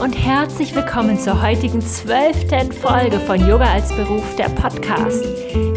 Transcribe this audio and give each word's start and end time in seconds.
und 0.00 0.14
herzlich 0.14 0.74
willkommen 0.74 1.18
zur 1.18 1.42
heutigen 1.42 1.82
zwölften 1.82 2.72
Folge 2.72 3.20
von 3.20 3.38
Yoga 3.46 3.70
als 3.70 3.94
Beruf, 3.94 4.34
der 4.36 4.48
Podcast. 4.48 5.26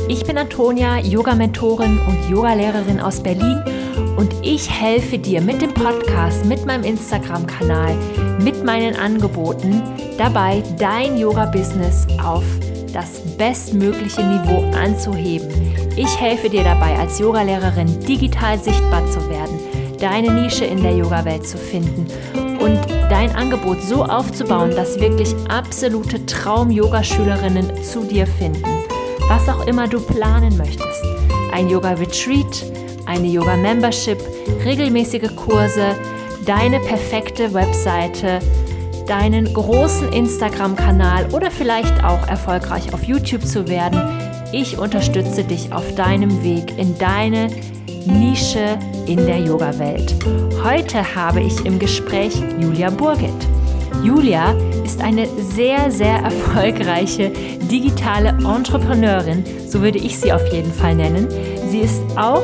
Ich 0.08 0.24
bin 0.24 0.38
Antonia, 0.38 0.98
Yoga-Mentorin 1.00 2.00
und 2.00 2.30
Yogalehrerin 2.30 3.02
aus 3.02 3.22
Berlin 3.22 3.62
und 4.16 4.34
ich 4.42 4.70
helfe 4.70 5.20
dir 5.20 5.42
mit 5.42 5.62
dem 5.62 5.74
Podcast, 5.74 6.46
mit 6.46 6.66
meinem 6.66 6.86
Instagram-Kanal, 6.86 7.98
mit 8.42 8.64
meinen 8.64 8.96
Angeboten 8.96 9.82
dabei, 10.18 10.64
dein 10.80 11.18
Yoga-Business 11.18 12.08
auf 12.24 12.46
das 12.94 13.20
bestmögliche 13.38 14.24
Niveau 14.24 14.64
anzuheben. 14.78 15.50
Ich 15.98 16.18
helfe 16.18 16.50
dir 16.50 16.64
dabei, 16.64 16.98
als 16.98 17.20
Yogalehrerin 17.20 18.00
digital 18.06 18.58
sichtbar 18.58 19.06
zu 19.12 19.20
werden, 19.30 19.60
deine 20.00 20.32
Nische 20.32 20.64
in 20.64 20.82
der 20.82 20.96
Yoga-Welt 20.96 21.46
zu 21.46 21.58
finden 21.58 22.08
und 22.64 22.80
dein 23.10 23.36
Angebot 23.36 23.82
so 23.82 24.04
aufzubauen, 24.06 24.72
dass 24.72 25.00
wirklich 25.00 25.36
absolute 25.50 26.26
Traum-Yoga-Schülerinnen 26.26 27.84
zu 27.84 28.06
dir 28.06 28.26
finden. 28.26 28.64
Was 29.28 29.50
auch 29.50 29.68
immer 29.68 29.88
du 29.88 30.00
planen 30.00 30.56
möchtest. 30.58 31.04
Ein 31.52 31.70
Yoga-Retreat, 31.70 32.66
eine 33.06 33.28
Yoga-Membership, 33.28 34.18
regelmäßige 34.64 35.36
Kurse, 35.36 35.96
deine 36.46 36.80
perfekte 36.80 37.54
Webseite, 37.54 38.40
deinen 39.08 39.54
großen 39.54 40.14
Instagram-Kanal 40.14 41.34
oder 41.34 41.52
vielleicht 41.52 42.04
auch 42.04 42.26
erfolgreich 42.28 42.94
auf 42.94 43.04
YouTube 43.04 43.46
zu 43.46 43.68
werden. 43.68 44.02
Ich 44.54 44.78
unterstütze 44.78 45.44
dich 45.44 45.74
auf 45.74 45.96
deinem 45.96 46.44
Weg 46.44 46.78
in 46.78 46.98
deine 46.98 47.50
Nische 48.06 48.78
in 49.08 49.18
der 49.26 49.40
Yoga-Welt. 49.40 50.16
Heute 50.64 51.16
habe 51.16 51.42
ich 51.42 51.66
im 51.66 51.80
Gespräch 51.80 52.34
Julia 52.60 52.90
Burget. 52.90 53.30
Julia 54.04 54.54
ist 54.84 55.02
eine 55.02 55.28
sehr, 55.38 55.90
sehr 55.90 56.18
erfolgreiche 56.18 57.32
digitale 57.72 58.30
Entrepreneurin, 58.30 59.44
so 59.68 59.82
würde 59.82 60.00
ich 60.00 60.20
sie 60.20 60.34
auf 60.34 60.46
jeden 60.52 60.74
Fall 60.74 60.96
nennen. 60.96 61.28
Sie 61.70 61.80
ist 61.80 62.02
auch 62.18 62.44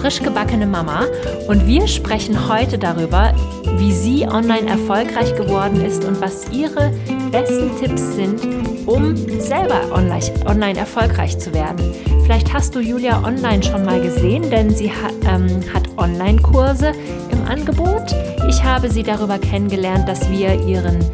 frisch 0.00 0.20
gebackene 0.22 0.66
Mama 0.66 1.06
und 1.48 1.66
wir 1.66 1.86
sprechen 1.86 2.48
heute 2.48 2.78
darüber, 2.78 3.34
wie 3.78 3.92
sie 3.92 4.26
online 4.26 4.68
erfolgreich 4.68 5.34
geworden 5.36 5.84
ist 5.84 6.04
und 6.04 6.20
was 6.20 6.50
ihre 6.50 6.92
besten 7.30 7.70
Tipps 7.78 8.14
sind, 8.14 8.57
um 8.88 9.14
selber 9.40 9.92
online, 9.92 10.78
erfolgreich 10.78 11.38
zu 11.38 11.52
werden. 11.52 11.94
Vielleicht 12.24 12.52
hast 12.52 12.74
du 12.74 12.80
Julia 12.80 13.22
online 13.22 13.62
schon 13.62 13.84
mal 13.84 14.00
gesehen, 14.00 14.50
denn 14.50 14.70
sie 14.70 14.90
hat, 14.90 15.14
ähm, 15.26 15.62
hat 15.72 15.88
Online-Kurse 15.98 16.92
im 17.30 17.46
Angebot. 17.46 18.14
Ich 18.48 18.64
habe 18.64 18.90
sie 18.90 19.02
darüber 19.02 19.38
kennengelernt, 19.38 20.08
dass 20.08 20.28
wir 20.30 20.54
ihren 20.66 21.04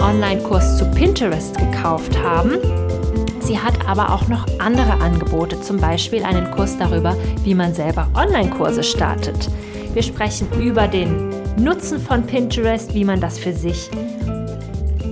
Online-Kurs 0.00 0.78
zu 0.78 0.90
Pinterest 0.90 1.56
gekauft 1.56 2.18
haben. 2.20 2.58
Sie 3.40 3.58
hat 3.58 3.86
aber 3.86 4.12
auch 4.12 4.26
noch 4.28 4.46
andere 4.58 5.00
Angebote, 5.00 5.60
zum 5.60 5.76
Beispiel 5.76 6.24
einen 6.24 6.50
Kurs 6.50 6.76
darüber, 6.78 7.16
wie 7.44 7.54
man 7.54 7.74
selber 7.74 8.08
Online-Kurse 8.14 8.82
startet. 8.82 9.48
Wir 9.94 10.02
sprechen 10.02 10.48
über 10.60 10.88
den 10.88 11.30
Nutzen 11.56 12.00
von 12.00 12.24
Pinterest, 12.24 12.94
wie 12.94 13.04
man 13.04 13.20
das 13.20 13.38
für 13.38 13.52
sich 13.52 13.90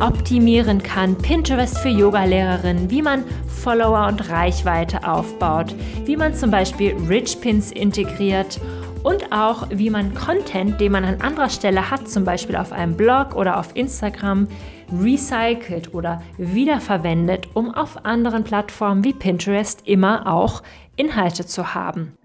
optimieren 0.00 0.82
kann, 0.82 1.16
Pinterest 1.16 1.78
für 1.78 1.88
Yogalehrerinnen, 1.88 2.90
wie 2.90 3.02
man 3.02 3.24
Follower 3.46 4.06
und 4.08 4.30
Reichweite 4.30 5.06
aufbaut, 5.06 5.74
wie 6.04 6.16
man 6.16 6.34
zum 6.34 6.50
Beispiel 6.50 6.96
Rich 7.08 7.40
Pins 7.40 7.70
integriert 7.70 8.60
und 9.02 9.32
auch 9.32 9.68
wie 9.70 9.90
man 9.90 10.14
Content, 10.14 10.80
den 10.80 10.92
man 10.92 11.04
an 11.04 11.20
anderer 11.20 11.48
Stelle 11.48 11.90
hat, 11.90 12.08
zum 12.08 12.24
Beispiel 12.24 12.56
auf 12.56 12.72
einem 12.72 12.96
Blog 12.96 13.34
oder 13.34 13.58
auf 13.58 13.76
Instagram, 13.76 14.48
recycelt 14.92 15.94
oder 15.94 16.22
wiederverwendet, 16.36 17.48
um 17.54 17.74
auf 17.74 18.04
anderen 18.04 18.44
Plattformen 18.44 19.04
wie 19.04 19.12
Pinterest 19.12 19.86
immer 19.86 20.26
auch 20.26 20.62
Inhalte 20.96 21.46
zu 21.46 21.75
haben. 21.75 22.16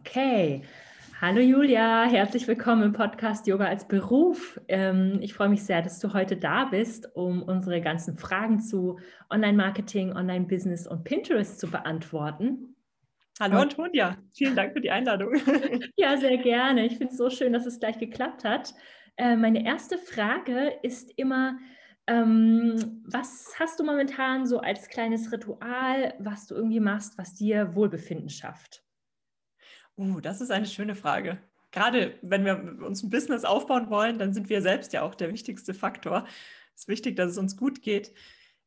Okay, 0.00 0.62
Hallo 1.18 1.40
Julia, 1.40 2.04
herzlich 2.04 2.46
willkommen 2.46 2.82
im 2.82 2.92
Podcast 2.92 3.46
Yoga 3.46 3.64
als 3.64 3.88
Beruf. 3.88 4.60
Ähm, 4.68 5.18
ich 5.22 5.32
freue 5.32 5.48
mich 5.48 5.62
sehr, 5.64 5.80
dass 5.80 5.98
du 5.98 6.12
heute 6.12 6.36
da 6.36 6.66
bist, 6.66 7.08
um 7.16 7.42
unsere 7.42 7.80
ganzen 7.80 8.18
Fragen 8.18 8.60
zu 8.60 8.98
Online-Marketing, 9.30 10.12
Online-Business 10.12 10.86
und 10.86 11.04
Pinterest 11.04 11.58
zu 11.58 11.70
beantworten. 11.70 12.76
Hallo 13.40 13.60
Antonia, 13.60 14.18
vielen 14.34 14.54
Dank 14.54 14.74
für 14.74 14.82
die 14.82 14.90
Einladung. 14.90 15.36
ja, 15.96 16.18
sehr 16.18 16.36
gerne. 16.36 16.84
Ich 16.84 16.98
finde 16.98 17.12
es 17.12 17.16
so 17.16 17.30
schön, 17.30 17.54
dass 17.54 17.64
es 17.64 17.80
gleich 17.80 17.98
geklappt 17.98 18.44
hat. 18.44 18.74
Äh, 19.16 19.36
meine 19.36 19.64
erste 19.64 19.96
Frage 19.96 20.74
ist 20.82 21.10
immer, 21.16 21.56
ähm, 22.06 23.02
was 23.06 23.54
hast 23.58 23.80
du 23.80 23.84
momentan 23.84 24.44
so 24.44 24.60
als 24.60 24.90
kleines 24.90 25.32
Ritual, 25.32 26.12
was 26.18 26.46
du 26.46 26.56
irgendwie 26.56 26.80
machst, 26.80 27.16
was 27.16 27.32
dir 27.32 27.74
Wohlbefinden 27.74 28.28
schafft? 28.28 28.85
Uh, 29.96 30.20
das 30.20 30.40
ist 30.40 30.50
eine 30.50 30.66
schöne 30.66 30.94
Frage. 30.94 31.38
Gerade 31.72 32.14
wenn 32.22 32.44
wir 32.44 32.84
uns 32.86 33.02
ein 33.02 33.10
Business 33.10 33.44
aufbauen 33.44 33.90
wollen, 33.90 34.18
dann 34.18 34.32
sind 34.32 34.48
wir 34.48 34.62
selbst 34.62 34.92
ja 34.92 35.02
auch 35.02 35.14
der 35.14 35.32
wichtigste 35.32 35.74
Faktor. 35.74 36.26
Es 36.74 36.82
ist 36.82 36.88
wichtig, 36.88 37.16
dass 37.16 37.32
es 37.32 37.38
uns 37.38 37.56
gut 37.56 37.82
geht. 37.82 38.12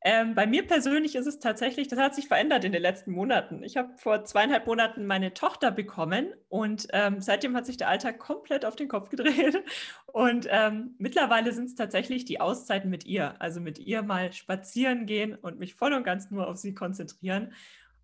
Ähm, 0.02 0.34
bei 0.34 0.48
mir 0.48 0.66
persönlich 0.66 1.16
ist 1.16 1.28
es 1.28 1.40
tatsächlich, 1.40 1.90
das 1.90 2.00
hat 2.00 2.16
sich 2.16 2.30
verändert 2.30 2.64
in 2.64 2.72
den 2.72 2.82
letzten 2.82 3.12
Monaten. 3.12 3.64
Ich 3.64 3.76
habe 3.76 3.98
vor 3.98 4.24
zweieinhalb 4.24 4.66
Monaten 4.66 5.06
meine 5.06 5.34
Tochter 5.34 5.72
bekommen 5.72 6.34
und 6.48 6.88
ähm, 6.94 7.20
seitdem 7.20 7.54
hat 7.56 7.66
sich 7.66 7.76
der 7.76 7.90
Alltag 7.90 8.18
komplett 8.18 8.64
auf 8.64 8.78
den 8.78 8.88
Kopf 8.88 9.10
gedreht. 9.10 9.62
Und 10.08 10.48
ähm, 10.50 10.96
mittlerweile 10.98 11.52
sind 11.54 11.66
es 11.66 11.76
tatsächlich 11.76 12.26
die 12.26 12.42
Auszeiten 12.42 12.90
mit 12.90 13.06
ihr. 13.06 13.40
Also 13.40 13.60
mit 13.62 13.78
ihr 13.78 14.02
mal 14.02 14.34
spazieren 14.34 15.06
gehen 15.06 15.36
und 15.36 15.60
mich 15.60 15.76
voll 15.76 15.94
und 15.94 16.04
ganz 16.04 16.32
nur 16.32 16.48
auf 16.48 16.58
sie 16.58 16.74
konzentrieren 16.74 17.54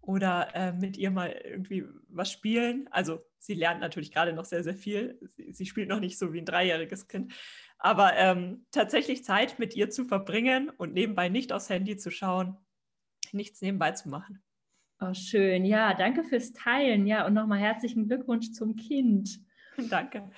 oder 0.05 0.53
äh, 0.53 0.73
mit 0.73 0.97
ihr 0.97 1.11
mal 1.11 1.31
irgendwie 1.31 1.85
was 2.07 2.31
spielen. 2.31 2.87
Also 2.91 3.25
sie 3.39 3.53
lernt 3.53 3.81
natürlich 3.81 4.11
gerade 4.11 4.33
noch 4.33 4.45
sehr, 4.45 4.63
sehr 4.63 4.75
viel. 4.75 5.19
Sie, 5.35 5.51
sie 5.51 5.65
spielt 5.65 5.89
noch 5.89 5.99
nicht 5.99 6.17
so 6.17 6.33
wie 6.33 6.39
ein 6.39 6.45
dreijähriges 6.45 7.07
Kind. 7.07 7.33
Aber 7.77 8.15
ähm, 8.15 8.65
tatsächlich 8.71 9.23
Zeit 9.23 9.59
mit 9.59 9.75
ihr 9.75 9.89
zu 9.89 10.05
verbringen 10.05 10.69
und 10.69 10.93
nebenbei 10.93 11.29
nicht 11.29 11.51
aufs 11.51 11.69
Handy 11.69 11.97
zu 11.97 12.11
schauen, 12.11 12.57
nichts 13.31 13.61
nebenbei 13.61 13.91
zu 13.91 14.09
machen. 14.09 14.41
Oh, 15.01 15.13
schön. 15.13 15.65
Ja, 15.65 15.93
danke 15.93 16.23
fürs 16.23 16.53
Teilen. 16.53 17.05
Ja, 17.05 17.25
und 17.25 17.33
nochmal 17.33 17.59
herzlichen 17.59 18.07
Glückwunsch 18.07 18.51
zum 18.53 18.75
Kind. 18.75 19.41
Danke. 19.89 20.31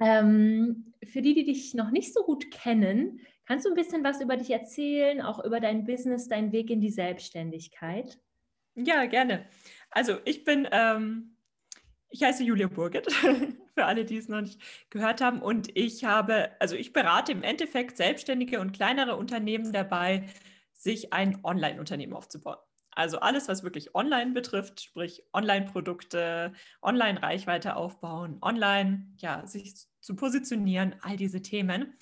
Ähm, 0.00 0.94
für 1.04 1.20
die, 1.20 1.34
die 1.34 1.44
dich 1.44 1.74
noch 1.74 1.90
nicht 1.90 2.14
so 2.14 2.22
gut 2.22 2.50
kennen, 2.50 3.20
kannst 3.44 3.66
du 3.66 3.70
ein 3.70 3.74
bisschen 3.74 4.02
was 4.02 4.22
über 4.22 4.38
dich 4.38 4.50
erzählen, 4.50 5.20
auch 5.20 5.44
über 5.44 5.60
dein 5.60 5.84
Business, 5.84 6.28
deinen 6.28 6.50
Weg 6.52 6.70
in 6.70 6.80
die 6.80 6.90
Selbstständigkeit? 6.90 8.18
Ja, 8.74 9.06
gerne. 9.06 9.46
Also 9.90 10.18
ich 10.24 10.44
bin, 10.44 10.68
ähm, 10.70 11.36
ich 12.08 12.22
heiße 12.22 12.44
Julia 12.44 12.68
Burget, 12.68 13.12
für 13.74 13.84
alle, 13.84 14.04
die 14.04 14.16
es 14.16 14.28
noch 14.28 14.40
nicht 14.40 14.60
gehört 14.90 15.20
haben. 15.20 15.42
Und 15.42 15.76
ich 15.76 16.04
habe, 16.04 16.50
also 16.60 16.76
ich 16.76 16.92
berate 16.92 17.32
im 17.32 17.42
Endeffekt 17.42 17.96
selbstständige 17.96 18.60
und 18.60 18.72
kleinere 18.72 19.16
Unternehmen 19.16 19.72
dabei, 19.72 20.28
sich 20.72 21.12
ein 21.12 21.44
Online-Unternehmen 21.44 22.14
aufzubauen. 22.14 22.56
Also 22.92 23.20
alles, 23.20 23.48
was 23.48 23.62
wirklich 23.62 23.94
online 23.94 24.32
betrifft, 24.32 24.82
sprich 24.82 25.22
Online-Produkte, 25.32 26.52
Online-Reichweite 26.82 27.76
aufbauen, 27.76 28.38
online, 28.42 29.06
ja, 29.18 29.46
sich 29.46 29.74
zu 30.00 30.16
positionieren, 30.16 30.96
all 31.02 31.16
diese 31.16 31.42
Themen. 31.42 31.96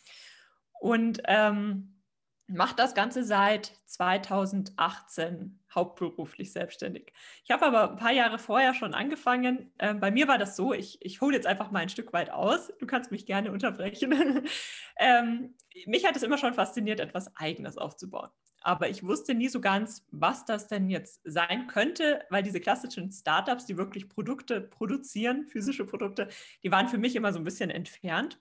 Und 0.81 1.21
ähm, 1.27 1.99
mache 2.47 2.75
das 2.77 2.95
Ganze 2.95 3.23
seit 3.25 3.73
2018 3.85 5.61
hauptberuflich 5.79 6.53
selbstständig. 6.53 7.13
Ich 7.45 7.51
habe 7.51 7.67
aber 7.67 7.91
ein 7.91 7.97
paar 7.97 8.13
Jahre 8.13 8.39
vorher 8.39 8.75
schon 8.75 8.95
angefangen. 8.95 9.73
Ähm, 9.79 10.01
bei 10.01 10.11
mir 10.11 10.29
war 10.29 10.39
das 10.39 10.57
so, 10.57 10.75
ich, 10.75 10.99
ich 11.01 11.21
hole 11.21 11.35
jetzt 11.35 11.47
einfach 11.47 11.71
mal 11.71 11.81
ein 11.81 11.89
Stück 11.89 12.13
weit 12.13 12.31
aus. 12.31 12.73
Du 12.79 12.87
kannst 12.87 13.11
mich 13.11 13.27
gerne 13.27 13.53
unterbrechen. 13.53 14.45
ähm, 14.99 15.55
mich 15.87 16.05
hat 16.05 16.17
es 16.17 16.23
immer 16.23 16.39
schon 16.39 16.55
fasziniert, 16.55 17.01
etwas 17.01 17.35
Eigenes 17.37 17.79
aufzubauen. 17.79 18.29
Aber 18.61 18.89
ich 18.89 19.05
wusste 19.05 19.35
nie 19.35 19.49
so 19.49 19.61
ganz, 19.61 20.05
was 20.11 20.45
das 20.45 20.67
denn 20.67 20.91
jetzt 20.91 21.21
sein 21.25 21.69
könnte, 21.69 22.23
weil 22.29 22.43
diese 22.43 22.61
klassischen 22.61 23.13
Startups, 23.13 23.67
die 23.67 23.79
wirklich 23.79 24.09
Produkte 24.09 24.61
produzieren, 24.61 25.47
physische 25.47 25.87
Produkte, 25.87 26.29
die 26.65 26.73
waren 26.73 26.89
für 26.89 26.99
mich 26.99 27.15
immer 27.15 27.33
so 27.33 27.39
ein 27.39 27.45
bisschen 27.45 27.71
entfernt. 27.71 28.41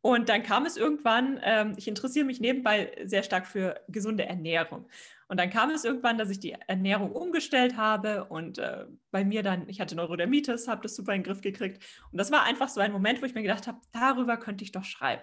Und 0.00 0.28
dann 0.28 0.42
kam 0.42 0.66
es 0.66 0.76
irgendwann, 0.76 1.40
ähm, 1.42 1.72
ich 1.78 1.88
interessiere 1.88 2.26
mich 2.26 2.38
nebenbei 2.38 2.94
sehr 3.04 3.22
stark 3.22 3.46
für 3.46 3.80
gesunde 3.88 4.26
Ernährung. 4.26 4.86
Und 5.28 5.38
dann 5.38 5.50
kam 5.50 5.70
es 5.70 5.84
irgendwann, 5.84 6.18
dass 6.18 6.30
ich 6.30 6.40
die 6.40 6.52
Ernährung 6.52 7.12
umgestellt 7.12 7.76
habe 7.76 8.24
und 8.24 8.58
äh, 8.58 8.86
bei 9.10 9.24
mir 9.24 9.42
dann, 9.42 9.68
ich 9.68 9.80
hatte 9.80 9.96
Neurodermitis, 9.96 10.68
habe 10.68 10.82
das 10.82 10.94
super 10.96 11.12
in 11.14 11.22
den 11.22 11.26
Griff 11.26 11.40
gekriegt. 11.40 11.84
Und 12.12 12.18
das 12.18 12.30
war 12.30 12.42
einfach 12.44 12.68
so 12.68 12.80
ein 12.80 12.92
Moment, 12.92 13.22
wo 13.22 13.26
ich 13.26 13.34
mir 13.34 13.42
gedacht 13.42 13.66
habe, 13.66 13.80
darüber 13.92 14.36
könnte 14.36 14.64
ich 14.64 14.72
doch 14.72 14.84
schreiben 14.84 15.22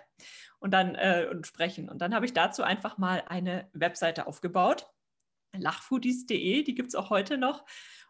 und 0.60 0.72
dann 0.72 0.96
äh, 0.96 1.28
und 1.30 1.46
sprechen. 1.48 1.90
Und 1.90 2.02
dann 2.02 2.16
habe 2.16 2.26
ich 2.26 2.34
dazu 2.34 2.64
einfach 2.64 2.98
mal 2.98 3.24
eine 3.28 3.70
Webseite 3.74 4.28
aufgebaut, 4.28 4.88
lachfoodies.de, 5.58 6.64
die 6.64 6.76
gibt 6.76 6.90
es 6.90 6.96
auch 6.96 7.10
heute 7.10 7.38
noch. 7.38 7.66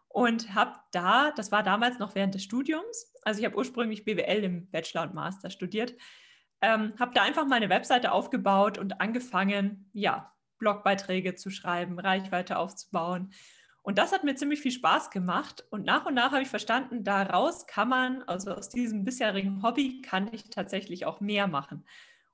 Und 0.08 0.54
habe 0.54 0.78
da, 0.92 1.30
das 1.32 1.52
war 1.52 1.62
damals 1.62 1.98
noch 1.98 2.14
während 2.14 2.34
des 2.34 2.44
Studiums, 2.44 3.12
also 3.22 3.40
ich 3.40 3.46
habe 3.46 3.56
ursprünglich 3.56 4.04
BWL 4.04 4.44
im 4.44 4.70
Bachelor 4.70 5.02
und 5.02 5.14
Master 5.14 5.50
studiert, 5.50 5.94
Ähm, 6.64 6.94
habe 6.98 7.12
da 7.12 7.22
einfach 7.22 7.44
meine 7.46 7.68
Webseite 7.70 8.12
aufgebaut 8.12 8.78
und 8.78 9.00
angefangen, 9.00 9.90
ja, 9.92 10.32
Blogbeiträge 10.62 11.34
zu 11.34 11.50
schreiben, 11.50 11.98
Reichweite 11.98 12.56
aufzubauen. 12.56 13.32
Und 13.82 13.98
das 13.98 14.12
hat 14.12 14.22
mir 14.22 14.36
ziemlich 14.36 14.60
viel 14.60 14.70
Spaß 14.70 15.10
gemacht. 15.10 15.64
Und 15.70 15.84
nach 15.84 16.06
und 16.06 16.14
nach 16.14 16.30
habe 16.30 16.42
ich 16.42 16.48
verstanden, 16.48 17.02
daraus 17.02 17.66
kann 17.66 17.88
man, 17.88 18.22
also 18.22 18.52
aus 18.52 18.68
diesem 18.68 19.04
bisherigen 19.04 19.60
Hobby, 19.64 20.00
kann 20.02 20.32
ich 20.32 20.50
tatsächlich 20.50 21.04
auch 21.04 21.20
mehr 21.20 21.48
machen. 21.48 21.84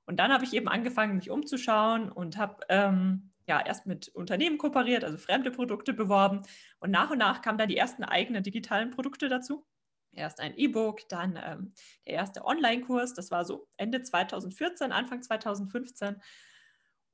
Und 0.05 0.17
dann 0.17 0.31
habe 0.31 0.43
ich 0.43 0.53
eben 0.53 0.67
angefangen, 0.67 1.15
mich 1.15 1.31
umzuschauen 1.31 2.11
und 2.11 2.37
habe 2.37 2.57
ähm, 2.69 3.31
ja 3.47 3.59
erst 3.65 3.87
mit 3.87 4.09
Unternehmen 4.09 4.59
kooperiert, 4.59 5.03
also 5.03 5.17
fremde 5.17 5.49
Produkte 5.49 5.93
beworben. 5.93 6.43
Und 6.79 6.91
nach 6.91 7.09
und 7.09 7.17
nach 7.17 7.41
kamen 7.41 7.57
dann 7.57 7.69
die 7.69 7.77
ersten 7.77 8.03
eigenen 8.03 8.43
digitalen 8.43 8.91
Produkte 8.91 9.27
dazu. 9.27 9.65
Erst 10.13 10.39
ein 10.39 10.55
E-Book, 10.55 11.09
dann 11.09 11.39
ähm, 11.43 11.73
der 12.05 12.13
erste 12.13 12.45
Online-Kurs, 12.45 13.15
das 13.15 13.31
war 13.31 13.43
so 13.43 13.67
Ende 13.75 14.03
2014, 14.03 14.91
Anfang 14.91 15.23
2015. 15.23 16.21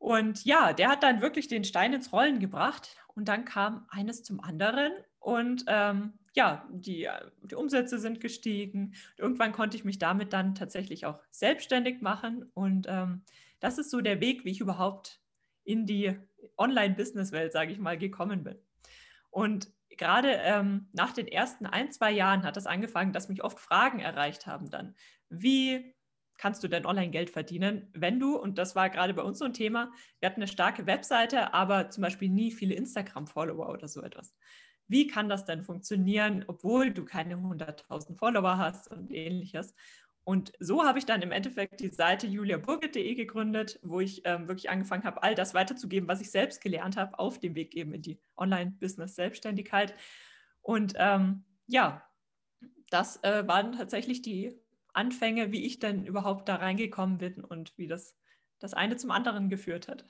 Und 0.05 0.45
ja, 0.45 0.71
der 0.71 0.89
hat 0.89 1.01
dann 1.01 1.19
wirklich 1.19 1.47
den 1.47 1.63
Stein 1.63 1.91
ins 1.91 2.13
Rollen 2.13 2.39
gebracht. 2.39 2.95
Und 3.15 3.27
dann 3.27 3.43
kam 3.43 3.87
eines 3.89 4.21
zum 4.21 4.39
anderen. 4.39 4.91
Und 5.17 5.65
ähm, 5.67 6.13
ja, 6.35 6.69
die, 6.69 7.09
die 7.41 7.55
Umsätze 7.55 7.97
sind 7.97 8.21
gestiegen. 8.21 8.93
Irgendwann 9.17 9.51
konnte 9.51 9.75
ich 9.75 9.83
mich 9.83 9.97
damit 9.97 10.31
dann 10.31 10.53
tatsächlich 10.53 11.07
auch 11.07 11.17
selbstständig 11.31 12.03
machen. 12.03 12.45
Und 12.53 12.85
ähm, 12.87 13.23
das 13.59 13.79
ist 13.79 13.89
so 13.89 13.99
der 13.99 14.21
Weg, 14.21 14.45
wie 14.45 14.51
ich 14.51 14.59
überhaupt 14.59 15.21
in 15.63 15.87
die 15.87 16.15
Online-Business-Welt, 16.55 17.51
sage 17.51 17.71
ich 17.71 17.79
mal, 17.79 17.97
gekommen 17.97 18.43
bin. 18.43 18.59
Und 19.31 19.71
gerade 19.89 20.33
ähm, 20.33 20.87
nach 20.93 21.13
den 21.13 21.27
ersten 21.27 21.65
ein, 21.65 21.91
zwei 21.91 22.11
Jahren 22.11 22.43
hat 22.43 22.57
das 22.57 22.67
angefangen, 22.67 23.11
dass 23.11 23.27
mich 23.27 23.43
oft 23.43 23.59
Fragen 23.59 24.01
erreicht 24.01 24.45
haben 24.45 24.69
dann. 24.69 24.93
Wie 25.29 25.94
kannst 26.37 26.63
du 26.63 26.67
denn 26.67 26.85
Online-Geld 26.85 27.29
verdienen, 27.29 27.89
wenn 27.93 28.19
du, 28.19 28.37
und 28.37 28.57
das 28.57 28.75
war 28.75 28.89
gerade 28.89 29.13
bei 29.13 29.21
uns 29.21 29.39
so 29.39 29.45
ein 29.45 29.53
Thema, 29.53 29.91
wir 30.19 30.29
hatten 30.29 30.41
eine 30.41 30.47
starke 30.47 30.85
Webseite, 30.85 31.53
aber 31.53 31.89
zum 31.89 32.01
Beispiel 32.01 32.29
nie 32.29 32.51
viele 32.51 32.75
Instagram-Follower 32.75 33.69
oder 33.69 33.87
so 33.87 34.01
etwas. 34.01 34.35
Wie 34.87 35.07
kann 35.07 35.29
das 35.29 35.45
denn 35.45 35.63
funktionieren, 35.63 36.45
obwohl 36.47 36.93
du 36.93 37.05
keine 37.05 37.35
100.000 37.35 38.17
Follower 38.17 38.57
hast 38.57 38.89
und 38.91 39.11
ähnliches? 39.11 39.73
Und 40.23 40.53
so 40.59 40.83
habe 40.83 40.97
ich 40.97 41.05
dann 41.05 41.21
im 41.21 41.31
Endeffekt 41.31 41.79
die 41.79 41.89
Seite 41.89 42.25
juliaburgit.de 42.25 43.13
gegründet, 43.13 43.79
wo 43.83 43.99
ich 43.99 44.23
ähm, 44.25 44.47
wirklich 44.47 44.71
angefangen 44.71 45.03
habe, 45.03 45.21
all 45.21 45.35
das 45.35 45.53
weiterzugeben, 45.53 46.09
was 46.09 46.19
ich 46.19 46.31
selbst 46.31 46.61
gelernt 46.61 46.97
habe, 46.97 47.17
auf 47.19 47.39
dem 47.39 47.53
Weg 47.53 47.75
eben 47.75 47.93
in 47.93 48.01
die 48.01 48.19
Online-Business-Selbstständigkeit. 48.35 49.93
Und 50.61 50.93
ähm, 50.97 51.45
ja, 51.67 52.03
das 52.89 53.23
äh, 53.23 53.47
waren 53.47 53.73
tatsächlich 53.73 54.23
die 54.23 54.59
Anfänge, 54.95 55.51
wie 55.51 55.65
ich 55.65 55.79
denn 55.79 56.05
überhaupt 56.05 56.49
da 56.49 56.55
reingekommen 56.55 57.17
bin 57.17 57.43
und 57.43 57.77
wie 57.77 57.87
das 57.87 58.15
das 58.59 58.73
eine 58.73 58.95
zum 58.97 59.11
anderen 59.11 59.49
geführt 59.49 59.87
hat. 59.87 60.05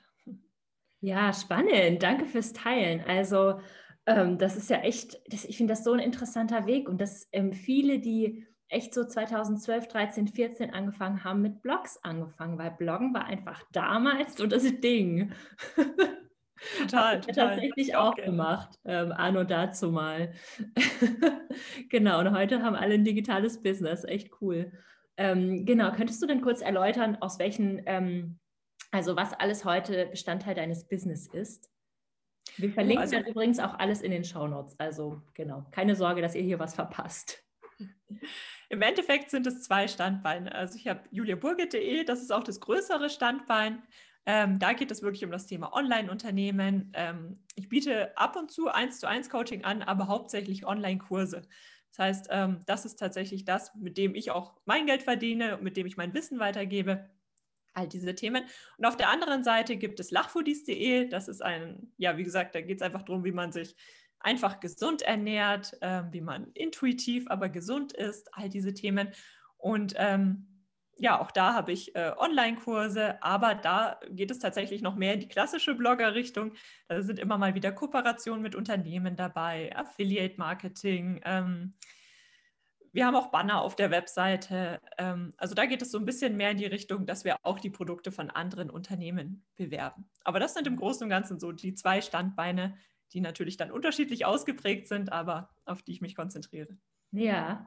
Ja, 1.00 1.32
spannend. 1.32 2.02
Danke 2.02 2.26
fürs 2.26 2.52
Teilen. 2.52 3.02
Also 3.06 3.60
ähm, 4.06 4.38
das 4.38 4.56
ist 4.56 4.70
ja 4.70 4.78
echt, 4.78 5.20
das, 5.28 5.44
ich 5.44 5.56
finde 5.56 5.72
das 5.72 5.84
so 5.84 5.92
ein 5.92 6.00
interessanter 6.00 6.66
Weg 6.66 6.88
und 6.88 7.00
dass 7.00 7.28
ähm, 7.32 7.52
viele, 7.52 7.98
die 7.98 8.46
echt 8.68 8.94
so 8.94 9.04
2012, 9.04 9.88
13, 9.88 10.28
14 10.28 10.70
angefangen 10.72 11.22
haben, 11.22 11.42
mit 11.42 11.62
Blogs 11.62 11.98
angefangen, 12.02 12.58
weil 12.58 12.72
Bloggen 12.72 13.14
war 13.14 13.26
einfach 13.26 13.62
damals 13.72 14.36
so 14.36 14.46
das 14.46 14.62
Ding. 14.80 15.32
Total, 16.78 17.20
total. 17.20 17.48
tatsächlich 17.50 17.96
auch, 17.96 18.12
auch 18.12 18.16
gemacht, 18.16 18.78
ähm, 18.84 19.12
an 19.12 19.36
und 19.36 19.50
dazu 19.50 19.90
mal. 19.90 20.32
genau, 21.88 22.20
und 22.20 22.32
heute 22.32 22.62
haben 22.62 22.74
alle 22.74 22.94
ein 22.94 23.04
digitales 23.04 23.62
Business, 23.62 24.04
echt 24.04 24.30
cool. 24.40 24.72
Ähm, 25.16 25.64
genau, 25.64 25.92
könntest 25.92 26.22
du 26.22 26.26
denn 26.26 26.40
kurz 26.40 26.60
erläutern, 26.60 27.16
aus 27.20 27.38
welchen, 27.38 27.82
ähm, 27.86 28.38
also 28.90 29.16
was 29.16 29.32
alles 29.32 29.64
heute 29.64 30.06
Bestandteil 30.06 30.54
deines 30.54 30.88
Business 30.88 31.26
ist? 31.26 31.70
Wir 32.56 32.70
verlinken 32.70 33.02
also, 33.02 33.16
dann 33.16 33.26
übrigens 33.26 33.58
auch 33.58 33.78
alles 33.78 34.02
in 34.02 34.10
den 34.10 34.24
Shownotes, 34.24 34.78
also 34.78 35.20
genau, 35.34 35.66
keine 35.72 35.94
Sorge, 35.94 36.22
dass 36.22 36.34
ihr 36.34 36.42
hier 36.42 36.58
was 36.58 36.74
verpasst. 36.74 37.42
Im 38.68 38.82
Endeffekt 38.82 39.30
sind 39.30 39.46
es 39.46 39.62
zwei 39.62 39.86
Standbeine. 39.88 40.52
Also 40.54 40.76
ich 40.76 40.88
habe 40.88 41.02
juliaburgit.de, 41.10 42.04
das 42.04 42.22
ist 42.22 42.32
auch 42.32 42.42
das 42.42 42.60
größere 42.60 43.10
Standbein. 43.10 43.82
Ähm, 44.26 44.58
da 44.58 44.72
geht 44.72 44.90
es 44.90 45.02
wirklich 45.02 45.24
um 45.24 45.30
das 45.30 45.46
Thema 45.46 45.72
Online-Unternehmen. 45.72 46.90
Ähm, 46.94 47.38
ich 47.54 47.68
biete 47.68 48.16
ab 48.18 48.36
und 48.36 48.50
zu 48.50 48.68
eins 48.68 48.98
zu 48.98 49.08
eins 49.08 49.30
Coaching 49.30 49.64
an, 49.64 49.82
aber 49.82 50.08
hauptsächlich 50.08 50.66
Online-Kurse. 50.66 51.42
Das 51.90 51.98
heißt, 51.98 52.28
ähm, 52.30 52.60
das 52.66 52.84
ist 52.84 52.96
tatsächlich 52.96 53.44
das, 53.44 53.74
mit 53.76 53.96
dem 53.96 54.14
ich 54.16 54.32
auch 54.32 54.54
mein 54.64 54.86
Geld 54.86 55.04
verdiene, 55.04 55.58
mit 55.62 55.76
dem 55.76 55.86
ich 55.86 55.96
mein 55.96 56.12
Wissen 56.12 56.40
weitergebe. 56.40 57.08
All 57.72 57.86
diese 57.86 58.14
Themen. 58.14 58.44
Und 58.78 58.86
auf 58.86 58.96
der 58.96 59.10
anderen 59.10 59.44
Seite 59.44 59.76
gibt 59.76 60.00
es 60.00 60.10
lachfoodies.de. 60.10 61.08
Das 61.08 61.28
ist 61.28 61.42
ein, 61.42 61.92
ja, 61.96 62.16
wie 62.16 62.24
gesagt, 62.24 62.54
da 62.54 62.60
geht 62.60 62.78
es 62.78 62.82
einfach 62.82 63.02
darum, 63.02 63.24
wie 63.24 63.32
man 63.32 63.52
sich 63.52 63.76
einfach 64.18 64.60
gesund 64.60 65.02
ernährt, 65.02 65.76
äh, 65.82 66.02
wie 66.10 66.20
man 66.20 66.50
intuitiv, 66.54 67.26
aber 67.28 67.48
gesund 67.48 67.92
ist, 67.92 68.34
all 68.34 68.48
diese 68.48 68.74
Themen. 68.74 69.10
Und 69.56 69.94
ähm, 69.96 70.55
ja, 70.98 71.20
auch 71.20 71.30
da 71.30 71.52
habe 71.52 71.72
ich 71.72 71.94
äh, 71.94 72.12
Online-Kurse, 72.16 73.22
aber 73.22 73.54
da 73.54 74.00
geht 74.08 74.30
es 74.30 74.38
tatsächlich 74.38 74.80
noch 74.80 74.96
mehr 74.96 75.14
in 75.14 75.20
die 75.20 75.28
klassische 75.28 75.74
Blogger-Richtung. 75.74 76.52
Da 76.88 77.02
sind 77.02 77.18
immer 77.18 77.36
mal 77.36 77.54
wieder 77.54 77.70
Kooperationen 77.72 78.42
mit 78.42 78.54
Unternehmen 78.54 79.14
dabei, 79.14 79.76
Affiliate-Marketing. 79.76 81.20
Ähm, 81.24 81.74
wir 82.92 83.04
haben 83.04 83.14
auch 83.14 83.30
Banner 83.30 83.60
auf 83.60 83.76
der 83.76 83.90
Webseite. 83.90 84.80
Ähm, 84.96 85.34
also 85.36 85.54
da 85.54 85.66
geht 85.66 85.82
es 85.82 85.90
so 85.90 85.98
ein 85.98 86.06
bisschen 86.06 86.34
mehr 86.34 86.52
in 86.52 86.56
die 86.56 86.64
Richtung, 86.64 87.04
dass 87.04 87.24
wir 87.24 87.36
auch 87.42 87.60
die 87.60 87.68
Produkte 87.68 88.10
von 88.10 88.30
anderen 88.30 88.70
Unternehmen 88.70 89.44
bewerben. 89.54 90.08
Aber 90.24 90.40
das 90.40 90.54
sind 90.54 90.66
im 90.66 90.76
Großen 90.76 91.02
und 91.04 91.10
Ganzen 91.10 91.38
so 91.38 91.52
die 91.52 91.74
zwei 91.74 92.00
Standbeine, 92.00 92.74
die 93.12 93.20
natürlich 93.20 93.58
dann 93.58 93.70
unterschiedlich 93.70 94.24
ausgeprägt 94.24 94.88
sind, 94.88 95.12
aber 95.12 95.50
auf 95.66 95.82
die 95.82 95.92
ich 95.92 96.00
mich 96.00 96.16
konzentriere. 96.16 96.78
Ja, 97.12 97.66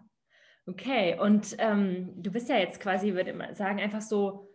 Okay, 0.70 1.18
und 1.20 1.56
ähm, 1.58 2.12
du 2.22 2.32
bist 2.32 2.48
ja 2.48 2.58
jetzt 2.58 2.80
quasi, 2.80 3.16
würde 3.16 3.32
ich 3.32 3.58
sagen, 3.58 3.80
einfach 3.80 4.02
so 4.02 4.48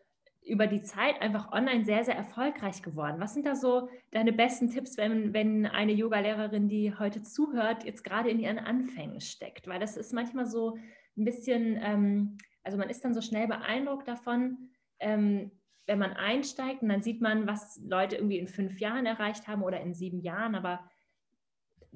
über 0.46 0.68
die 0.68 0.82
Zeit 0.82 1.20
einfach 1.20 1.50
online 1.50 1.84
sehr, 1.84 2.04
sehr 2.04 2.14
erfolgreich 2.14 2.82
geworden. 2.82 3.16
Was 3.18 3.34
sind 3.34 3.46
da 3.46 3.56
so 3.56 3.88
deine 4.12 4.32
besten 4.32 4.70
Tipps, 4.70 4.96
wenn, 4.96 5.32
wenn 5.32 5.66
eine 5.66 5.90
Yoga-Lehrerin, 5.90 6.68
die 6.68 6.94
heute 6.96 7.22
zuhört, 7.22 7.84
jetzt 7.84 8.04
gerade 8.04 8.30
in 8.30 8.38
ihren 8.38 8.60
Anfängen 8.60 9.20
steckt? 9.20 9.66
Weil 9.66 9.80
das 9.80 9.96
ist 9.96 10.12
manchmal 10.12 10.46
so 10.46 10.76
ein 11.16 11.24
bisschen, 11.24 11.80
ähm, 11.82 12.38
also 12.62 12.78
man 12.78 12.90
ist 12.90 13.04
dann 13.04 13.14
so 13.14 13.20
schnell 13.20 13.48
beeindruckt 13.48 14.06
davon, 14.06 14.68
ähm, 15.00 15.50
wenn 15.86 15.98
man 15.98 16.12
einsteigt 16.12 16.82
und 16.82 16.90
dann 16.90 17.02
sieht 17.02 17.22
man, 17.22 17.48
was 17.48 17.80
Leute 17.84 18.16
irgendwie 18.16 18.38
in 18.38 18.46
fünf 18.46 18.78
Jahren 18.78 19.06
erreicht 19.06 19.48
haben 19.48 19.64
oder 19.64 19.80
in 19.80 19.94
sieben 19.94 20.20
Jahren, 20.20 20.54
aber 20.54 20.88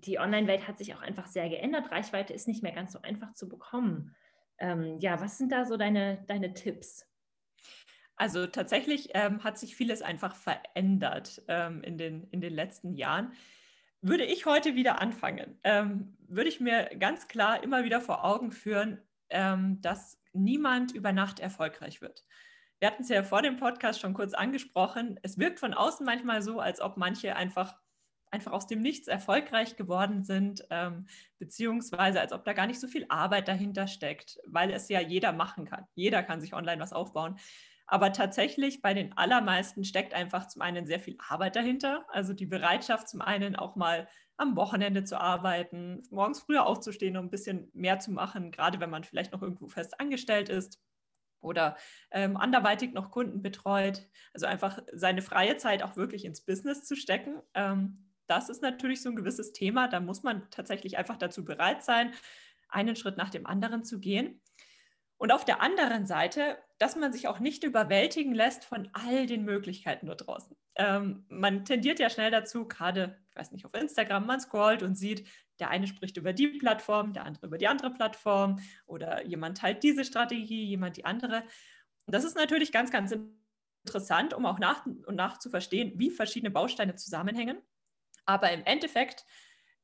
die 0.05 0.19
Online-Welt 0.19 0.69
hat 0.69 0.79
sich 0.79 0.95
auch 0.95 1.03
einfach 1.03 1.27
sehr 1.27 1.49
geändert. 1.49 1.91
Reichweite 1.91 2.33
ist 2.33 2.49
nicht 2.49 2.63
mehr 2.63 2.73
ganz 2.73 2.93
so 2.93 3.03
einfach 3.03 3.35
zu 3.35 3.49
bekommen. 3.49 4.15
Ähm, 4.59 4.99
ja, 5.01 5.21
was 5.21 5.39
sind 5.39 5.53
da 5.53 5.65
so 5.65 5.77
deine, 5.77 6.25
deine 6.27 6.55
Tipps? 6.55 7.07
Also 8.17 8.47
tatsächlich 8.47 9.11
ähm, 9.15 9.45
hat 9.45 9.59
sich 9.59 9.77
vieles 9.77 10.03
einfach 10.03 10.35
verändert 10.35 11.43
ähm, 11.49 11.83
in, 11.83 11.99
den, 11.99 12.25
in 12.31 12.41
den 12.41 12.53
letzten 12.53 12.95
Jahren. 12.95 13.33
Würde 14.01 14.25
ich 14.25 14.47
heute 14.47 14.75
wieder 14.75 15.01
anfangen, 15.01 15.59
ähm, 15.65 16.17
würde 16.29 16.49
ich 16.49 16.61
mir 16.61 16.91
ganz 16.99 17.27
klar 17.27 17.63
immer 17.63 17.85
wieder 17.85 18.01
vor 18.01 18.25
Augen 18.25 18.53
führen, 18.53 19.01
ähm, 19.31 19.81
dass 19.81 20.21
niemand 20.33 20.93
über 20.93 21.13
Nacht 21.13 21.41
erfolgreich 21.41 22.01
wird. 22.01 22.25
Wir 22.79 22.89
hatten 22.89 23.03
es 23.03 23.09
ja 23.09 23.25
vor 23.25 23.43
dem 23.43 23.57
Podcast 23.57 24.01
schon 24.01 24.15
kurz 24.15 24.35
angesprochen. 24.35 25.19
Es 25.23 25.39
wirkt 25.39 25.59
von 25.59 25.75
außen 25.75 26.07
manchmal 26.07 26.43
so, 26.43 26.61
als 26.61 26.81
ob 26.81 26.97
manche 26.97 27.35
einfach 27.35 27.77
einfach 28.31 28.53
aus 28.53 28.67
dem 28.67 28.81
Nichts 28.81 29.09
erfolgreich 29.09 29.77
geworden 29.77 30.25
sind, 30.25 30.67
ähm, 30.71 31.07
beziehungsweise 31.39 32.21
als 32.21 32.33
ob 32.33 32.45
da 32.45 32.53
gar 32.53 32.67
nicht 32.67 32.81
so 32.81 32.89
viel 32.89 33.07
Arbeit 33.09 33.49
dahinter 33.49 33.87
steckt, 33.87 34.39
weil 34.47 34.71
es 34.71 34.89
ja 34.89 35.01
jeder 35.01 35.33
machen 35.33 35.65
kann. 35.65 35.87
Jeder 35.95 36.23
kann 36.23 36.41
sich 36.41 36.55
online 36.55 36.81
was 36.81 36.93
aufbauen. 36.93 37.37
Aber 37.87 38.13
tatsächlich 38.13 38.83
bei 38.83 38.93
den 38.93 39.17
allermeisten 39.17 39.83
steckt 39.83 40.13
einfach 40.13 40.47
zum 40.49 40.61
einen 40.61 40.87
sehr 40.87 41.01
viel 41.01 41.17
Arbeit 41.27 41.57
dahinter, 41.57 42.05
also 42.11 42.35
die 42.35 42.47
Bereitschaft 42.47 43.09
zum 43.09 43.23
einen 43.23 43.57
auch 43.57 43.77
mal 43.77 44.09
am 44.37 44.57
Wochenende 44.57 45.05
zu 45.05 45.19
arbeiten, 45.19 46.03
morgens 46.11 46.41
früher 46.41 46.67
aufzustehen, 46.67 47.17
um 47.17 47.27
ein 47.27 47.31
bisschen 47.31 47.71
mehr 47.73 47.99
zu 47.99 48.13
machen, 48.13 48.53
gerade 48.53 48.79
wenn 48.79 48.91
man 48.91 49.05
vielleicht 49.05 49.33
noch 49.33 49.43
irgendwo 49.43 49.69
fest 49.69 49.99
angestellt 50.01 50.51
ist 50.51 50.81
oder 51.41 51.77
ähm, 52.11 52.37
anderweitig 52.37 52.93
noch 52.93 53.11
Kunden 53.11 53.43
betreut. 53.43 54.07
Also 54.35 54.47
einfach 54.47 54.81
seine 54.93 55.23
freie 55.23 55.57
Zeit 55.57 55.83
auch 55.83 55.97
wirklich 55.97 56.25
ins 56.25 56.43
Business 56.43 56.85
zu 56.85 56.95
stecken. 56.95 57.41
Ähm, 57.55 58.08
das 58.29 58.49
ist 58.49 58.63
natürlich 58.63 59.03
so 59.03 59.11
ein 59.11 59.17
gewisses 59.17 59.53
Thema. 59.53 59.89
Da 59.89 60.01
muss 60.01 60.23
man 60.23 60.49
tatsächlich 60.51 60.99
einfach 60.99 61.17
dazu 61.17 61.45
bereit 61.45 61.83
sein, 61.83 62.13
einen 62.69 62.97
Schritt 62.97 63.17
nach 63.17 63.31
dem 63.31 63.47
anderen 63.47 63.85
zu 63.85 63.99
gehen. 63.99 64.41
Und 65.17 65.33
auf 65.33 65.45
der 65.45 65.61
anderen 65.61 66.07
Seite, 66.07 66.59
dass 66.79 66.95
man 66.95 67.13
sich 67.13 67.27
auch 67.27 67.41
nicht 67.41 67.65
überwältigen 67.65 68.35
lässt 68.35 68.65
von 68.65 68.89
all 68.93 69.27
den 69.27 69.45
Möglichkeiten 69.45 70.07
dort 70.07 70.27
draußen. 70.27 70.57
Ähm, 70.77 71.25
man 71.29 71.65
tendiert 71.65 71.99
ja 71.99 72.09
schnell 72.09 72.31
dazu, 72.31 72.69
gerade, 72.69 73.19
ich 73.31 73.37
weiß 73.37 73.51
nicht, 73.51 73.65
auf 73.65 73.75
Instagram, 73.75 74.27
man 74.27 74.41
scrollt 74.41 74.85
und 74.85 74.95
sieht, 74.95 75.27
der 75.59 75.71
eine 75.71 75.89
spricht 75.89 76.17
über 76.17 76.33
die 76.33 76.47
Plattform, 76.47 77.13
der 77.13 77.25
andere 77.25 77.47
über 77.47 77.59
die 77.59 77.67
andere 77.67 77.91
Plattform 77.91 78.61
oder 78.87 79.27
jemand 79.27 79.59
teilt 79.59 79.83
diese 79.83 80.05
Strategie, 80.05 80.65
jemand 80.67 80.97
die 80.97 81.05
andere. 81.05 81.43
Das 82.07 82.23
ist 82.23 82.37
natürlich 82.37 82.71
ganz, 82.71 82.93
ganz 82.93 83.13
interessant, 83.85 84.35
um 84.35 84.47
auch 84.47 84.61
nach 84.61 84.87
und 84.87 85.17
nach 85.17 85.39
zu 85.39 85.51
verstehen, 85.51 85.95
wie 85.97 86.11
verschiedene 86.11 86.53
Bausteine 86.53 86.95
zusammenhängen. 86.95 87.59
Aber 88.29 88.53
im 88.53 88.63
Endeffekt 88.67 89.25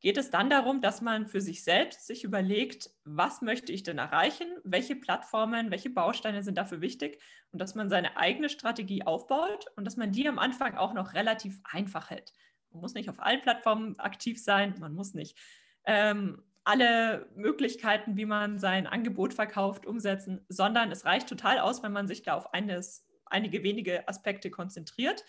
geht 0.00 0.18
es 0.18 0.30
dann 0.30 0.50
darum, 0.50 0.82
dass 0.82 1.00
man 1.00 1.26
für 1.26 1.40
sich 1.40 1.64
selbst 1.64 2.06
sich 2.06 2.24
überlegt, 2.24 2.90
was 3.04 3.40
möchte 3.40 3.72
ich 3.72 3.84
denn 3.84 3.96
erreichen, 3.96 4.46
welche 4.64 4.96
Plattformen, 4.96 5.70
welche 5.70 5.88
Bausteine 5.88 6.42
sind 6.42 6.58
dafür 6.58 6.82
wichtig? 6.82 7.22
Und 7.52 7.58
dass 7.58 7.74
man 7.74 7.88
seine 7.88 8.18
eigene 8.18 8.50
Strategie 8.50 9.06
aufbaut 9.06 9.64
und 9.76 9.86
dass 9.86 9.96
man 9.96 10.12
die 10.12 10.28
am 10.28 10.38
Anfang 10.38 10.76
auch 10.76 10.92
noch 10.92 11.14
relativ 11.14 11.58
einfach 11.64 12.10
hält. 12.10 12.34
Man 12.70 12.82
muss 12.82 12.92
nicht 12.92 13.08
auf 13.08 13.18
allen 13.18 13.40
Plattformen 13.40 13.98
aktiv 13.98 14.42
sein, 14.42 14.74
man 14.78 14.92
muss 14.94 15.14
nicht 15.14 15.38
ähm, 15.86 16.42
alle 16.64 17.30
Möglichkeiten, 17.36 18.18
wie 18.18 18.26
man 18.26 18.58
sein 18.58 18.86
Angebot 18.86 19.32
verkauft, 19.32 19.86
umsetzen, 19.86 20.44
sondern 20.50 20.92
es 20.92 21.06
reicht 21.06 21.30
total 21.30 21.60
aus, 21.60 21.82
wenn 21.82 21.92
man 21.92 22.08
sich 22.08 22.22
da 22.22 22.34
auf 22.34 22.52
eines, 22.52 23.08
einige 23.24 23.62
wenige 23.62 24.06
Aspekte 24.06 24.50
konzentriert 24.50 25.24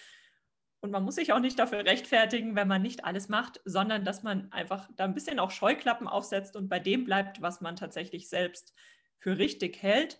und 0.81 0.91
man 0.91 1.03
muss 1.03 1.15
sich 1.15 1.33
auch 1.33 1.39
nicht 1.39 1.57
dafür 1.57 1.85
rechtfertigen, 1.85 2.55
wenn 2.55 2.67
man 2.67 2.81
nicht 2.81 3.05
alles 3.05 3.27
macht, 3.27 3.59
sondern 3.65 4.05
dass 4.05 4.23
man 4.23 4.51
einfach 4.51 4.87
da 4.95 5.05
ein 5.05 5.13
bisschen 5.13 5.39
auch 5.39 5.51
Scheuklappen 5.51 6.07
aufsetzt 6.07 6.55
und 6.55 6.69
bei 6.69 6.79
dem 6.79 7.05
bleibt, 7.05 7.41
was 7.41 7.61
man 7.61 7.75
tatsächlich 7.75 8.29
selbst 8.29 8.73
für 9.17 9.37
richtig 9.37 9.81
hält 9.81 10.19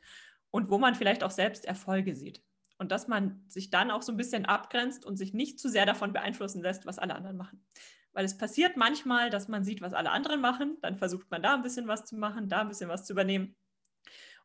und 0.50 0.70
wo 0.70 0.78
man 0.78 0.96
vielleicht 0.96 1.24
auch 1.24 1.32
selbst 1.32 1.66
Erfolge 1.66 2.16
sieht. 2.16 2.42
Und 2.78 2.92
dass 2.92 3.08
man 3.08 3.44
sich 3.48 3.70
dann 3.70 3.92
auch 3.92 4.02
so 4.02 4.12
ein 4.12 4.18
bisschen 4.18 4.46
abgrenzt 4.46 5.06
und 5.06 5.18
sich 5.18 5.34
nicht 5.34 5.60
zu 5.60 5.70
sehr 5.70 5.86
davon 5.86 6.14
beeinflussen 6.14 6.62
lässt, 6.62 6.86
was 6.86 7.00
alle 7.00 7.16
anderen 7.16 7.38
machen. 7.38 7.64
Weil 8.12 8.26
es 8.26 8.38
passiert 8.38 8.76
manchmal, 8.76 9.30
dass 9.30 9.48
man 9.48 9.64
sieht, 9.64 9.82
was 9.82 9.94
alle 9.94 10.12
anderen 10.12 10.42
machen, 10.42 10.78
dann 10.82 10.98
versucht 10.98 11.30
man 11.30 11.44
da 11.44 11.54
ein 11.54 11.62
bisschen 11.62 11.88
was 11.88 12.06
zu 12.06 12.18
machen, 12.18 12.50
da 12.50 12.62
ein 12.62 12.68
bisschen 12.68 12.90
was 12.90 13.06
zu 13.06 13.14
übernehmen. 13.14 13.56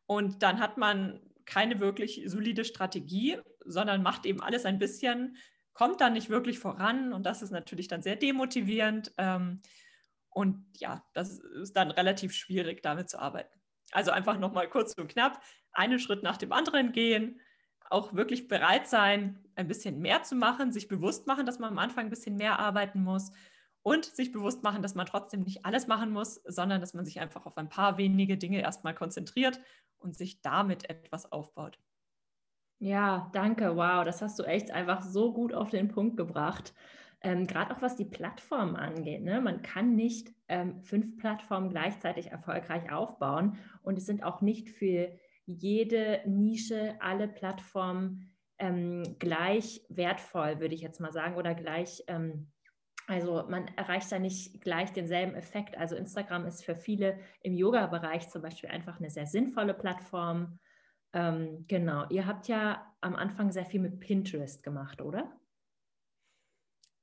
Und 0.05 0.43
dann 0.43 0.59
hat 0.59 0.77
man 0.77 1.19
keine 1.45 1.79
wirklich 1.79 2.23
solide 2.25 2.65
Strategie, 2.65 3.39
sondern 3.65 4.03
macht 4.03 4.25
eben 4.25 4.41
alles 4.41 4.65
ein 4.65 4.79
bisschen 4.79 5.37
kommt 5.73 6.01
dann 6.01 6.13
nicht 6.13 6.29
wirklich 6.29 6.59
voran 6.59 7.13
und 7.13 7.25
das 7.25 7.41
ist 7.41 7.51
natürlich 7.51 7.87
dann 7.87 8.01
sehr 8.01 8.15
demotivierend. 8.15 9.13
Ähm, 9.17 9.61
und 10.29 10.65
ja, 10.77 11.03
das 11.13 11.39
ist 11.39 11.75
dann 11.75 11.91
relativ 11.91 12.33
schwierig, 12.33 12.81
damit 12.81 13.09
zu 13.09 13.19
arbeiten. 13.19 13.59
Also 13.91 14.11
einfach 14.11 14.39
nochmal 14.39 14.69
kurz 14.69 14.93
und 14.93 15.09
knapp, 15.09 15.41
einen 15.73 15.99
Schritt 15.99 16.23
nach 16.23 16.37
dem 16.37 16.51
anderen 16.51 16.91
gehen, 16.91 17.41
auch 17.89 18.13
wirklich 18.13 18.47
bereit 18.47 18.87
sein, 18.87 19.43
ein 19.55 19.67
bisschen 19.67 19.99
mehr 19.99 20.23
zu 20.23 20.35
machen, 20.35 20.71
sich 20.71 20.87
bewusst 20.87 21.27
machen, 21.27 21.45
dass 21.45 21.59
man 21.59 21.71
am 21.71 21.79
Anfang 21.79 22.05
ein 22.05 22.09
bisschen 22.09 22.37
mehr 22.37 22.59
arbeiten 22.59 23.03
muss 23.03 23.31
und 23.83 24.05
sich 24.05 24.31
bewusst 24.31 24.63
machen, 24.63 24.81
dass 24.81 24.95
man 24.95 25.05
trotzdem 25.05 25.41
nicht 25.41 25.65
alles 25.65 25.87
machen 25.87 26.11
muss, 26.11 26.35
sondern 26.45 26.79
dass 26.79 26.93
man 26.93 27.05
sich 27.05 27.19
einfach 27.19 27.45
auf 27.45 27.57
ein 27.57 27.69
paar 27.69 27.97
wenige 27.97 28.37
Dinge 28.37 28.61
erstmal 28.61 28.95
konzentriert 28.95 29.59
und 29.97 30.15
sich 30.17 30.41
damit 30.41 30.89
etwas 30.89 31.31
aufbaut. 31.31 31.77
Ja, 32.83 33.29
danke. 33.33 33.75
Wow, 33.75 34.03
das 34.03 34.23
hast 34.23 34.39
du 34.39 34.43
echt 34.43 34.71
einfach 34.71 35.03
so 35.03 35.33
gut 35.33 35.53
auf 35.53 35.69
den 35.69 35.87
Punkt 35.87 36.17
gebracht. 36.17 36.73
Ähm, 37.21 37.45
Gerade 37.45 37.75
auch 37.75 37.81
was 37.83 37.95
die 37.95 38.05
Plattformen 38.05 38.75
angeht. 38.75 39.21
Ne? 39.21 39.39
Man 39.39 39.61
kann 39.61 39.95
nicht 39.95 40.31
ähm, 40.47 40.81
fünf 40.81 41.15
Plattformen 41.17 41.69
gleichzeitig 41.69 42.31
erfolgreich 42.31 42.91
aufbauen 42.91 43.59
und 43.83 43.99
es 43.99 44.07
sind 44.07 44.23
auch 44.23 44.41
nicht 44.41 44.67
für 44.71 45.11
jede 45.45 46.21
Nische 46.25 46.95
alle 46.99 47.27
Plattformen 47.27 48.31
ähm, 48.57 49.15
gleich 49.19 49.85
wertvoll, 49.89 50.59
würde 50.59 50.73
ich 50.73 50.81
jetzt 50.81 50.99
mal 50.99 51.11
sagen, 51.11 51.35
oder 51.35 51.53
gleich. 51.53 52.03
Ähm, 52.07 52.49
also 53.05 53.45
man 53.47 53.67
erreicht 53.77 54.11
da 54.11 54.17
nicht 54.17 54.59
gleich 54.59 54.91
denselben 54.91 55.35
Effekt. 55.35 55.77
Also 55.77 55.95
Instagram 55.95 56.47
ist 56.47 56.65
für 56.65 56.75
viele 56.75 57.19
im 57.41 57.53
Yoga-Bereich 57.53 58.29
zum 58.29 58.41
Beispiel 58.41 58.71
einfach 58.71 58.97
eine 58.97 59.11
sehr 59.11 59.27
sinnvolle 59.27 59.75
Plattform. 59.75 60.57
Ähm, 61.13 61.65
genau, 61.67 62.07
ihr 62.09 62.25
habt 62.25 62.47
ja 62.47 62.95
am 63.01 63.15
Anfang 63.15 63.51
sehr 63.51 63.65
viel 63.65 63.81
mit 63.81 63.99
Pinterest 63.99 64.63
gemacht, 64.63 65.01
oder? 65.01 65.37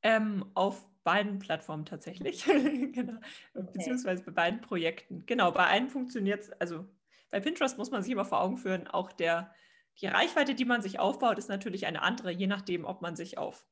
Ähm, 0.03 0.51
auf 0.55 0.87
beiden 1.05 1.39
Plattformen 1.39 1.85
tatsächlich, 1.85 2.45
genau. 2.93 3.19
Okay. 3.55 3.71
beziehungsweise 3.73 4.23
bei 4.25 4.33
beiden 4.33 4.61
Projekten. 4.61 5.25
Genau, 5.27 5.51
bei 5.53 5.67
einem 5.67 5.89
funktioniert 5.89 6.45
es, 6.45 6.53
also 6.53 6.87
bei 7.31 7.41
Pinterest 7.41 7.77
muss 7.77 7.91
man 7.91 8.03
sich 8.03 8.13
immer 8.13 8.25
vor 8.25 8.41
Augen 8.41 8.57
führen, 8.57 8.87
auch 8.87 9.13
der, 9.13 9.53
die 10.01 10.07
Reichweite, 10.07 10.55
die 10.55 10.65
man 10.65 10.83
sich 10.83 10.99
aufbaut, 10.99 11.39
ist 11.39 11.49
natürlich 11.49 11.87
eine 11.87 12.03
andere, 12.03 12.31
je 12.31 12.47
nachdem, 12.47 12.85
ob 12.85 13.03
man 13.03 13.17
sich 13.17 13.39
auf 13.39 13.67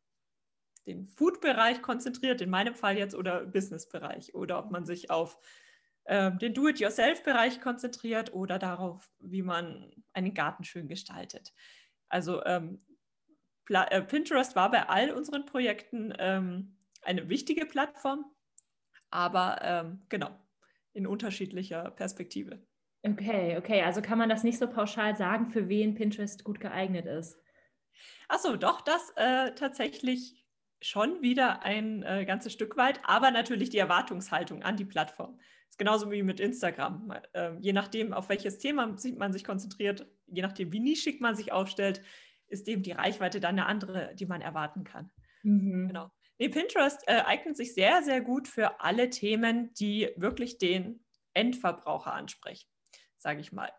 den 0.87 1.07
Food-Bereich 1.09 1.83
konzentriert, 1.83 2.41
in 2.41 2.51
meinem 2.51 2.75
Fall 2.75 2.97
jetzt, 2.97 3.15
oder 3.15 3.45
Business-Bereich, 3.45 4.35
oder 4.35 4.59
ob 4.59 4.71
man 4.71 4.85
sich 4.85 5.11
auf 5.11 5.39
ähm, 6.07 6.39
den 6.39 6.55
Do-it-yourself-Bereich 6.55 7.61
konzentriert 7.61 8.33
oder 8.33 8.59
darauf, 8.59 9.11
wie 9.19 9.43
man 9.43 9.93
einen 10.13 10.35
Garten 10.35 10.65
schön 10.65 10.89
gestaltet. 10.89 11.53
Also 12.09 12.45
ähm, 12.45 12.85
äh, 13.69 14.03
Pinterest 14.03 14.55
war 14.57 14.71
bei 14.71 14.89
all 14.89 15.11
unseren 15.11 15.45
Projekten 15.47 16.13
ähm, 16.19 16.79
eine 17.03 17.29
wichtige 17.29 17.67
Plattform, 17.67 18.25
aber 19.11 19.59
ähm, 19.63 20.07
genau, 20.09 20.31
in 20.93 21.07
unterschiedlicher 21.07 21.91
Perspektive. 21.91 22.65
Okay, 23.03 23.57
okay, 23.57 23.83
also 23.83 24.03
kann 24.03 24.19
man 24.19 24.29
das 24.29 24.43
nicht 24.43 24.59
so 24.59 24.69
pauschal 24.69 25.17
sagen, 25.17 25.51
für 25.51 25.69
wen 25.69 25.95
Pinterest 25.95 26.43
gut 26.43 26.61
geeignet 26.61 27.07
ist? 27.07 27.39
Achso, 28.29 28.57
doch, 28.57 28.81
das 28.81 29.13
äh, 29.17 29.53
tatsächlich 29.55 30.45
schon 30.81 31.23
wieder 31.23 31.63
ein 31.63 32.03
äh, 32.03 32.25
ganzes 32.25 32.53
Stück 32.53 32.77
weit, 32.77 33.01
aber 33.05 33.31
natürlich 33.31 33.71
die 33.71 33.79
Erwartungshaltung 33.79 34.63
an 34.63 34.77
die 34.77 34.85
Plattform. 34.85 35.39
Das 35.67 35.75
ist 35.75 35.79
genauso 35.79 36.11
wie 36.11 36.23
mit 36.23 36.41
Instagram. 36.41 37.13
Äh, 37.33 37.53
je 37.61 37.73
nachdem, 37.73 38.13
auf 38.13 38.29
welches 38.29 38.59
Thema 38.59 38.97
man 39.17 39.33
sich 39.33 39.45
konzentriert, 39.45 40.07
je 40.27 40.43
nachdem, 40.43 40.73
wie 40.73 40.81
nischig 40.81 41.21
man 41.21 41.37
sich 41.37 41.53
aufstellt, 41.53 42.03
ist 42.49 42.69
eben 42.69 42.83
die 42.83 42.93
Reichweite 42.93 43.41
dann 43.41 43.59
eine 43.59 43.67
andere, 43.67 44.15
die 44.15 44.27
man 44.27 44.41
erwarten 44.41 44.85
kann. 44.85 45.11
Mhm. 45.43 45.89
Genau. 45.89 46.11
Nee, 46.39 46.49
Pinterest 46.49 47.03
äh, 47.07 47.23
eignet 47.25 47.57
sich 47.57 47.75
sehr, 47.75 48.03
sehr 48.03 48.21
gut 48.21 48.47
für 48.47 48.81
alle 48.81 49.11
Themen, 49.11 49.73
die 49.75 50.11
wirklich 50.17 50.59
den 50.59 51.05
Endverbraucher 51.33 52.13
ansprechen, 52.13 52.69
sage 53.17 53.41
ich 53.41 53.53
mal. 53.53 53.73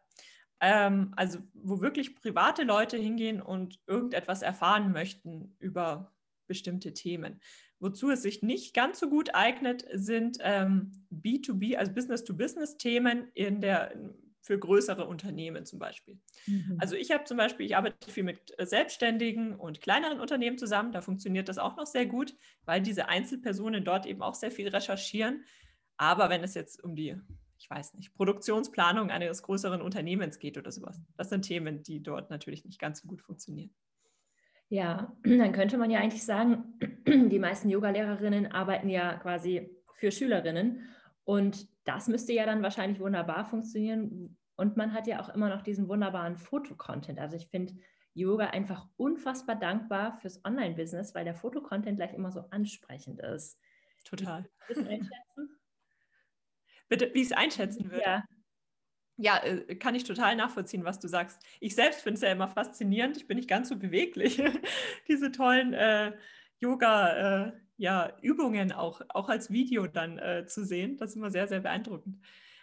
Ähm, 0.59 1.13
also 1.15 1.39
wo 1.53 1.81
wirklich 1.81 2.15
private 2.15 2.63
Leute 2.63 2.97
hingehen 2.97 3.41
und 3.41 3.79
irgendetwas 3.85 4.41
erfahren 4.41 4.91
möchten 4.91 5.55
über 5.59 6.15
bestimmte 6.47 6.93
Themen. 6.93 7.41
Wozu 7.79 8.09
es 8.09 8.23
sich 8.23 8.41
nicht 8.41 8.73
ganz 8.73 8.99
so 8.99 9.09
gut 9.09 9.35
eignet, 9.35 9.85
sind 9.93 10.37
ähm, 10.41 11.05
B2B, 11.11 11.75
also 11.75 11.93
Business-to-Business-Themen 11.93 13.29
in 13.33 13.61
der, 13.61 13.93
für 14.41 14.57
größere 14.57 15.05
Unternehmen 15.05 15.65
zum 15.65 15.77
Beispiel. 15.77 16.19
Mhm. 16.47 16.77
Also 16.79 16.95
ich 16.95 17.11
habe 17.11 17.25
zum 17.25 17.37
Beispiel, 17.37 17.65
ich 17.65 17.75
arbeite 17.75 18.09
viel 18.09 18.23
mit 18.23 18.53
selbstständigen 18.57 19.55
und 19.55 19.81
kleineren 19.81 20.19
Unternehmen 20.19 20.57
zusammen, 20.57 20.91
da 20.91 21.01
funktioniert 21.01 21.49
das 21.49 21.57
auch 21.59 21.75
noch 21.75 21.85
sehr 21.85 22.07
gut, 22.07 22.33
weil 22.65 22.81
diese 22.81 23.09
Einzelpersonen 23.09 23.83
dort 23.83 24.05
eben 24.05 24.21
auch 24.21 24.35
sehr 24.35 24.51
viel 24.51 24.69
recherchieren. 24.69 25.43
Aber 25.97 26.29
wenn 26.29 26.43
es 26.43 26.53
jetzt 26.53 26.83
um 26.83 26.95
die, 26.95 27.15
ich 27.59 27.69
weiß 27.69 27.95
nicht, 27.95 28.13
Produktionsplanung 28.15 29.11
eines 29.11 29.43
größeren 29.43 29.81
Unternehmens 29.81 30.39
geht 30.39 30.57
oder 30.57 30.71
sowas, 30.71 30.99
das 31.17 31.29
sind 31.29 31.43
Themen, 31.43 31.83
die 31.83 32.01
dort 32.01 32.29
natürlich 32.29 32.65
nicht 32.65 32.79
ganz 32.79 33.01
so 33.01 33.07
gut 33.07 33.21
funktionieren. 33.21 33.71
Ja, 34.69 35.15
dann 35.23 35.51
könnte 35.51 35.77
man 35.77 35.89
ja 35.89 35.99
eigentlich 35.99 36.23
sagen, 36.23 36.79
die 37.07 37.39
meisten 37.39 37.69
Yoga-Lehrerinnen 37.69 38.51
arbeiten 38.51 38.89
ja 38.89 39.13
quasi 39.17 39.69
für 39.95 40.11
Schülerinnen 40.11 40.87
und 41.23 41.67
das 41.85 42.07
müsste 42.07 42.33
ja 42.33 42.45
dann 42.45 42.63
wahrscheinlich 42.63 42.99
wunderbar 42.99 43.45
funktionieren. 43.45 44.37
Und 44.55 44.75
man 44.77 44.93
hat 44.93 45.07
ja 45.07 45.21
auch 45.21 45.29
immer 45.29 45.49
noch 45.49 45.61
diesen 45.61 45.87
wunderbaren 45.87 46.35
Fotocontent. 46.37 47.19
Also 47.19 47.37
ich 47.37 47.47
finde 47.47 47.75
Yoga 48.13 48.47
einfach 48.47 48.87
unfassbar 48.97 49.55
dankbar 49.55 50.17
fürs 50.17 50.43
Online-Business, 50.43 51.13
weil 51.13 51.25
der 51.25 51.35
Fotocontent 51.35 51.97
gleich 51.97 52.13
immer 52.13 52.31
so 52.31 52.45
ansprechend 52.49 53.19
ist. 53.19 53.59
Total. 54.03 54.49
Bitte, 56.89 57.13
wie 57.13 57.21
ich 57.21 57.27
es 57.27 57.33
einschätzen 57.33 57.91
würde. 57.91 58.03
Ja, 58.03 58.23
ja, 59.17 59.43
äh, 59.43 59.75
kann 59.75 59.95
ich 59.95 60.03
total 60.03 60.35
nachvollziehen, 60.35 60.85
was 60.85 60.99
du 60.99 61.07
sagst. 61.07 61.41
Ich 61.59 61.75
selbst 61.75 62.01
finde 62.01 62.15
es 62.15 62.21
ja 62.21 62.31
immer 62.31 62.47
faszinierend. 62.47 63.17
Ich 63.17 63.27
bin 63.27 63.37
nicht 63.37 63.49
ganz 63.49 63.69
so 63.69 63.77
beweglich. 63.77 64.41
Diese 65.07 65.31
tollen 65.31 65.73
äh, 65.73 66.13
Yoga-Übungen 66.59 67.55
äh, 68.69 68.73
ja, 68.73 68.77
auch, 68.77 69.01
auch 69.09 69.29
als 69.29 69.51
Video 69.51 69.87
dann 69.87 70.19
äh, 70.19 70.45
zu 70.45 70.63
sehen. 70.63 70.97
Das 70.97 71.11
ist 71.11 71.15
immer 71.15 71.31
sehr, 71.31 71.47
sehr 71.47 71.61
beeindruckend. 71.61 72.17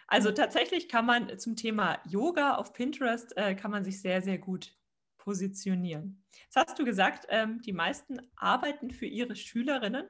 Also 0.07 0.31
tatsächlich 0.31 0.87
kann 0.87 1.05
man 1.05 1.37
zum 1.39 1.55
Thema 1.55 1.99
Yoga 2.07 2.55
auf 2.55 2.73
Pinterest, 2.73 3.35
äh, 3.37 3.55
kann 3.55 3.71
man 3.71 3.83
sich 3.83 4.01
sehr, 4.01 4.21
sehr 4.21 4.37
gut 4.37 4.75
positionieren. 5.17 6.23
Jetzt 6.43 6.55
hast 6.55 6.77
du 6.77 6.85
gesagt, 6.85 7.25
ähm, 7.29 7.61
die 7.61 7.73
meisten 7.73 8.21
arbeiten 8.35 8.91
für 8.91 9.07
ihre 9.07 9.35
Schülerinnen. 9.35 10.07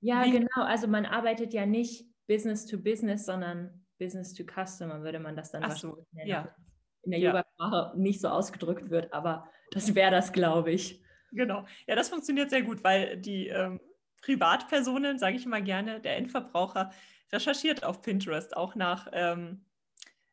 Ja, 0.00 0.24
Wie 0.26 0.32
genau. 0.32 0.62
Also 0.62 0.86
man 0.86 1.06
arbeitet 1.06 1.54
ja 1.54 1.64
nicht 1.66 2.04
Business 2.26 2.66
to 2.66 2.78
Business, 2.78 3.24
sondern 3.24 3.86
Business 3.98 4.34
to 4.34 4.44
Customer 4.44 5.02
würde 5.02 5.18
man 5.18 5.36
das 5.36 5.50
dann 5.50 5.64
Ach 5.64 5.76
so, 5.76 6.06
nennen. 6.12 6.28
Ja. 6.28 6.54
In 7.02 7.12
der 7.12 7.20
ja. 7.20 7.30
Yoga-Sprache 7.30 7.98
nicht 7.98 8.20
so 8.20 8.28
ausgedrückt 8.28 8.90
wird, 8.90 9.12
aber 9.12 9.48
das 9.70 9.94
wäre 9.94 10.10
das, 10.10 10.32
glaube 10.32 10.72
ich. 10.72 11.02
Genau. 11.32 11.66
Ja, 11.86 11.94
das 11.94 12.08
funktioniert 12.08 12.50
sehr 12.50 12.62
gut, 12.62 12.82
weil 12.82 13.18
die 13.18 13.48
ähm, 13.48 13.80
Privatpersonen, 14.22 15.18
sage 15.18 15.36
ich 15.36 15.46
immer 15.46 15.60
gerne, 15.60 16.00
der 16.00 16.16
Endverbraucher 16.16 16.90
recherchiert 17.32 17.84
auf 17.84 18.02
Pinterest 18.02 18.56
auch 18.56 18.74
nach 18.74 19.08
ähm, 19.12 19.64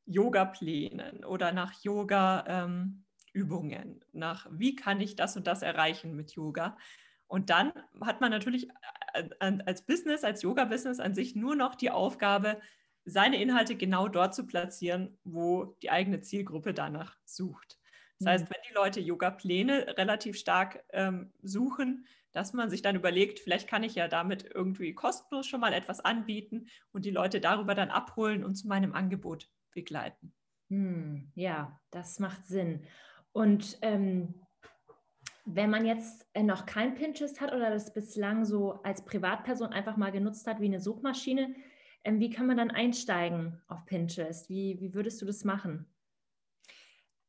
Yoga-Plänen 0.06 1.26
oder 1.26 1.52
nach 1.52 1.74
Yoga- 1.84 2.46
ähm, 2.48 3.02
nach 4.14 4.48
wie 4.50 4.78
kann 4.78 5.02
ich 5.02 5.18
das 5.18 5.36
und 5.36 5.46
das 5.46 5.62
erreichen 5.62 6.16
mit 6.16 6.32
Yoga. 6.32 6.78
Und 7.28 7.50
dann 7.50 7.74
hat 8.00 8.22
man 8.22 8.32
natürlich 8.32 8.70
äh, 9.14 9.58
als 9.66 9.86
Business, 9.86 10.24
als 10.24 10.42
Yoga-Business 10.42 11.00
an 11.00 11.14
sich 11.14 11.36
nur 11.36 11.56
noch 11.56 11.76
die 11.76 11.92
Aufgabe, 11.92 12.62
seine 13.06 13.42
Inhalte 13.42 13.76
genau 13.76 14.08
dort 14.08 14.36
zu 14.36 14.46
platzieren, 14.46 15.18
wo 15.24 15.78
die 15.82 15.92
eigene 15.92 16.22
Zielgruppe 16.22 16.74
danach 16.74 17.16
sucht. 17.24 17.80
Das 18.20 18.28
heißt, 18.28 18.46
mhm. 18.46 18.50
wenn 18.50 18.62
die 18.70 18.74
Leute 18.74 19.00
Yoga-Pläne 19.00 19.98
relativ 19.98 20.38
stark 20.38 20.84
ähm, 20.92 21.32
suchen, 21.42 22.06
dass 22.32 22.54
man 22.54 22.70
sich 22.70 22.82
dann 22.82 22.96
überlegt, 22.96 23.40
vielleicht 23.40 23.70
kann 23.70 23.84
ich 23.84 23.96
ja 23.96 24.08
damit 24.08 24.44
irgendwie 24.54 24.94
kostenlos 24.94 25.48
schon 25.48 25.62
mal 25.62 25.74
etwas 25.74 26.02
anbieten 26.02 26.68
und 26.92 27.06
die 27.06 27.12
Leute 27.12 27.40
darüber 27.40 27.76
dann 27.76 27.90
abholen 27.90 28.44
und 28.44 28.56
zu 28.56 28.68
meinem 28.68 28.94
Angebot 28.94 29.50
begleiten. 29.72 30.34
Hm, 30.70 31.32
ja, 31.36 31.80
das 31.92 32.20
macht 32.20 32.46
Sinn. 32.48 32.84
Und 33.32 33.78
ähm, 33.82 34.34
wenn 35.46 35.70
man 35.70 35.86
jetzt 35.86 36.26
äh, 36.34 36.44
noch 36.44 36.66
kein 36.66 36.96
Pinterest 36.96 37.40
hat 37.40 37.54
oder 37.54 37.70
das 37.70 37.94
bislang 37.94 38.46
so 38.46 38.82
als 38.84 39.06
Privatperson 39.06 39.72
einfach 39.72 39.96
mal 39.96 40.12
genutzt 40.12 40.48
hat 40.48 40.60
wie 40.60 40.66
eine 40.66 40.82
Suchmaschine, 40.82 41.56
ähm, 42.06 42.20
wie 42.20 42.30
kann 42.30 42.48
man 42.48 42.58
dann 42.58 42.72
einsteigen 42.72 43.62
auf 43.68 43.86
Pinterest? 43.86 44.50
Wie, 44.50 44.80
wie 44.80 44.94
würdest 44.94 45.22
du 45.22 45.26
das 45.26 45.44
machen? 45.44 45.86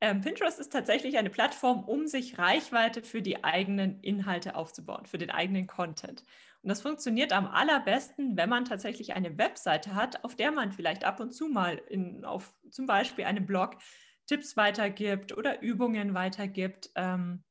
Ähm, 0.03 0.21
Pinterest 0.21 0.61
ist 0.61 0.73
tatsächlich 0.73 1.17
eine 1.17 1.31
Plattform, 1.31 1.83
um 1.85 2.07
sich 2.07 2.39
Reichweite 2.39 3.03
für 3.03 3.23
die 3.23 3.45
eigenen 3.45 4.01
Inhalte 4.01 4.55
aufzubauen, 4.55 5.07
für 5.07 5.19
den 5.19 5.31
eigenen 5.31 5.67
Content. 5.67 6.23
Und 6.63 6.69
das 6.69 6.83
funktioniert 6.83 7.33
am 7.33 7.47
allerbesten, 7.47 8.37
wenn 8.37 8.51
man 8.51 8.67
tatsächlich 8.67 9.15
eine 9.15 9.39
Webseite 9.39 9.95
hat, 9.95 10.23
auf 10.25 10.37
der 10.37 10.53
man 10.53 10.73
vielleicht 10.73 11.05
ab 11.05 11.21
und 11.21 11.33
zu 11.33 11.49
mal 11.49 11.81
in, 11.89 12.25
auf 12.25 12.55
zum 12.71 12.87
Beispiel 12.87 13.25
einem 13.25 13.47
Blog 13.47 13.79
Tipps 14.27 14.57
weitergibt 14.57 15.37
oder 15.37 15.63
Übungen 15.63 16.13
weitergibt. 16.13 16.91
Ähm, 16.95 17.45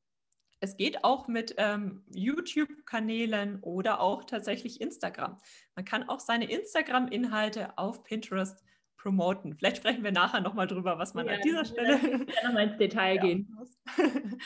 es 0.60 0.76
geht 0.76 1.04
auch 1.04 1.28
mit 1.28 1.54
ähm, 1.58 2.04
YouTube-Kanälen 2.14 3.60
oder 3.60 4.00
auch 4.00 4.24
tatsächlich 4.24 4.80
Instagram. 4.80 5.38
Man 5.74 5.84
kann 5.84 6.08
auch 6.08 6.20
seine 6.20 6.50
Instagram-Inhalte 6.50 7.76
auf 7.76 8.04
Pinterest 8.04 8.64
promoten. 8.96 9.54
Vielleicht 9.56 9.76
sprechen 9.78 10.02
wir 10.02 10.12
nachher 10.12 10.40
nochmal 10.40 10.66
drüber, 10.66 10.98
was 10.98 11.14
man 11.14 11.26
ja, 11.26 11.34
an 11.34 11.40
dieser 11.42 11.64
Stelle 11.64 12.26
nochmal 12.44 12.68
ins 12.68 12.78
Detail 12.78 13.18
gehen 13.20 13.54
muss. 13.56 13.78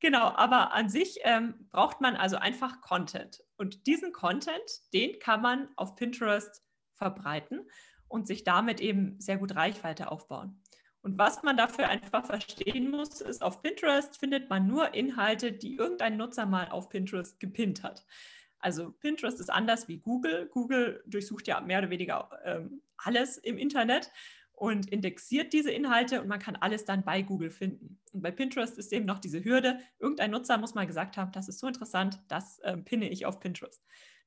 genau, 0.00 0.32
aber 0.34 0.72
an 0.72 0.88
sich 0.88 1.20
ähm, 1.24 1.68
braucht 1.70 2.00
man 2.00 2.16
also 2.16 2.36
einfach 2.36 2.80
Content. 2.80 3.44
Und 3.56 3.86
diesen 3.86 4.12
Content, 4.12 4.70
den 4.94 5.18
kann 5.18 5.42
man 5.42 5.68
auf 5.76 5.94
Pinterest 5.94 6.64
verbreiten 6.94 7.68
und 8.08 8.26
sich 8.26 8.44
damit 8.44 8.80
eben 8.80 9.20
sehr 9.20 9.36
gut 9.36 9.54
Reichweite 9.54 10.10
aufbauen. 10.10 10.60
Und 11.02 11.18
was 11.18 11.42
man 11.42 11.56
dafür 11.56 11.88
einfach 11.88 12.26
verstehen 12.26 12.90
muss, 12.90 13.20
ist, 13.20 13.42
auf 13.42 13.62
Pinterest 13.62 14.16
findet 14.18 14.50
man 14.50 14.66
nur 14.66 14.94
Inhalte, 14.94 15.52
die 15.52 15.76
irgendein 15.76 16.16
Nutzer 16.16 16.46
mal 16.46 16.68
auf 16.68 16.88
Pinterest 16.88 17.40
gepinnt 17.40 17.82
hat. 17.82 18.04
Also 18.58 18.92
Pinterest 18.92 19.40
ist 19.40 19.50
anders 19.50 19.88
wie 19.88 19.98
Google. 19.98 20.48
Google 20.52 21.02
durchsucht 21.06 21.48
ja 21.48 21.60
mehr 21.60 21.78
oder 21.78 21.90
weniger 21.90 22.28
ähm, 22.44 22.82
alles 22.98 23.38
im 23.38 23.56
Internet 23.56 24.10
und 24.52 24.90
indexiert 24.90 25.54
diese 25.54 25.70
Inhalte 25.70 26.20
und 26.20 26.28
man 26.28 26.38
kann 26.38 26.54
alles 26.56 26.84
dann 26.84 27.02
bei 27.02 27.22
Google 27.22 27.50
finden. 27.50 27.98
Und 28.12 28.20
bei 28.20 28.30
Pinterest 28.30 28.76
ist 28.76 28.92
eben 28.92 29.06
noch 29.06 29.18
diese 29.18 29.42
Hürde, 29.42 29.78
irgendein 29.98 30.30
Nutzer 30.30 30.58
muss 30.58 30.74
mal 30.74 30.86
gesagt 30.86 31.16
haben, 31.16 31.32
das 31.32 31.48
ist 31.48 31.60
so 31.60 31.66
interessant, 31.66 32.20
das 32.28 32.60
ähm, 32.64 32.84
pinne 32.84 33.08
ich 33.08 33.24
auf 33.24 33.40
Pinterest. 33.40 33.82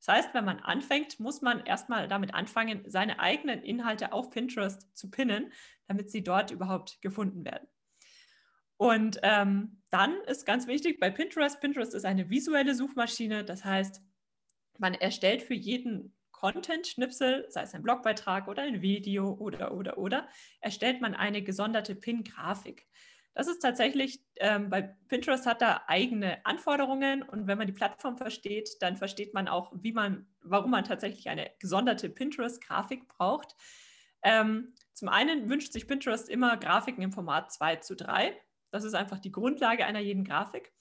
Das 0.05 0.15
heißt, 0.15 0.33
wenn 0.33 0.43
man 0.43 0.60
anfängt, 0.60 1.19
muss 1.22 1.41
man 1.41 1.65
erstmal 1.65 2.10
damit 2.10 2.33
anfangen, 2.33 2.83
seine 2.88 3.19
eigenen 3.19 3.62
Inhalte 3.63 4.12
auf 4.12 4.31
Pinterest 4.31 4.95
zu 4.98 5.10
pinnen, 5.10 5.53
damit 5.88 6.12
sie 6.12 6.24
dort 6.24 6.51
überhaupt 6.51 7.01
gefunden 7.01 7.45
werden. 7.45 7.67
Und 8.75 9.19
ähm, 9.24 9.81
dann 9.91 10.15
ist 10.27 10.45
ganz 10.45 10.67
wichtig 10.67 11.00
bei 11.00 11.10
Pinterest, 11.10 11.62
Pinterest 11.62 11.93
ist 11.93 12.03
eine 12.03 12.29
visuelle 12.29 12.75
Suchmaschine, 12.75 13.45
das 13.45 13.63
heißt, 13.63 14.01
man 14.77 14.93
erstellt 14.93 15.41
für 15.41 15.54
jeden 15.54 16.13
Content-Schnipsel, 16.32 17.45
sei 17.47 17.62
es 17.62 17.73
ein 17.73 17.84
Blogbeitrag 17.84 18.49
oder 18.49 18.63
ein 18.63 18.82
Video 18.82 19.32
oder, 19.36 19.73
oder, 19.73 19.97
oder, 19.97 20.27
erstellt 20.60 20.99
man 20.99 21.15
eine 21.15 21.43
gesonderte 21.43 21.95
Pin-Grafik. 21.95 22.88
Das 23.34 23.48
ist 23.48 23.60
tatsächlich, 23.60 24.24
ähm, 24.36 24.69
bei 24.69 24.82
Pinterest 25.08 25.46
hat 25.48 25.62
da 25.62 25.84
eigene 25.88 26.46
Anforderungen 26.46 27.24
und 27.24 27.48
wenn 27.48 27.58
man 27.58 27.65
die 27.65 27.74
Plattform 27.74 28.17
versteht, 28.17 28.69
dann 28.82 28.96
versteht 28.96 29.34
man 29.34 29.48
auch, 29.48 29.72
wie 29.76 29.91
man, 29.91 30.28
warum 30.41 30.72
man 30.72 30.84
tatsächlich 30.84 31.30
eine 31.30 31.50
gesonderte 31.60 32.10
Pinterest-Grafik 32.10 33.08
braucht. 33.08 33.56
Ähm, 34.22 34.74
zum 34.93 35.10
einen 35.10 35.50
wünscht 35.50 35.74
sich 35.74 35.88
Pinterest 35.88 36.30
immer 36.30 36.58
Grafiken 36.58 37.04
im 37.04 37.12
Format 37.12 37.52
2 37.52 37.78
zu 37.78 37.96
3. 37.96 38.38
Das 38.69 38.84
ist 38.84 38.93
einfach 38.93 39.19
die 39.19 39.32
Grundlage 39.32 39.86
einer 39.86 40.00
jeden 40.00 40.24
Grafik. 40.24 40.72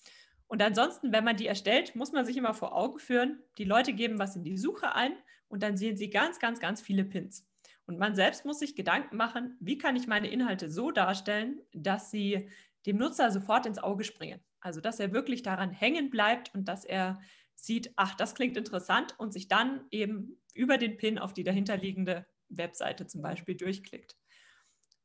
Und 0.46 0.62
ansonsten, 0.62 1.12
wenn 1.12 1.24
man 1.24 1.36
die 1.36 1.46
erstellt, 1.46 1.96
muss 1.96 2.12
man 2.12 2.26
sich 2.26 2.36
immer 2.36 2.52
vor 2.52 2.76
Augen 2.76 2.98
führen, 2.98 3.42
die 3.56 3.64
Leute 3.64 3.94
geben 3.94 4.18
was 4.18 4.36
in 4.36 4.44
die 4.44 4.58
Suche 4.58 4.94
ein 4.94 5.14
und 5.48 5.62
dann 5.62 5.78
sehen 5.78 5.96
sie 5.96 6.10
ganz, 6.10 6.38
ganz, 6.38 6.60
ganz 6.60 6.82
viele 6.82 7.04
Pins. 7.04 7.48
Und 7.92 7.98
man 7.98 8.14
selbst 8.14 8.46
muss 8.46 8.58
sich 8.58 8.74
Gedanken 8.74 9.18
machen, 9.18 9.54
wie 9.60 9.76
kann 9.76 9.96
ich 9.96 10.06
meine 10.06 10.28
Inhalte 10.28 10.70
so 10.70 10.90
darstellen, 10.90 11.60
dass 11.74 12.10
sie 12.10 12.48
dem 12.86 12.96
Nutzer 12.96 13.30
sofort 13.30 13.66
ins 13.66 13.78
Auge 13.78 14.02
springen. 14.02 14.40
Also 14.60 14.80
dass 14.80 14.98
er 14.98 15.12
wirklich 15.12 15.42
daran 15.42 15.70
hängen 15.70 16.08
bleibt 16.08 16.54
und 16.54 16.68
dass 16.68 16.86
er 16.86 17.20
sieht, 17.54 17.92
ach, 17.96 18.14
das 18.14 18.34
klingt 18.34 18.56
interessant 18.56 19.14
und 19.18 19.34
sich 19.34 19.46
dann 19.46 19.84
eben 19.90 20.40
über 20.54 20.78
den 20.78 20.96
Pin 20.96 21.18
auf 21.18 21.34
die 21.34 21.44
dahinterliegende 21.44 22.26
Webseite 22.48 23.06
zum 23.06 23.20
Beispiel 23.20 23.56
durchklickt. 23.56 24.16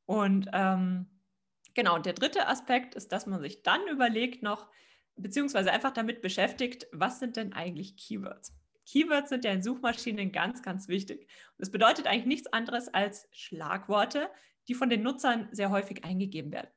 Und 0.05 0.49
ähm, 0.53 1.07
genau, 1.73 1.95
und 1.95 2.05
der 2.05 2.13
dritte 2.13 2.47
Aspekt 2.47 2.95
ist, 2.95 3.11
dass 3.11 3.25
man 3.25 3.41
sich 3.41 3.63
dann 3.63 3.85
überlegt 3.89 4.43
noch, 4.43 4.69
beziehungsweise 5.17 5.73
einfach 5.73 5.91
damit 5.91 6.21
beschäftigt, 6.21 6.87
was 6.93 7.19
sind 7.19 7.35
denn 7.35 7.51
eigentlich 7.51 7.97
Keywords? 7.97 8.56
Keywords 8.87 9.29
sind 9.29 9.43
ja 9.43 9.51
in 9.51 9.61
Suchmaschinen 9.61 10.31
ganz, 10.31 10.63
ganz 10.63 10.87
wichtig. 10.87 11.21
Und 11.21 11.59
das 11.59 11.71
bedeutet 11.71 12.07
eigentlich 12.07 12.25
nichts 12.25 12.51
anderes 12.53 12.87
als 12.87 13.27
Schlagworte, 13.31 14.29
die 14.67 14.73
von 14.73 14.89
den 14.89 15.03
Nutzern 15.03 15.49
sehr 15.51 15.69
häufig 15.71 16.03
eingegeben 16.03 16.51
werden. 16.51 16.71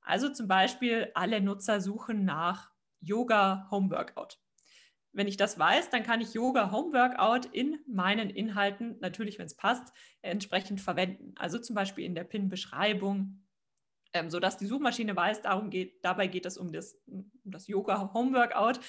Also 0.00 0.30
zum 0.30 0.48
Beispiel, 0.48 1.10
alle 1.14 1.40
Nutzer 1.40 1.80
suchen 1.80 2.24
nach 2.24 2.72
Yoga 3.00 3.68
Home 3.70 3.90
Workout. 3.90 4.38
Wenn 5.12 5.28
ich 5.28 5.36
das 5.36 5.58
weiß, 5.58 5.90
dann 5.90 6.02
kann 6.02 6.20
ich 6.20 6.34
Yoga 6.34 6.70
Home 6.72 6.92
Workout 6.92 7.46
in 7.46 7.78
meinen 7.86 8.30
Inhalten, 8.30 8.98
natürlich 9.00 9.38
wenn 9.38 9.46
es 9.46 9.56
passt, 9.56 9.92
entsprechend 10.22 10.80
verwenden. 10.80 11.34
Also 11.36 11.58
zum 11.58 11.74
Beispiel 11.74 12.04
in 12.04 12.14
der 12.14 12.24
PIN-Beschreibung, 12.24 13.44
ähm, 14.12 14.30
sodass 14.30 14.58
die 14.58 14.66
Suchmaschine 14.66 15.14
weiß, 15.14 15.42
darum 15.42 15.70
geht, 15.70 16.04
dabei 16.04 16.26
geht 16.26 16.46
es 16.46 16.58
um 16.58 16.72
das, 16.72 17.00
um 17.06 17.30
das 17.44 17.68
Yoga 17.68 18.12
Home 18.12 18.36
Workout. 18.36 18.80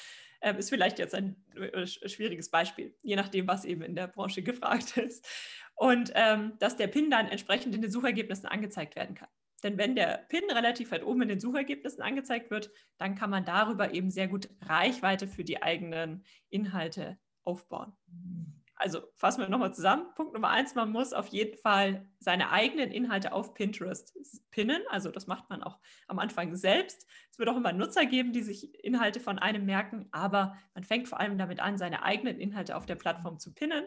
Ähm, 0.42 0.58
ist 0.58 0.70
vielleicht 0.70 1.00
jetzt 1.00 1.16
ein 1.16 1.36
äh, 1.56 1.86
schwieriges 1.86 2.50
Beispiel, 2.50 2.96
je 3.02 3.16
nachdem, 3.16 3.48
was 3.48 3.66
eben 3.66 3.82
in 3.82 3.96
der 3.96 4.08
Branche 4.08 4.42
gefragt 4.44 4.98
ist. 4.98 5.28
Und 5.76 6.12
ähm, 6.16 6.54
dass 6.60 6.78
der 6.78 6.88
PIN 6.88 7.10
dann 7.10 7.28
entsprechend 7.28 7.74
in 7.76 7.82
den 7.82 7.92
Suchergebnissen 7.92 8.48
angezeigt 8.48 8.96
werden 8.96 9.16
kann. 9.16 9.30
Denn 9.64 9.78
wenn 9.78 9.96
der 9.96 10.26
PIN 10.30 10.50
relativ 10.52 10.92
weit 10.92 11.04
oben 11.04 11.24
in 11.24 11.30
den 11.30 11.40
Suchergebnissen 11.40 12.02
angezeigt 12.02 12.50
wird, 12.50 12.72
dann 12.98 13.16
kann 13.16 13.30
man 13.30 13.46
darüber 13.46 13.94
eben 13.94 14.10
sehr 14.10 14.28
gut 14.28 14.50
Reichweite 14.62 15.28
für 15.28 15.44
die 15.44 15.62
eigenen 15.62 16.24
Inhalte 16.50 17.18
aufbauen. 17.44 17.94
Mhm. 18.08 18.59
Also 18.80 19.02
fassen 19.14 19.42
wir 19.42 19.50
nochmal 19.50 19.74
zusammen. 19.74 20.06
Punkt 20.16 20.34
Nummer 20.34 20.50
eins, 20.50 20.74
man 20.74 20.90
muss 20.90 21.12
auf 21.12 21.28
jeden 21.28 21.58
Fall 21.58 22.08
seine 22.20 22.50
eigenen 22.50 22.92
Inhalte 22.92 23.34
auf 23.34 23.54
Pinterest 23.54 24.18
pinnen. 24.52 24.82
Also 24.90 25.12
das 25.12 25.28
macht 25.28 25.50
man 25.50 25.62
auch 25.62 25.80
am 26.08 26.18
Anfang 26.18 26.56
selbst. 26.56 27.06
Es 27.30 27.38
wird 27.38 27.50
auch 27.50 27.58
immer 27.58 27.74
Nutzer 27.74 28.06
geben, 28.06 28.32
die 28.32 28.42
sich 28.42 28.74
Inhalte 28.84 29.20
von 29.20 29.38
einem 29.38 29.66
merken, 29.66 30.08
aber 30.12 30.58
man 30.74 30.86
fängt 30.86 31.10
vor 31.10 31.20
allem 31.20 31.38
damit 31.38 31.60
an, 31.60 31.78
seine 31.78 32.04
eigenen 32.04 32.40
Inhalte 32.40 32.78
auf 32.78 32.86
der 32.86 32.96
Plattform 32.96 33.38
zu 33.38 33.54
pinnen. 33.54 33.84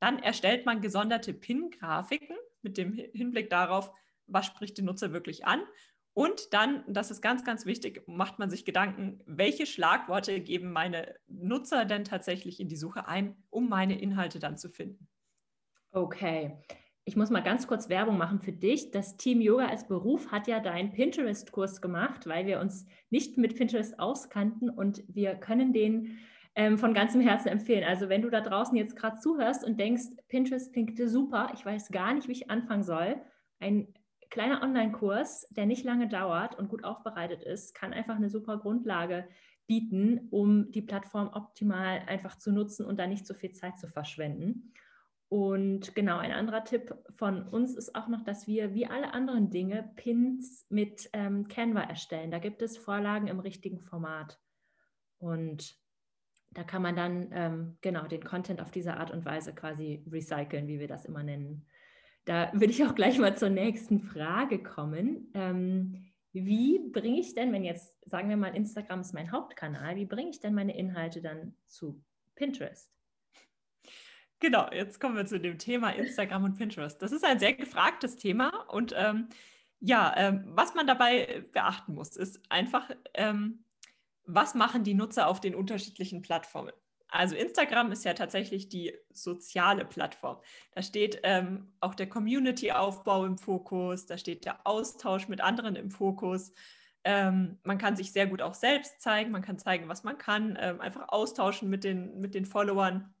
Dann 0.00 0.18
erstellt 0.18 0.66
man 0.66 0.80
gesonderte 0.80 1.32
Pin-Grafiken 1.32 2.36
mit 2.62 2.76
dem 2.78 2.94
Hinblick 2.94 3.48
darauf, 3.48 3.92
was 4.26 4.46
spricht 4.46 4.76
den 4.76 4.86
Nutzer 4.86 5.12
wirklich 5.12 5.46
an 5.46 5.62
und 6.14 6.52
dann, 6.52 6.84
das 6.86 7.10
ist 7.10 7.22
ganz, 7.22 7.44
ganz 7.44 7.64
wichtig, 7.64 8.02
macht 8.06 8.38
man 8.38 8.50
sich 8.50 8.64
Gedanken, 8.64 9.20
welche 9.24 9.64
Schlagworte 9.64 10.40
geben 10.40 10.70
meine 10.70 11.16
Nutzer 11.26 11.86
denn 11.86 12.04
tatsächlich 12.04 12.60
in 12.60 12.68
die 12.68 12.76
Suche 12.76 13.08
ein, 13.08 13.36
um 13.48 13.68
meine 13.68 13.98
Inhalte 13.98 14.38
dann 14.38 14.58
zu 14.58 14.68
finden. 14.68 15.08
Okay. 15.90 16.58
Ich 17.04 17.16
muss 17.16 17.30
mal 17.30 17.42
ganz 17.42 17.66
kurz 17.66 17.88
Werbung 17.88 18.16
machen 18.16 18.40
für 18.40 18.52
dich. 18.52 18.92
Das 18.92 19.16
Team 19.16 19.40
Yoga 19.40 19.66
als 19.66 19.88
Beruf 19.88 20.30
hat 20.30 20.46
ja 20.46 20.60
deinen 20.60 20.92
Pinterest-Kurs 20.92 21.80
gemacht, 21.80 22.26
weil 22.26 22.46
wir 22.46 22.60
uns 22.60 22.86
nicht 23.10 23.38
mit 23.38 23.56
Pinterest 23.56 23.98
auskannten 23.98 24.70
und 24.70 25.02
wir 25.08 25.34
können 25.34 25.72
den 25.72 26.18
ähm, 26.54 26.78
von 26.78 26.94
ganzem 26.94 27.20
Herzen 27.20 27.48
empfehlen. 27.48 27.84
Also 27.84 28.08
wenn 28.08 28.22
du 28.22 28.30
da 28.30 28.40
draußen 28.40 28.76
jetzt 28.76 28.94
gerade 28.94 29.18
zuhörst 29.18 29.64
und 29.64 29.80
denkst, 29.80 30.04
Pinterest 30.28 30.72
klingt 30.72 30.96
super, 31.08 31.50
ich 31.54 31.64
weiß 31.64 31.88
gar 31.90 32.14
nicht, 32.14 32.28
wie 32.28 32.32
ich 32.32 32.50
anfangen 32.50 32.84
soll, 32.84 33.20
ein 33.58 33.88
kleiner 34.32 34.62
Online-Kurs, 34.62 35.46
der 35.50 35.66
nicht 35.66 35.84
lange 35.84 36.08
dauert 36.08 36.58
und 36.58 36.70
gut 36.70 36.84
aufbereitet 36.84 37.42
ist, 37.42 37.74
kann 37.74 37.92
einfach 37.92 38.16
eine 38.16 38.30
super 38.30 38.56
Grundlage 38.56 39.28
bieten, 39.66 40.28
um 40.30 40.72
die 40.72 40.80
Plattform 40.80 41.28
optimal 41.28 42.00
einfach 42.06 42.38
zu 42.38 42.50
nutzen 42.50 42.86
und 42.86 42.98
da 42.98 43.06
nicht 43.06 43.26
so 43.26 43.34
viel 43.34 43.52
Zeit 43.52 43.78
zu 43.78 43.88
verschwenden. 43.88 44.72
Und 45.28 45.94
genau, 45.94 46.16
ein 46.16 46.32
anderer 46.32 46.64
Tipp 46.64 46.94
von 47.14 47.46
uns 47.46 47.74
ist 47.74 47.94
auch 47.94 48.08
noch, 48.08 48.24
dass 48.24 48.46
wir 48.46 48.72
wie 48.74 48.86
alle 48.86 49.12
anderen 49.12 49.50
Dinge 49.50 49.92
Pins 49.96 50.66
mit 50.70 51.10
ähm, 51.12 51.46
Canva 51.48 51.82
erstellen. 51.82 52.30
Da 52.30 52.38
gibt 52.38 52.62
es 52.62 52.78
Vorlagen 52.78 53.28
im 53.28 53.38
richtigen 53.38 53.80
Format. 53.80 54.38
Und 55.18 55.76
da 56.52 56.64
kann 56.64 56.80
man 56.80 56.96
dann 56.96 57.28
ähm, 57.32 57.76
genau 57.82 58.06
den 58.06 58.24
Content 58.24 58.62
auf 58.62 58.70
diese 58.70 58.96
Art 58.96 59.10
und 59.10 59.26
Weise 59.26 59.54
quasi 59.54 60.02
recyceln, 60.10 60.68
wie 60.68 60.80
wir 60.80 60.88
das 60.88 61.04
immer 61.04 61.22
nennen. 61.22 61.66
Da 62.24 62.52
würde 62.52 62.72
ich 62.72 62.84
auch 62.84 62.94
gleich 62.94 63.18
mal 63.18 63.36
zur 63.36 63.50
nächsten 63.50 64.00
Frage 64.00 64.62
kommen. 64.62 65.30
Ähm, 65.34 66.12
wie 66.32 66.78
bringe 66.78 67.20
ich 67.20 67.34
denn, 67.34 67.52
wenn 67.52 67.64
jetzt, 67.64 67.94
sagen 68.08 68.28
wir 68.28 68.36
mal, 68.36 68.54
Instagram 68.54 69.00
ist 69.00 69.12
mein 69.12 69.32
Hauptkanal, 69.32 69.96
wie 69.96 70.06
bringe 70.06 70.30
ich 70.30 70.40
denn 70.40 70.54
meine 70.54 70.76
Inhalte 70.76 71.20
dann 71.20 71.54
zu 71.66 72.02
Pinterest? 72.36 72.90
Genau, 74.40 74.68
jetzt 74.72 74.98
kommen 74.98 75.16
wir 75.16 75.26
zu 75.26 75.38
dem 75.38 75.58
Thema 75.58 75.90
Instagram 75.90 76.44
und 76.44 76.54
Pinterest. 76.56 77.00
Das 77.00 77.12
ist 77.12 77.24
ein 77.24 77.38
sehr 77.38 77.52
gefragtes 77.52 78.16
Thema 78.16 78.48
und 78.70 78.94
ähm, 78.96 79.28
ja, 79.78 80.14
ähm, 80.16 80.44
was 80.46 80.74
man 80.74 80.86
dabei 80.86 81.44
beachten 81.52 81.94
muss, 81.94 82.16
ist 82.16 82.40
einfach, 82.48 82.90
ähm, 83.14 83.64
was 84.24 84.54
machen 84.54 84.84
die 84.84 84.94
Nutzer 84.94 85.28
auf 85.28 85.40
den 85.40 85.54
unterschiedlichen 85.54 86.22
Plattformen? 86.22 86.72
Also 87.12 87.36
Instagram 87.36 87.92
ist 87.92 88.04
ja 88.04 88.14
tatsächlich 88.14 88.70
die 88.70 88.98
soziale 89.12 89.84
Plattform. 89.84 90.38
Da 90.72 90.82
steht 90.82 91.20
ähm, 91.24 91.70
auch 91.80 91.94
der 91.94 92.08
Community-Aufbau 92.08 93.26
im 93.26 93.36
Fokus, 93.36 94.06
da 94.06 94.16
steht 94.16 94.46
der 94.46 94.66
Austausch 94.66 95.28
mit 95.28 95.42
anderen 95.42 95.76
im 95.76 95.90
Fokus. 95.90 96.52
Ähm, 97.04 97.58
man 97.64 97.76
kann 97.76 97.96
sich 97.96 98.12
sehr 98.12 98.26
gut 98.26 98.40
auch 98.40 98.54
selbst 98.54 99.02
zeigen, 99.02 99.30
man 99.30 99.42
kann 99.42 99.58
zeigen, 99.58 99.88
was 99.88 100.04
man 100.04 100.16
kann, 100.16 100.56
ähm, 100.58 100.80
einfach 100.80 101.08
austauschen 101.08 101.68
mit 101.68 101.84
den, 101.84 102.18
mit 102.18 102.34
den 102.34 102.46
Followern. 102.46 103.12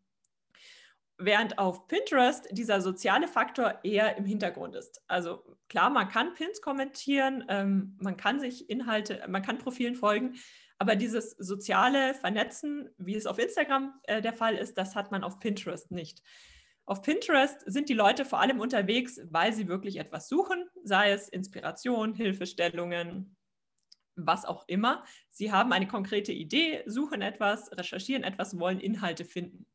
Während 1.18 1.58
auf 1.58 1.86
Pinterest 1.86 2.48
dieser 2.50 2.80
soziale 2.80 3.28
Faktor 3.28 3.78
eher 3.82 4.16
im 4.16 4.24
Hintergrund 4.24 4.74
ist. 4.74 5.02
Also 5.06 5.44
klar, 5.68 5.90
man 5.90 6.08
kann 6.08 6.32
Pins 6.32 6.62
kommentieren, 6.62 7.44
ähm, 7.48 7.98
man 8.00 8.16
kann 8.16 8.40
sich 8.40 8.70
Inhalte, 8.70 9.22
man 9.28 9.42
kann 9.42 9.58
Profilen 9.58 9.96
folgen, 9.96 10.36
aber 10.82 10.96
dieses 10.96 11.30
soziale 11.38 12.12
Vernetzen, 12.12 12.90
wie 12.98 13.14
es 13.14 13.26
auf 13.26 13.38
Instagram 13.38 13.94
äh, 14.02 14.20
der 14.20 14.32
Fall 14.32 14.56
ist, 14.56 14.76
das 14.76 14.96
hat 14.96 15.12
man 15.12 15.22
auf 15.22 15.38
Pinterest 15.38 15.92
nicht. 15.92 16.24
Auf 16.86 17.02
Pinterest 17.02 17.62
sind 17.66 17.88
die 17.88 17.94
Leute 17.94 18.24
vor 18.24 18.40
allem 18.40 18.58
unterwegs, 18.58 19.20
weil 19.30 19.52
sie 19.52 19.68
wirklich 19.68 20.00
etwas 20.00 20.28
suchen, 20.28 20.68
sei 20.82 21.12
es 21.12 21.28
Inspiration, 21.28 22.14
Hilfestellungen, 22.14 23.36
was 24.16 24.44
auch 24.44 24.64
immer. 24.66 25.04
Sie 25.30 25.52
haben 25.52 25.72
eine 25.72 25.86
konkrete 25.86 26.32
Idee, 26.32 26.82
suchen 26.86 27.22
etwas, 27.22 27.70
recherchieren 27.70 28.24
etwas, 28.24 28.58
wollen 28.58 28.80
Inhalte 28.80 29.24
finden. 29.24 29.66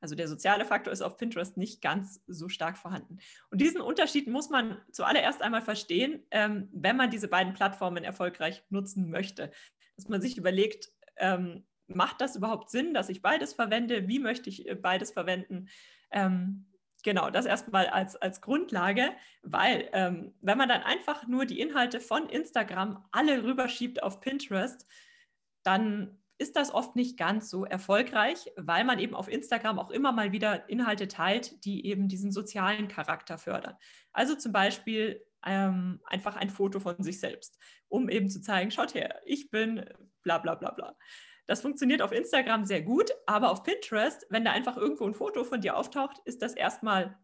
Also 0.00 0.14
der 0.14 0.28
soziale 0.28 0.64
Faktor 0.64 0.92
ist 0.92 1.02
auf 1.02 1.16
Pinterest 1.16 1.56
nicht 1.56 1.82
ganz 1.82 2.22
so 2.28 2.48
stark 2.48 2.78
vorhanden. 2.78 3.18
Und 3.50 3.60
diesen 3.60 3.80
Unterschied 3.80 4.28
muss 4.28 4.48
man 4.48 4.80
zuallererst 4.92 5.42
einmal 5.42 5.62
verstehen, 5.62 6.24
ähm, 6.30 6.68
wenn 6.72 6.96
man 6.96 7.10
diese 7.10 7.26
beiden 7.26 7.52
Plattformen 7.52 8.04
erfolgreich 8.04 8.62
nutzen 8.70 9.10
möchte 9.10 9.50
dass 9.96 10.08
man 10.08 10.20
sich 10.20 10.36
überlegt, 10.36 10.90
ähm, 11.16 11.64
macht 11.86 12.20
das 12.20 12.36
überhaupt 12.36 12.70
Sinn, 12.70 12.94
dass 12.94 13.08
ich 13.08 13.22
beides 13.22 13.54
verwende? 13.54 14.08
Wie 14.08 14.18
möchte 14.18 14.48
ich 14.48 14.68
äh, 14.68 14.74
beides 14.74 15.12
verwenden? 15.12 15.68
Ähm, 16.10 16.66
genau, 17.02 17.30
das 17.30 17.46
erstmal 17.46 17.86
als, 17.86 18.16
als 18.16 18.40
Grundlage, 18.40 19.10
weil 19.42 19.88
ähm, 19.92 20.34
wenn 20.40 20.58
man 20.58 20.68
dann 20.68 20.82
einfach 20.82 21.26
nur 21.26 21.46
die 21.46 21.60
Inhalte 21.60 22.00
von 22.00 22.28
Instagram 22.28 23.04
alle 23.10 23.44
rüberschiebt 23.44 24.02
auf 24.02 24.20
Pinterest, 24.20 24.86
dann 25.62 26.18
ist 26.38 26.56
das 26.56 26.74
oft 26.74 26.96
nicht 26.96 27.16
ganz 27.16 27.50
so 27.50 27.64
erfolgreich, 27.64 28.50
weil 28.56 28.84
man 28.84 28.98
eben 28.98 29.14
auf 29.14 29.28
Instagram 29.28 29.78
auch 29.78 29.90
immer 29.90 30.10
mal 30.10 30.32
wieder 30.32 30.68
Inhalte 30.68 31.06
teilt, 31.06 31.64
die 31.64 31.86
eben 31.86 32.08
diesen 32.08 32.32
sozialen 32.32 32.88
Charakter 32.88 33.38
fördern. 33.38 33.76
Also 34.12 34.34
zum 34.34 34.52
Beispiel 34.52 35.24
ähm, 35.44 36.00
einfach 36.04 36.36
ein 36.36 36.50
Foto 36.50 36.80
von 36.80 37.02
sich 37.02 37.20
selbst, 37.20 37.58
um 37.88 38.08
eben 38.08 38.30
zu 38.30 38.40
zeigen, 38.40 38.70
schaut 38.70 38.94
her, 38.94 39.20
ich 39.24 39.50
bin 39.50 39.84
bla 40.22 40.38
bla 40.38 40.54
bla 40.54 40.70
bla. 40.70 40.96
Das 41.46 41.60
funktioniert 41.60 42.02
auf 42.02 42.12
Instagram 42.12 42.64
sehr 42.64 42.82
gut, 42.82 43.10
aber 43.26 43.50
auf 43.50 43.62
Pinterest, 43.64 44.26
wenn 44.30 44.44
da 44.44 44.52
einfach 44.52 44.76
irgendwo 44.76 45.06
ein 45.06 45.14
Foto 45.14 45.44
von 45.44 45.60
dir 45.60 45.76
auftaucht, 45.76 46.18
ist 46.24 46.42
das 46.42 46.54
erstmal 46.54 47.18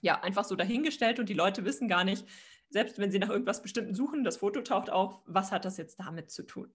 ja 0.00 0.20
einfach 0.20 0.44
so 0.44 0.54
dahingestellt 0.54 1.18
und 1.18 1.28
die 1.28 1.34
Leute 1.34 1.64
wissen 1.64 1.88
gar 1.88 2.04
nicht, 2.04 2.26
selbst 2.68 2.98
wenn 2.98 3.10
sie 3.10 3.18
nach 3.18 3.30
irgendwas 3.30 3.62
Bestimmten 3.62 3.94
suchen, 3.94 4.24
das 4.24 4.36
Foto 4.36 4.60
taucht 4.60 4.90
auf, 4.90 5.22
was 5.26 5.50
hat 5.52 5.64
das 5.64 5.76
jetzt 5.76 5.98
damit 5.98 6.30
zu 6.30 6.42
tun? 6.42 6.74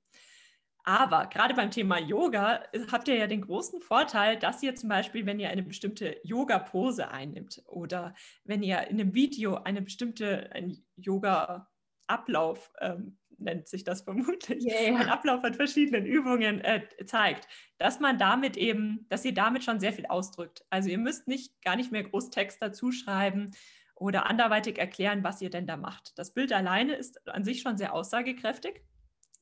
Aber 0.89 1.27
gerade 1.27 1.53
beim 1.53 1.69
Thema 1.69 1.99
Yoga 1.99 2.63
äh, 2.71 2.79
habt 2.91 3.07
ihr 3.07 3.15
ja 3.15 3.27
den 3.27 3.41
großen 3.41 3.79
Vorteil, 3.79 4.39
dass 4.39 4.63
ihr 4.63 4.73
zum 4.73 4.89
Beispiel, 4.89 5.27
wenn 5.27 5.39
ihr 5.39 5.51
eine 5.51 5.61
bestimmte 5.61 6.17
Yoga-Pose 6.23 7.11
einnimmt 7.11 7.61
oder 7.67 8.15
wenn 8.43 8.63
ihr 8.63 8.87
in 8.87 8.99
einem 8.99 9.13
Video 9.13 9.57
eine 9.57 9.83
bestimmte 9.83 10.49
Yoga-Ablauf, 10.95 12.71
ähm, 12.81 13.19
nennt 13.37 13.67
sich 13.67 13.83
das 13.83 14.01
vermutlich, 14.01 14.65
yeah. 14.65 14.99
ein 14.99 15.09
Ablauf 15.09 15.43
an 15.43 15.53
verschiedenen 15.53 16.07
Übungen 16.07 16.59
äh, 16.61 16.81
zeigt, 17.05 17.47
dass 17.77 17.99
man 17.99 18.17
damit 18.17 18.57
eben, 18.57 19.05
dass 19.09 19.23
ihr 19.23 19.35
damit 19.35 19.63
schon 19.63 19.79
sehr 19.79 19.93
viel 19.93 20.07
ausdrückt. 20.07 20.65
Also 20.71 20.89
ihr 20.89 20.97
müsst 20.97 21.27
nicht 21.27 21.61
gar 21.61 21.75
nicht 21.75 21.91
mehr 21.91 22.03
groß 22.03 22.31
Text 22.31 22.63
dazu 22.63 22.91
schreiben 22.91 23.51
oder 23.93 24.25
anderweitig 24.25 24.79
erklären, 24.79 25.23
was 25.23 25.39
ihr 25.39 25.51
denn 25.51 25.67
da 25.67 25.77
macht. 25.77 26.17
Das 26.17 26.33
Bild 26.33 26.51
alleine 26.51 26.95
ist 26.95 27.27
an 27.27 27.43
sich 27.43 27.61
schon 27.61 27.77
sehr 27.77 27.93
aussagekräftig. 27.93 28.81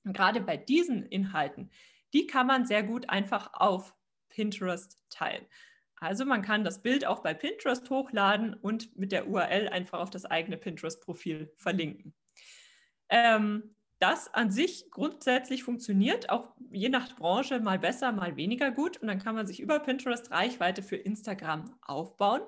Und 0.07 0.13
gerade 0.15 0.39
bei 0.41 0.55
diesen 0.55 1.03
Inhalten, 1.03 1.69
die 2.13 2.27
kann 2.27 2.47
man 2.47 2.65
sehr 2.65 2.81
gut 2.81 3.09
einfach 3.09 3.53
auf 3.53 3.93
Pinterest 4.29 4.99
teilen. 5.09 5.45
Also 5.99 6.25
man 6.25 6.41
kann 6.41 6.63
das 6.63 6.81
Bild 6.81 7.05
auch 7.05 7.21
bei 7.21 7.33
Pinterest 7.33 7.89
hochladen 7.89 8.53
und 8.53 8.97
mit 8.97 9.11
der 9.11 9.27
URL 9.27 9.67
einfach 9.67 9.99
auf 9.99 10.09
das 10.09 10.25
eigene 10.25 10.57
Pinterest-Profil 10.57 11.51
verlinken. 11.57 12.13
Ähm, 13.09 13.75
das 13.99 14.33
an 14.33 14.51
sich 14.51 14.91
grundsätzlich 14.91 15.63
funktioniert, 15.63 16.29
auch 16.29 16.53
je 16.69 16.87
nach 16.87 17.15
Branche 17.15 17.59
mal 17.59 17.79
besser, 17.79 18.11
mal 18.11 18.35
weniger 18.35 18.71
gut. 18.71 18.97
Und 18.97 19.07
dann 19.07 19.19
kann 19.19 19.35
man 19.35 19.47
sich 19.47 19.59
über 19.59 19.79
Pinterest 19.79 20.31
Reichweite 20.31 20.83
für 20.83 20.97
Instagram 20.97 21.75
aufbauen. 21.81 22.41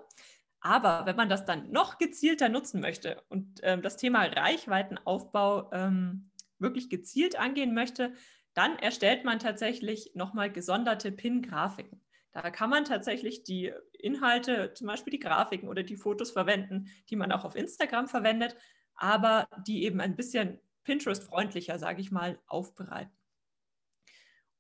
Aber 0.62 1.06
wenn 1.06 1.16
man 1.16 1.30
das 1.30 1.46
dann 1.46 1.72
noch 1.72 1.98
gezielter 1.98 2.50
nutzen 2.50 2.80
möchte 2.82 3.22
und 3.30 3.60
ähm, 3.64 3.82
das 3.82 3.98
Thema 3.98 4.24
Reichweitenaufbau 4.26 5.72
ähm, 5.74 6.29
wirklich 6.60 6.90
gezielt 6.90 7.38
angehen 7.38 7.74
möchte, 7.74 8.14
dann 8.54 8.78
erstellt 8.78 9.26
man 9.26 9.40
tatsächlich 9.40 10.12
nochmal 10.16 10.52
gesonderte 10.52 11.12
Pin-Grafiken. 11.12 12.02
Da 12.32 12.52
kann 12.52 12.70
man 12.70 12.86
tatsächlich 12.86 13.44
die 13.44 13.74
Inhalte, 13.94 14.74
zum 14.74 14.88
Beispiel 14.88 15.12
die 15.12 15.20
Grafiken 15.20 15.68
oder 15.68 15.84
die 15.84 15.98
Fotos 15.98 16.32
verwenden, 16.32 16.90
die 17.10 17.16
man 17.16 17.32
auch 17.32 17.44
auf 17.44 17.56
Instagram 17.56 18.08
verwendet, 18.08 18.56
aber 18.96 19.48
die 19.66 19.84
eben 19.84 20.00
ein 20.00 20.16
bisschen 20.16 20.60
Pinterest-freundlicher, 20.84 21.80
sage 21.80 22.02
ich 22.02 22.12
mal, 22.12 22.40
aufbereiten. 22.48 23.16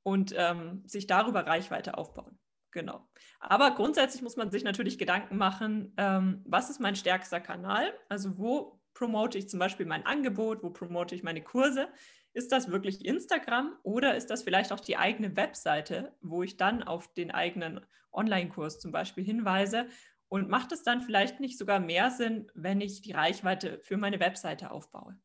Und 0.03 0.33
ähm, 0.35 0.83
sich 0.85 1.07
darüber 1.07 1.45
Reichweite 1.45 1.97
aufbauen. 1.97 2.39
Genau. 2.71 3.07
Aber 3.39 3.71
grundsätzlich 3.71 4.21
muss 4.21 4.37
man 4.37 4.51
sich 4.51 4.63
natürlich 4.63 4.97
Gedanken 4.97 5.37
machen, 5.37 5.93
ähm, 5.97 6.41
was 6.45 6.69
ist 6.69 6.79
mein 6.79 6.95
stärkster 6.95 7.41
Kanal? 7.41 7.93
Also 8.07 8.37
wo 8.37 8.78
promote 8.99 9.37
ich 9.37 9.47
zum 9.47 9.59
Beispiel 9.59 9.85
mein 9.85 10.05
Angebot, 10.05 10.61
wo 10.61 10.71
promote 10.71 11.15
ich 11.15 11.23
meine 11.23 11.41
Kurse? 11.41 11.87
Ist 12.33 12.51
das 12.51 12.69
wirklich 12.69 13.05
Instagram 13.05 13.77
oder 13.81 14.15
ist 14.15 14.29
das 14.29 14.43
vielleicht 14.43 14.73
auch 14.73 14.81
die 14.81 14.97
eigene 14.97 15.37
Webseite, 15.37 16.13
wo 16.21 16.43
ich 16.43 16.57
dann 16.57 16.83
auf 16.83 17.13
den 17.13 17.31
eigenen 17.31 17.79
Online-Kurs 18.11 18.77
zum 18.79 18.91
Beispiel 18.91 19.23
hinweise? 19.23 19.87
Und 20.27 20.49
macht 20.49 20.73
es 20.73 20.83
dann 20.83 20.99
vielleicht 20.99 21.39
nicht 21.39 21.57
sogar 21.57 21.79
mehr 21.79 22.11
Sinn, 22.11 22.51
wenn 22.53 22.81
ich 22.81 23.01
die 23.01 23.13
Reichweite 23.13 23.79
für 23.83 23.95
meine 23.95 24.19
Webseite 24.19 24.69
aufbaue? 24.69 25.17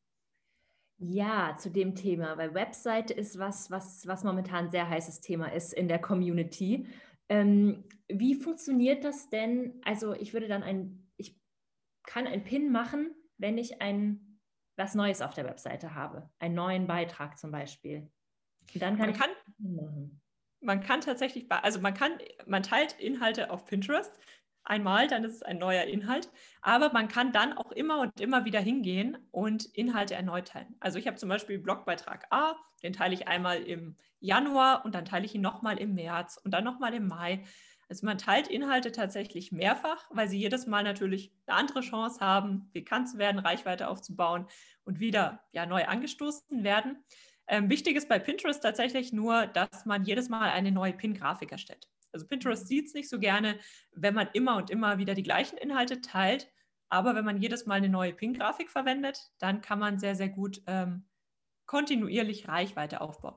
Ja, 0.98 1.56
zu 1.58 1.68
dem 1.68 1.96
Thema, 1.96 2.38
weil 2.38 2.54
Webseite 2.54 3.12
ist 3.12 3.40
was, 3.40 3.72
was, 3.72 4.06
was 4.06 4.22
momentan 4.22 4.70
sehr 4.70 4.88
heißes 4.88 5.20
Thema 5.20 5.52
ist 5.52 5.74
in 5.74 5.88
der 5.88 5.98
Community. 5.98 6.86
Ähm, 7.28 7.84
wie 8.06 8.36
funktioniert 8.36 9.02
das 9.02 9.30
denn? 9.30 9.80
Also 9.84 10.14
ich 10.14 10.32
würde 10.32 10.46
dann 10.46 10.62
ein, 10.62 11.10
ich 11.16 11.36
kann 12.04 12.28
ein 12.28 12.44
Pin 12.44 12.70
machen 12.70 13.10
wenn 13.38 13.58
ich 13.58 13.80
ein 13.80 14.40
was 14.76 14.94
Neues 14.94 15.22
auf 15.22 15.34
der 15.34 15.44
Webseite 15.44 15.94
habe, 15.94 16.30
einen 16.38 16.54
neuen 16.54 16.86
Beitrag 16.86 17.38
zum 17.38 17.52
Beispiel. 17.52 18.10
dann 18.74 18.96
kann 18.96 19.10
man 19.10 19.18
kann, 19.18 19.30
machen. 19.58 20.20
Man 20.60 20.80
kann 20.80 21.00
tatsächlich, 21.00 21.46
also 21.50 21.80
man 21.80 21.94
kann, 21.94 22.12
man 22.46 22.62
teilt 22.62 22.98
Inhalte 22.98 23.50
auf 23.50 23.66
Pinterest 23.66 24.18
einmal, 24.64 25.08
dann 25.08 25.24
ist 25.24 25.34
es 25.34 25.42
ein 25.42 25.58
neuer 25.58 25.84
Inhalt, 25.84 26.30
aber 26.62 26.92
man 26.92 27.08
kann 27.08 27.32
dann 27.32 27.52
auch 27.52 27.70
immer 27.72 28.00
und 28.00 28.20
immer 28.20 28.44
wieder 28.44 28.60
hingehen 28.60 29.18
und 29.30 29.66
Inhalte 29.66 30.14
erneut 30.14 30.48
teilen. 30.48 30.74
Also 30.80 30.98
ich 30.98 31.06
habe 31.06 31.18
zum 31.18 31.28
Beispiel 31.28 31.58
Blogbeitrag 31.58 32.26
A, 32.30 32.56
den 32.82 32.92
teile 32.92 33.14
ich 33.14 33.28
einmal 33.28 33.62
im 33.62 33.96
Januar 34.20 34.84
und 34.84 34.94
dann 34.94 35.04
teile 35.04 35.26
ich 35.26 35.34
ihn 35.34 35.42
nochmal 35.42 35.78
im 35.78 35.94
März 35.94 36.40
und 36.42 36.52
dann 36.52 36.64
nochmal 36.64 36.94
im 36.94 37.06
Mai. 37.06 37.44
Also 37.88 38.06
man 38.06 38.18
teilt 38.18 38.48
Inhalte 38.48 38.92
tatsächlich 38.92 39.52
mehrfach, 39.52 40.06
weil 40.10 40.28
sie 40.28 40.38
jedes 40.38 40.66
Mal 40.66 40.82
natürlich 40.82 41.32
eine 41.46 41.56
andere 41.56 41.80
Chance 41.80 42.20
haben, 42.20 42.70
bekannt 42.72 43.08
zu 43.08 43.18
werden, 43.18 43.38
Reichweite 43.38 43.88
aufzubauen 43.88 44.46
und 44.84 45.00
wieder 45.00 45.40
ja, 45.52 45.66
neu 45.66 45.84
angestoßen 45.84 46.64
werden. 46.64 47.04
Ähm, 47.46 47.68
wichtig 47.68 47.96
ist 47.96 48.08
bei 48.08 48.18
Pinterest 48.18 48.62
tatsächlich 48.62 49.12
nur, 49.12 49.46
dass 49.46 49.84
man 49.84 50.04
jedes 50.04 50.28
Mal 50.28 50.50
eine 50.50 50.72
neue 50.72 50.94
Pin-Grafik 50.94 51.52
erstellt. 51.52 51.88
Also 52.12 52.26
Pinterest 52.26 52.66
sieht 52.68 52.86
es 52.86 52.94
nicht 52.94 53.08
so 53.08 53.18
gerne, 53.18 53.58
wenn 53.92 54.14
man 54.14 54.28
immer 54.32 54.56
und 54.56 54.70
immer 54.70 54.98
wieder 54.98 55.14
die 55.14 55.22
gleichen 55.22 55.58
Inhalte 55.58 56.00
teilt. 56.00 56.50
Aber 56.88 57.14
wenn 57.14 57.24
man 57.24 57.40
jedes 57.40 57.66
Mal 57.66 57.74
eine 57.74 57.88
neue 57.88 58.14
Pin-Grafik 58.14 58.70
verwendet, 58.70 59.18
dann 59.38 59.60
kann 59.60 59.78
man 59.78 59.98
sehr, 59.98 60.14
sehr 60.14 60.28
gut 60.28 60.62
ähm, 60.66 61.06
kontinuierlich 61.66 62.48
Reichweite 62.48 63.00
aufbauen. 63.00 63.36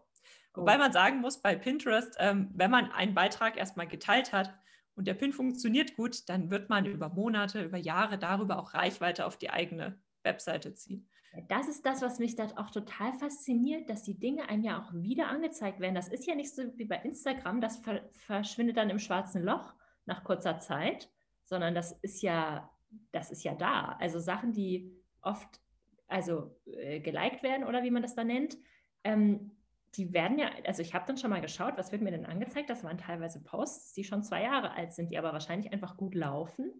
Wobei 0.58 0.76
oh. 0.76 0.80
man 0.80 0.92
sagen 0.92 1.22
muss, 1.22 1.42
bei 1.42 1.56
Pinterest, 1.56 2.16
ähm, 2.20 2.50
wenn 2.54 2.72
man 2.72 2.92
einen 2.92 3.14
Beitrag 3.14 3.58
erstmal 3.58 3.88
geteilt 3.88 4.34
hat 4.34 4.54
und 4.96 5.08
der 5.08 5.14
Pin 5.14 5.32
funktioniert 5.32 5.96
gut, 5.96 6.28
dann 6.28 6.50
wird 6.50 6.70
man 6.70 6.86
über 6.86 7.10
Monate, 7.10 7.64
über 7.64 7.78
Jahre 7.78 8.18
darüber 8.18 8.60
auch 8.60 8.74
Reichweite 8.74 9.26
auf 9.26 9.38
die 9.38 9.52
eigene 9.52 10.00
Webseite 10.24 10.74
ziehen. 10.74 11.08
Das 11.50 11.68
ist 11.68 11.86
das, 11.86 12.02
was 12.02 12.20
mich 12.20 12.36
da 12.36 12.48
auch 12.56 12.72
total 12.72 13.14
fasziniert, 13.14 13.90
dass 13.90 14.02
die 14.02 14.18
Dinge 14.18 14.50
einem 14.50 14.64
ja 14.64 14.82
auch 14.82 14.92
wieder 14.94 15.28
angezeigt 15.28 15.80
werden. 15.80 15.94
Das 15.94 16.08
ist 16.08 16.26
ja 16.26 16.34
nicht 16.34 16.54
so 16.54 16.64
wie 16.78 16.86
bei 16.86 16.98
Instagram, 16.98 17.62
das 17.62 17.78
ver 17.78 18.02
verschwindet 18.12 18.78
dann 18.78 18.90
im 18.90 18.98
schwarzen 18.98 19.44
Loch 19.44 19.74
nach 20.06 20.24
kurzer 20.24 20.60
Zeit, 20.60 21.12
sondern 21.44 21.76
das 21.76 21.92
ist 22.02 22.24
ja, 22.24 22.70
das 23.12 23.30
ist 23.30 23.44
ja 23.44 23.54
da. 23.54 23.98
Also 24.00 24.20
Sachen, 24.20 24.54
die 24.54 24.92
oft 25.22 25.62
also 26.08 26.56
äh, 26.66 27.02
geliked 27.02 27.44
werden 27.44 27.66
oder 27.66 27.84
wie 27.84 27.92
man 27.92 28.02
das 28.02 28.16
da 28.16 28.24
nennt, 28.24 28.58
ähm, 29.04 29.57
die 29.98 30.14
werden 30.14 30.38
ja, 30.38 30.50
also 30.66 30.82
ich 30.82 30.94
habe 30.94 31.06
dann 31.08 31.18
schon 31.18 31.30
mal 31.30 31.42
geschaut, 31.42 31.74
was 31.78 31.92
wird 31.92 32.02
mir 32.02 32.12
denn 32.12 32.26
angezeigt? 32.26 32.70
Das 32.70 32.84
waren 32.84 32.98
teilweise 32.98 33.44
Posts, 33.44 33.94
die 33.94 34.04
schon 34.04 34.24
zwei 34.24 34.44
Jahre 34.44 34.72
alt 34.72 34.94
sind, 34.94 35.12
die 35.12 35.18
aber 35.18 35.34
wahrscheinlich 35.34 35.74
einfach 35.74 35.98
gut 35.98 36.16
laufen. 36.16 36.72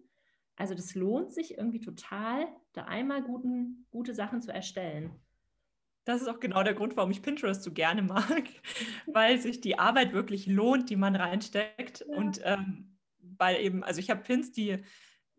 Also 0.56 0.74
das 0.74 0.94
lohnt 0.94 1.32
sich 1.32 1.56
irgendwie 1.56 1.80
total, 1.80 2.46
da 2.72 2.84
einmal 2.84 3.22
guten, 3.22 3.86
gute 3.90 4.14
Sachen 4.14 4.40
zu 4.40 4.52
erstellen. 4.52 5.10
Das 6.04 6.22
ist 6.22 6.28
auch 6.28 6.40
genau 6.40 6.62
der 6.62 6.74
Grund, 6.74 6.96
warum 6.96 7.10
ich 7.10 7.22
Pinterest 7.22 7.62
so 7.62 7.72
gerne 7.72 8.02
mag, 8.02 8.44
weil 9.06 9.38
sich 9.38 9.60
die 9.60 9.78
Arbeit 9.78 10.12
wirklich 10.12 10.46
lohnt, 10.46 10.88
die 10.88 10.96
man 10.96 11.16
reinsteckt. 11.16 12.04
Ja. 12.08 12.16
Und 12.16 12.40
ähm, 12.44 12.98
weil 13.20 13.60
eben, 13.60 13.84
also 13.84 14.00
ich 14.00 14.10
habe 14.10 14.22
Pins, 14.22 14.52
die 14.52 14.82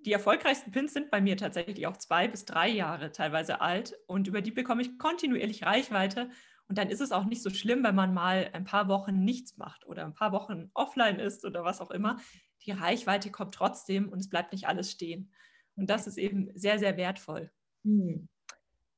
die 0.05 0.13
erfolgreichsten 0.13 0.71
Pins 0.71 0.93
sind 0.93 1.11
bei 1.11 1.19
mir 1.19 1.35
tatsächlich 1.35 1.85
auch 1.87 1.97
zwei 1.97 2.27
bis 2.27 2.45
drei 2.45 2.69
Jahre 2.69 3.11
teilweise 3.11 3.61
alt 3.61 3.97
und 4.07 4.27
über 4.27 4.41
die 4.41 4.51
bekomme 4.51 4.81
ich 4.81 4.97
kontinuierlich 4.97 5.63
Reichweite. 5.63 6.29
Und 6.69 6.77
dann 6.77 6.89
ist 6.89 7.01
es 7.01 7.11
auch 7.11 7.25
nicht 7.25 7.41
so 7.41 7.49
schlimm, 7.49 7.83
wenn 7.83 7.95
man 7.95 8.13
mal 8.13 8.49
ein 8.53 8.63
paar 8.63 8.87
Wochen 8.87 9.23
nichts 9.23 9.57
macht 9.57 9.85
oder 9.85 10.05
ein 10.05 10.13
paar 10.13 10.31
Wochen 10.31 10.69
offline 10.73 11.19
ist 11.19 11.43
oder 11.43 11.63
was 11.63 11.81
auch 11.81 11.91
immer 11.91 12.17
die 12.65 12.71
Reichweite 12.71 13.31
kommt 13.31 13.55
trotzdem 13.55 14.09
und 14.09 14.19
es 14.19 14.29
bleibt 14.29 14.51
nicht 14.51 14.67
alles 14.67 14.91
stehen. 14.91 15.31
Und 15.75 15.89
das 15.89 16.07
ist 16.07 16.17
eben 16.17 16.49
sehr, 16.55 16.79
sehr 16.79 16.97
wertvoll. 16.97 17.51
Hm. 17.83 18.27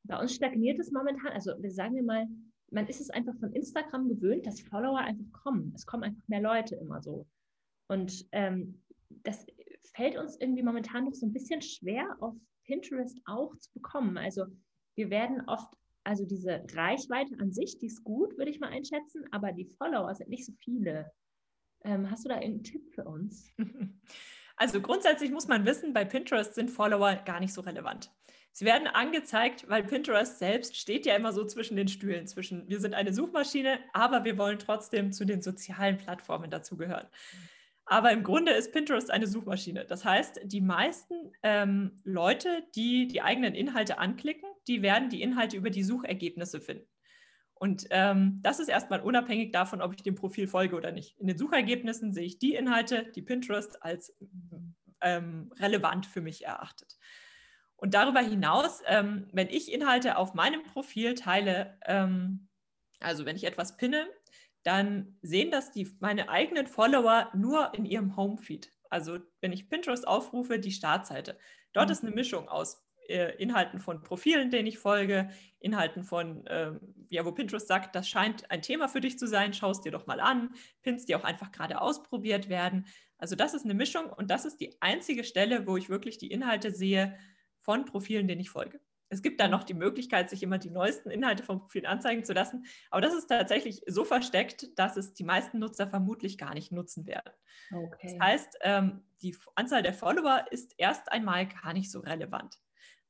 Bei 0.03 0.19
uns 0.19 0.33
stagniert 0.33 0.79
es 0.79 0.91
momentan, 0.91 1.31
also 1.31 1.51
wir 1.59 1.71
sagen 1.71 1.95
wir 1.95 2.03
mal, 2.03 2.27
man 2.71 2.87
ist 2.87 3.01
es 3.01 3.09
einfach 3.09 3.35
von 3.39 3.53
Instagram 3.53 4.07
gewöhnt, 4.07 4.45
dass 4.47 4.61
Follower 4.61 4.99
einfach 4.99 5.31
kommen. 5.31 5.73
Es 5.75 5.85
kommen 5.85 6.03
einfach 6.03 6.27
mehr 6.27 6.41
Leute 6.41 6.75
immer 6.75 7.01
so. 7.01 7.27
Und 7.87 8.25
ähm, 8.31 8.81
das 9.09 9.45
fällt 9.93 10.17
uns 10.17 10.37
irgendwie 10.37 10.63
momentan 10.63 11.05
noch 11.05 11.13
so 11.13 11.25
ein 11.25 11.33
bisschen 11.33 11.61
schwer, 11.61 12.15
auf 12.19 12.35
Pinterest 12.65 13.19
auch 13.25 13.55
zu 13.57 13.71
bekommen. 13.73 14.17
Also 14.17 14.45
wir 14.95 15.09
werden 15.09 15.41
oft, 15.47 15.69
also 16.03 16.25
diese 16.25 16.63
Reichweite 16.73 17.39
an 17.39 17.51
sich, 17.51 17.77
die 17.77 17.87
ist 17.87 18.03
gut, 18.03 18.37
würde 18.37 18.51
ich 18.51 18.59
mal 18.59 18.69
einschätzen, 18.69 19.25
aber 19.31 19.51
die 19.51 19.65
Follower 19.65 20.13
sind 20.15 20.29
nicht 20.29 20.45
so 20.45 20.53
viele. 20.59 21.11
Ähm, 21.83 22.09
hast 22.09 22.25
du 22.25 22.29
da 22.29 22.35
einen 22.35 22.63
Tipp 22.63 22.89
für 22.93 23.05
uns? 23.05 23.51
Also 24.57 24.79
grundsätzlich 24.79 25.31
muss 25.31 25.47
man 25.47 25.65
wissen, 25.65 25.91
bei 25.91 26.05
Pinterest 26.05 26.53
sind 26.53 26.69
Follower 26.69 27.15
gar 27.25 27.39
nicht 27.39 27.51
so 27.51 27.61
relevant. 27.61 28.11
Sie 28.51 28.63
werden 28.63 28.87
angezeigt, 28.87 29.67
weil 29.69 29.83
Pinterest 29.83 30.37
selbst 30.37 30.77
steht 30.77 31.07
ja 31.07 31.15
immer 31.15 31.33
so 31.33 31.45
zwischen 31.45 31.77
den 31.77 31.87
Stühlen, 31.87 32.27
zwischen 32.27 32.69
wir 32.69 32.79
sind 32.79 32.93
eine 32.93 33.11
Suchmaschine, 33.11 33.79
aber 33.91 34.23
wir 34.23 34.37
wollen 34.37 34.59
trotzdem 34.59 35.13
zu 35.13 35.25
den 35.25 35.41
sozialen 35.41 35.97
Plattformen 35.97 36.51
dazugehören. 36.51 37.07
Aber 37.91 38.13
im 38.13 38.23
Grunde 38.23 38.53
ist 38.53 38.71
Pinterest 38.71 39.11
eine 39.11 39.27
Suchmaschine. 39.27 39.83
Das 39.83 40.05
heißt, 40.05 40.39
die 40.45 40.61
meisten 40.61 41.33
ähm, 41.43 41.97
Leute, 42.05 42.63
die 42.73 43.05
die 43.05 43.21
eigenen 43.21 43.53
Inhalte 43.53 43.97
anklicken, 43.97 44.47
die 44.69 44.81
werden 44.81 45.09
die 45.09 45.21
Inhalte 45.21 45.57
über 45.57 45.69
die 45.69 45.83
Suchergebnisse 45.83 46.61
finden. 46.61 46.87
Und 47.53 47.87
ähm, 47.89 48.39
das 48.43 48.61
ist 48.61 48.69
erstmal 48.69 49.01
unabhängig 49.01 49.51
davon, 49.51 49.81
ob 49.81 49.93
ich 49.93 50.03
dem 50.03 50.15
Profil 50.15 50.47
folge 50.47 50.77
oder 50.77 50.93
nicht. 50.93 51.19
In 51.19 51.27
den 51.27 51.37
Suchergebnissen 51.37 52.13
sehe 52.13 52.23
ich 52.23 52.39
die 52.39 52.55
Inhalte, 52.55 53.11
die 53.13 53.23
Pinterest 53.23 53.83
als 53.83 54.17
ähm, 55.01 55.51
relevant 55.59 56.05
für 56.05 56.21
mich 56.21 56.45
erachtet. 56.45 56.97
Und 57.75 57.93
darüber 57.93 58.21
hinaus, 58.21 58.81
ähm, 58.87 59.27
wenn 59.33 59.49
ich 59.49 59.69
Inhalte 59.69 60.15
auf 60.15 60.33
meinem 60.33 60.63
Profil 60.63 61.13
teile, 61.13 61.77
ähm, 61.85 62.47
also 63.01 63.25
wenn 63.25 63.35
ich 63.35 63.43
etwas 63.43 63.75
pinne, 63.75 64.07
dann 64.63 65.17
sehen 65.21 65.51
das 65.51 65.71
die, 65.71 65.89
meine 65.99 66.29
eigenen 66.29 66.67
Follower 66.67 67.29
nur 67.33 67.73
in 67.73 67.85
ihrem 67.85 68.15
Homefeed. 68.15 68.71
Also 68.89 69.19
wenn 69.39 69.53
ich 69.53 69.69
Pinterest 69.69 70.07
aufrufe, 70.07 70.59
die 70.59 70.71
Startseite. 70.71 71.37
Dort 71.73 71.87
mhm. 71.87 71.91
ist 71.93 72.03
eine 72.03 72.11
Mischung 72.11 72.49
aus 72.49 72.85
äh, 73.07 73.35
Inhalten 73.37 73.79
von 73.79 74.03
Profilen, 74.03 74.49
denen 74.49 74.67
ich 74.67 74.77
folge, 74.77 75.29
Inhalten 75.59 76.03
von, 76.03 76.45
äh, 76.47 76.73
ja, 77.09 77.25
wo 77.25 77.31
Pinterest 77.31 77.67
sagt, 77.67 77.95
das 77.95 78.07
scheint 78.07 78.49
ein 78.51 78.61
Thema 78.61 78.87
für 78.87 79.01
dich 79.01 79.17
zu 79.17 79.27
sein, 79.27 79.53
schau 79.53 79.71
es 79.71 79.81
dir 79.81 79.91
doch 79.91 80.07
mal 80.07 80.19
an, 80.19 80.53
Pins, 80.81 81.05
die 81.05 81.15
auch 81.15 81.23
einfach 81.23 81.51
gerade 81.51 81.81
ausprobiert 81.81 82.49
werden. 82.49 82.85
Also 83.17 83.35
das 83.35 83.53
ist 83.53 83.65
eine 83.65 83.73
Mischung 83.73 84.05
und 84.09 84.31
das 84.31 84.45
ist 84.45 84.57
die 84.57 84.81
einzige 84.81 85.23
Stelle, 85.23 85.67
wo 85.67 85.77
ich 85.77 85.89
wirklich 85.89 86.17
die 86.17 86.31
Inhalte 86.31 86.71
sehe 86.71 87.17
von 87.59 87.85
Profilen, 87.85 88.27
denen 88.27 88.41
ich 88.41 88.49
folge. 88.49 88.79
Es 89.11 89.21
gibt 89.21 89.41
da 89.41 89.49
noch 89.49 89.63
die 89.63 89.73
Möglichkeit, 89.73 90.29
sich 90.29 90.41
immer 90.41 90.57
die 90.57 90.69
neuesten 90.69 91.11
Inhalte 91.11 91.43
von 91.43 91.59
Profilen 91.59 91.85
anzeigen 91.85 92.23
zu 92.23 92.31
lassen. 92.31 92.65
Aber 92.89 93.01
das 93.01 93.13
ist 93.13 93.27
tatsächlich 93.27 93.81
so 93.85 94.05
versteckt, 94.05 94.69
dass 94.79 94.95
es 94.95 95.13
die 95.13 95.25
meisten 95.25 95.59
Nutzer 95.59 95.87
vermutlich 95.87 96.37
gar 96.37 96.53
nicht 96.53 96.71
nutzen 96.71 97.05
werden. 97.05 97.31
Okay. 97.73 98.17
Das 98.17 98.27
heißt, 98.27 98.57
ähm, 98.61 99.03
die 99.21 99.35
Anzahl 99.55 99.83
der 99.83 99.93
Follower 99.93 100.45
ist 100.49 100.73
erst 100.77 101.11
einmal 101.11 101.45
gar 101.47 101.73
nicht 101.73 101.91
so 101.91 101.99
relevant. 101.99 102.57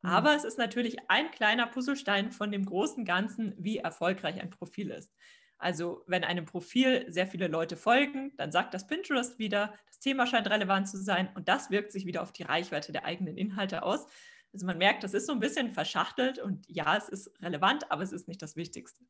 Mhm. 0.02 0.10
Aber 0.10 0.36
es 0.36 0.44
ist 0.44 0.58
natürlich 0.58 0.98
ein 1.08 1.30
kleiner 1.30 1.68
Puzzlestein 1.68 2.32
von 2.32 2.52
dem 2.52 2.66
großen 2.66 3.06
Ganzen, 3.06 3.54
wie 3.58 3.78
erfolgreich 3.78 4.42
ein 4.42 4.50
Profil 4.50 4.90
ist. 4.90 5.14
Also 5.62 6.04
wenn 6.08 6.24
einem 6.24 6.46
Profil 6.46 7.06
sehr 7.08 7.28
viele 7.28 7.48
Leute 7.48 7.78
folgen, 7.78 8.34
dann 8.38 8.52
sagt 8.52 8.74
das 8.74 8.88
Pinterest 8.88 9.38
wieder, 9.38 9.76
das 9.86 10.00
Thema 10.00 10.26
scheint 10.26 10.50
relevant 10.50 10.90
zu 10.90 10.98
sein 10.98 11.30
und 11.36 11.48
das 11.48 11.70
wirkt 11.70 11.92
sich 11.92 12.08
wieder 12.08 12.24
auf 12.24 12.32
die 12.32 12.42
Reichweite 12.42 12.92
der 12.92 13.06
eigenen 13.06 13.38
Inhalte 13.38 13.84
aus. 13.84 14.08
Also 14.54 14.66
man 14.66 14.78
merkt, 14.78 15.04
das 15.04 15.14
ist 15.14 15.28
so 15.28 15.34
ein 15.34 15.40
bisschen 15.40 15.72
verschachtelt 15.72 16.40
und 16.40 16.66
ja, 16.68 16.98
es 16.98 17.10
ist 17.10 17.32
relevant, 17.42 17.90
aber 17.92 18.04
es 18.04 18.12
ist 18.12 18.28
nicht 18.28 18.42
das 18.42 18.56
Wichtigste. 18.56 19.04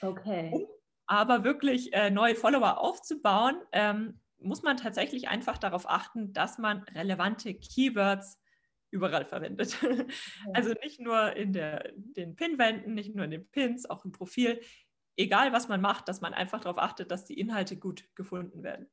Okay. 0.00 0.50
Um 0.52 0.66
aber 1.06 1.44
wirklich 1.44 1.92
äh, 1.92 2.10
neue 2.10 2.34
Follower 2.34 2.78
aufzubauen, 2.78 3.60
ähm, 3.72 4.20
muss 4.38 4.62
man 4.62 4.76
tatsächlich 4.76 5.28
einfach 5.28 5.58
darauf 5.58 5.88
achten, 5.88 6.32
dass 6.32 6.58
man 6.58 6.82
relevante 6.94 7.54
Keywords 7.54 8.38
überall 8.90 9.24
verwendet. 9.24 9.76
Also 10.52 10.72
nicht 10.82 11.00
nur 11.00 11.34
in 11.36 11.52
der, 11.52 11.92
den 11.94 12.36
Pinwänden, 12.36 12.94
nicht 12.94 13.14
nur 13.14 13.24
in 13.24 13.32
den 13.32 13.50
Pins, 13.50 13.88
auch 13.88 14.04
im 14.04 14.12
Profil. 14.12 14.60
Egal, 15.16 15.52
was 15.52 15.68
man 15.68 15.80
macht, 15.80 16.08
dass 16.08 16.20
man 16.20 16.34
einfach 16.34 16.60
darauf 16.60 16.78
achtet, 16.78 17.10
dass 17.10 17.24
die 17.24 17.38
Inhalte 17.38 17.76
gut 17.76 18.08
gefunden 18.14 18.62
werden. 18.62 18.90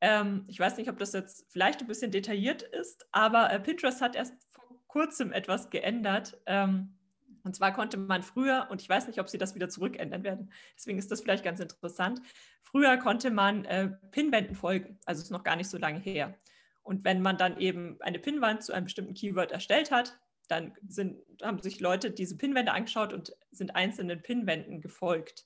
Ähm, 0.00 0.44
ich 0.48 0.58
weiß 0.58 0.76
nicht, 0.76 0.90
ob 0.90 0.98
das 0.98 1.12
jetzt 1.12 1.50
vielleicht 1.50 1.80
ein 1.80 1.86
bisschen 1.86 2.10
detailliert 2.10 2.62
ist, 2.62 3.06
aber 3.12 3.50
äh, 3.50 3.60
Pinterest 3.60 4.00
hat 4.00 4.16
erst 4.16 4.34
vor 4.50 4.63
kurzem 4.94 5.32
etwas 5.32 5.70
geändert. 5.70 6.40
Ähm, 6.46 6.94
und 7.42 7.56
zwar 7.56 7.74
konnte 7.74 7.96
man 7.96 8.22
früher, 8.22 8.68
und 8.70 8.80
ich 8.80 8.88
weiß 8.88 9.08
nicht, 9.08 9.18
ob 9.18 9.28
sie 9.28 9.38
das 9.38 9.56
wieder 9.56 9.68
zurückändern 9.68 10.22
werden, 10.22 10.52
deswegen 10.76 10.98
ist 10.98 11.10
das 11.10 11.20
vielleicht 11.20 11.44
ganz 11.44 11.58
interessant, 11.58 12.22
früher 12.62 12.96
konnte 12.96 13.32
man 13.32 13.64
äh, 13.64 13.90
Pinwänden 14.12 14.54
folgen, 14.54 14.98
also 15.04 15.20
ist 15.20 15.32
noch 15.32 15.42
gar 15.42 15.56
nicht 15.56 15.68
so 15.68 15.78
lange 15.78 15.98
her. 15.98 16.38
Und 16.84 17.04
wenn 17.04 17.20
man 17.22 17.36
dann 17.36 17.58
eben 17.58 17.96
eine 18.00 18.20
Pinwand 18.20 18.62
zu 18.62 18.72
einem 18.72 18.84
bestimmten 18.84 19.14
Keyword 19.14 19.50
erstellt 19.50 19.90
hat, 19.90 20.16
dann 20.46 20.74
sind, 20.86 21.18
haben 21.42 21.58
sich 21.58 21.80
Leute 21.80 22.12
diese 22.12 22.36
Pinwände 22.36 22.72
angeschaut 22.72 23.12
und 23.12 23.36
sind 23.50 23.74
einzelnen 23.74 24.22
Pinwänden 24.22 24.80
gefolgt. 24.80 25.44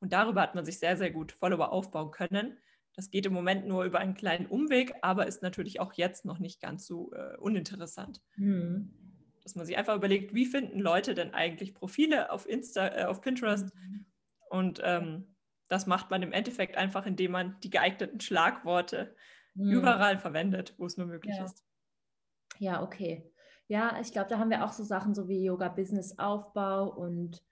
Und 0.00 0.14
darüber 0.14 0.40
hat 0.40 0.54
man 0.54 0.64
sich 0.64 0.78
sehr, 0.78 0.96
sehr 0.96 1.10
gut 1.10 1.32
Follower 1.32 1.70
aufbauen 1.70 2.12
können. 2.12 2.56
Das 2.96 3.10
geht 3.10 3.26
im 3.26 3.34
Moment 3.34 3.66
nur 3.66 3.84
über 3.84 3.98
einen 3.98 4.14
kleinen 4.14 4.46
Umweg, 4.46 4.94
aber 5.02 5.26
ist 5.26 5.42
natürlich 5.42 5.80
auch 5.80 5.92
jetzt 5.92 6.24
noch 6.24 6.38
nicht 6.38 6.60
ganz 6.60 6.86
so 6.86 7.12
äh, 7.12 7.36
uninteressant. 7.36 8.22
Mhm. 8.36 8.90
Dass 9.42 9.54
man 9.54 9.66
sich 9.66 9.76
einfach 9.76 9.94
überlegt, 9.94 10.34
wie 10.34 10.46
finden 10.46 10.80
Leute 10.80 11.14
denn 11.14 11.34
eigentlich 11.34 11.74
Profile 11.74 12.32
auf, 12.32 12.48
Insta, 12.48 12.88
äh, 12.88 13.04
auf 13.04 13.20
Pinterest? 13.20 13.72
Mhm. 13.74 14.06
Und 14.48 14.80
ähm, 14.82 15.36
das 15.68 15.86
macht 15.86 16.10
man 16.10 16.22
im 16.22 16.32
Endeffekt 16.32 16.76
einfach, 16.76 17.06
indem 17.06 17.32
man 17.32 17.60
die 17.60 17.70
geeigneten 17.70 18.20
Schlagworte 18.20 19.14
mhm. 19.54 19.72
überall 19.72 20.18
verwendet, 20.18 20.74
wo 20.78 20.86
es 20.86 20.96
nur 20.96 21.06
möglich 21.06 21.36
ja. 21.36 21.44
ist. 21.44 21.64
Ja, 22.58 22.82
okay. 22.82 23.30
Ja, 23.68 23.98
ich 24.00 24.12
glaube, 24.12 24.28
da 24.28 24.38
haben 24.38 24.50
wir 24.50 24.64
auch 24.64 24.72
so 24.72 24.84
Sachen 24.84 25.14
so 25.14 25.28
wie 25.28 25.44
Yoga-Business-Aufbau 25.44 26.88
und 26.88 27.42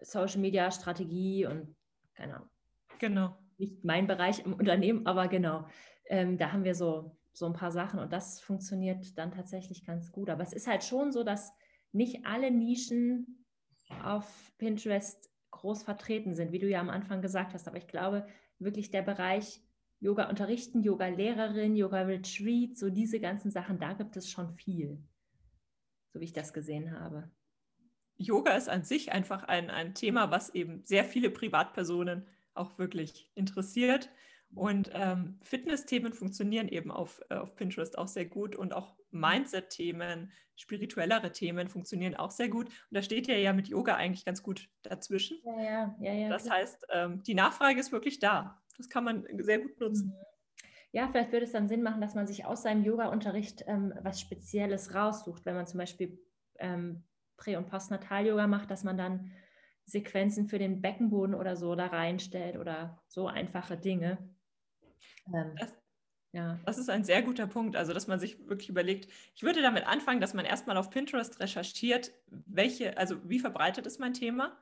Social-Media-Strategie 0.00 1.46
und 1.46 1.76
keine 2.14 2.36
Ahnung. 2.36 2.50
Genau. 2.98 3.36
Nicht 3.58 3.84
mein 3.84 4.06
Bereich 4.06 4.44
im 4.44 4.52
Unternehmen, 4.52 5.06
aber 5.06 5.28
genau. 5.28 5.66
Ähm, 6.06 6.38
da 6.38 6.52
haben 6.52 6.64
wir 6.64 6.74
so, 6.74 7.16
so 7.32 7.46
ein 7.46 7.52
paar 7.52 7.72
Sachen 7.72 8.00
und 8.00 8.12
das 8.12 8.40
funktioniert 8.40 9.16
dann 9.18 9.32
tatsächlich 9.32 9.84
ganz 9.84 10.12
gut. 10.12 10.30
Aber 10.30 10.42
es 10.42 10.52
ist 10.52 10.66
halt 10.66 10.84
schon 10.84 11.12
so, 11.12 11.24
dass 11.24 11.52
nicht 11.92 12.26
alle 12.26 12.50
Nischen 12.50 13.44
auf 14.02 14.52
Pinterest 14.58 15.30
groß 15.50 15.82
vertreten 15.82 16.34
sind, 16.34 16.52
wie 16.52 16.58
du 16.58 16.68
ja 16.68 16.80
am 16.80 16.90
Anfang 16.90 17.22
gesagt 17.22 17.54
hast. 17.54 17.68
Aber 17.68 17.76
ich 17.76 17.86
glaube 17.86 18.26
wirklich, 18.58 18.90
der 18.90 19.02
Bereich 19.02 19.62
Yoga 20.00 20.28
unterrichten, 20.28 20.82
Yoga-Lehrerin, 20.82 21.76
Yoga-Retreat, 21.76 22.76
so 22.76 22.90
diese 22.90 23.20
ganzen 23.20 23.50
Sachen, 23.50 23.78
da 23.78 23.94
gibt 23.94 24.16
es 24.16 24.30
schon 24.30 24.52
viel, 24.52 25.02
so 26.12 26.20
wie 26.20 26.24
ich 26.24 26.32
das 26.32 26.52
gesehen 26.52 26.98
habe. 26.98 27.30
Yoga 28.16 28.52
ist 28.52 28.68
an 28.68 28.84
sich 28.84 29.12
einfach 29.12 29.44
ein, 29.44 29.70
ein 29.70 29.94
Thema, 29.94 30.30
was 30.30 30.50
eben 30.50 30.84
sehr 30.84 31.04
viele 31.04 31.30
Privatpersonen 31.30 32.26
auch 32.54 32.78
wirklich 32.78 33.30
interessiert. 33.34 34.10
Und 34.54 34.90
ähm, 34.94 35.38
Fitness-Themen 35.42 36.12
funktionieren 36.12 36.68
eben 36.68 36.90
auf, 36.90 37.20
äh, 37.28 37.34
auf 37.34 37.56
Pinterest 37.56 37.98
auch 37.98 38.06
sehr 38.06 38.26
gut 38.26 38.54
und 38.54 38.72
auch 38.72 38.96
Mindset-Themen, 39.10 40.32
spirituellere 40.56 41.32
Themen 41.32 41.68
funktionieren 41.68 42.14
auch 42.14 42.30
sehr 42.30 42.48
gut. 42.48 42.66
Und 42.66 42.74
da 42.90 43.02
steht 43.02 43.26
ja 43.26 43.34
ja 43.34 43.52
mit 43.52 43.68
Yoga 43.68 43.96
eigentlich 43.96 44.24
ganz 44.24 44.42
gut 44.42 44.68
dazwischen. 44.82 45.38
Ja, 45.44 45.62
ja, 45.62 45.96
ja. 46.00 46.12
ja 46.12 46.28
das 46.28 46.44
klar. 46.44 46.58
heißt, 46.58 46.86
ähm, 46.90 47.22
die 47.24 47.34
Nachfrage 47.34 47.80
ist 47.80 47.90
wirklich 47.90 48.20
da. 48.20 48.60
Das 48.76 48.88
kann 48.88 49.04
man 49.04 49.26
sehr 49.38 49.58
gut 49.58 49.78
nutzen. 49.80 50.08
Mhm. 50.08 50.14
Ja, 50.92 51.08
vielleicht 51.08 51.32
würde 51.32 51.44
es 51.44 51.52
dann 51.52 51.66
Sinn 51.66 51.82
machen, 51.82 52.00
dass 52.00 52.14
man 52.14 52.28
sich 52.28 52.44
aus 52.44 52.62
seinem 52.62 52.84
Yoga-Unterricht 52.84 53.64
ähm, 53.66 53.92
was 54.02 54.20
Spezielles 54.20 54.94
raussucht, 54.94 55.44
wenn 55.44 55.56
man 55.56 55.66
zum 55.66 55.78
Beispiel 55.78 56.20
ähm, 56.60 57.02
Prä- 57.36 57.56
und 57.56 57.66
Postnatal-Yoga 57.66 58.46
macht, 58.46 58.70
dass 58.70 58.84
man 58.84 58.96
dann 58.96 59.32
Sequenzen 59.86 60.48
für 60.48 60.58
den 60.58 60.80
Beckenboden 60.80 61.34
oder 61.34 61.56
so 61.56 61.74
da 61.74 61.86
reinstellt 61.86 62.56
oder 62.56 63.02
so 63.06 63.26
einfache 63.26 63.76
Dinge. 63.76 64.18
Ähm, 65.32 65.54
das, 65.58 65.72
ja. 66.32 66.58
das 66.64 66.78
ist 66.78 66.90
ein 66.90 67.04
sehr 67.04 67.22
guter 67.22 67.46
Punkt, 67.46 67.76
also 67.76 67.92
dass 67.92 68.06
man 68.06 68.18
sich 68.18 68.48
wirklich 68.48 68.68
überlegt, 68.68 69.08
ich 69.34 69.42
würde 69.42 69.62
damit 69.62 69.86
anfangen, 69.86 70.20
dass 70.20 70.34
man 70.34 70.44
erstmal 70.44 70.76
auf 70.76 70.90
Pinterest 70.90 71.38
recherchiert, 71.40 72.12
welche, 72.26 72.98
also 72.98 73.16
wie 73.28 73.38
verbreitet 73.38 73.86
ist 73.86 74.00
mein 74.00 74.14
Thema 74.14 74.58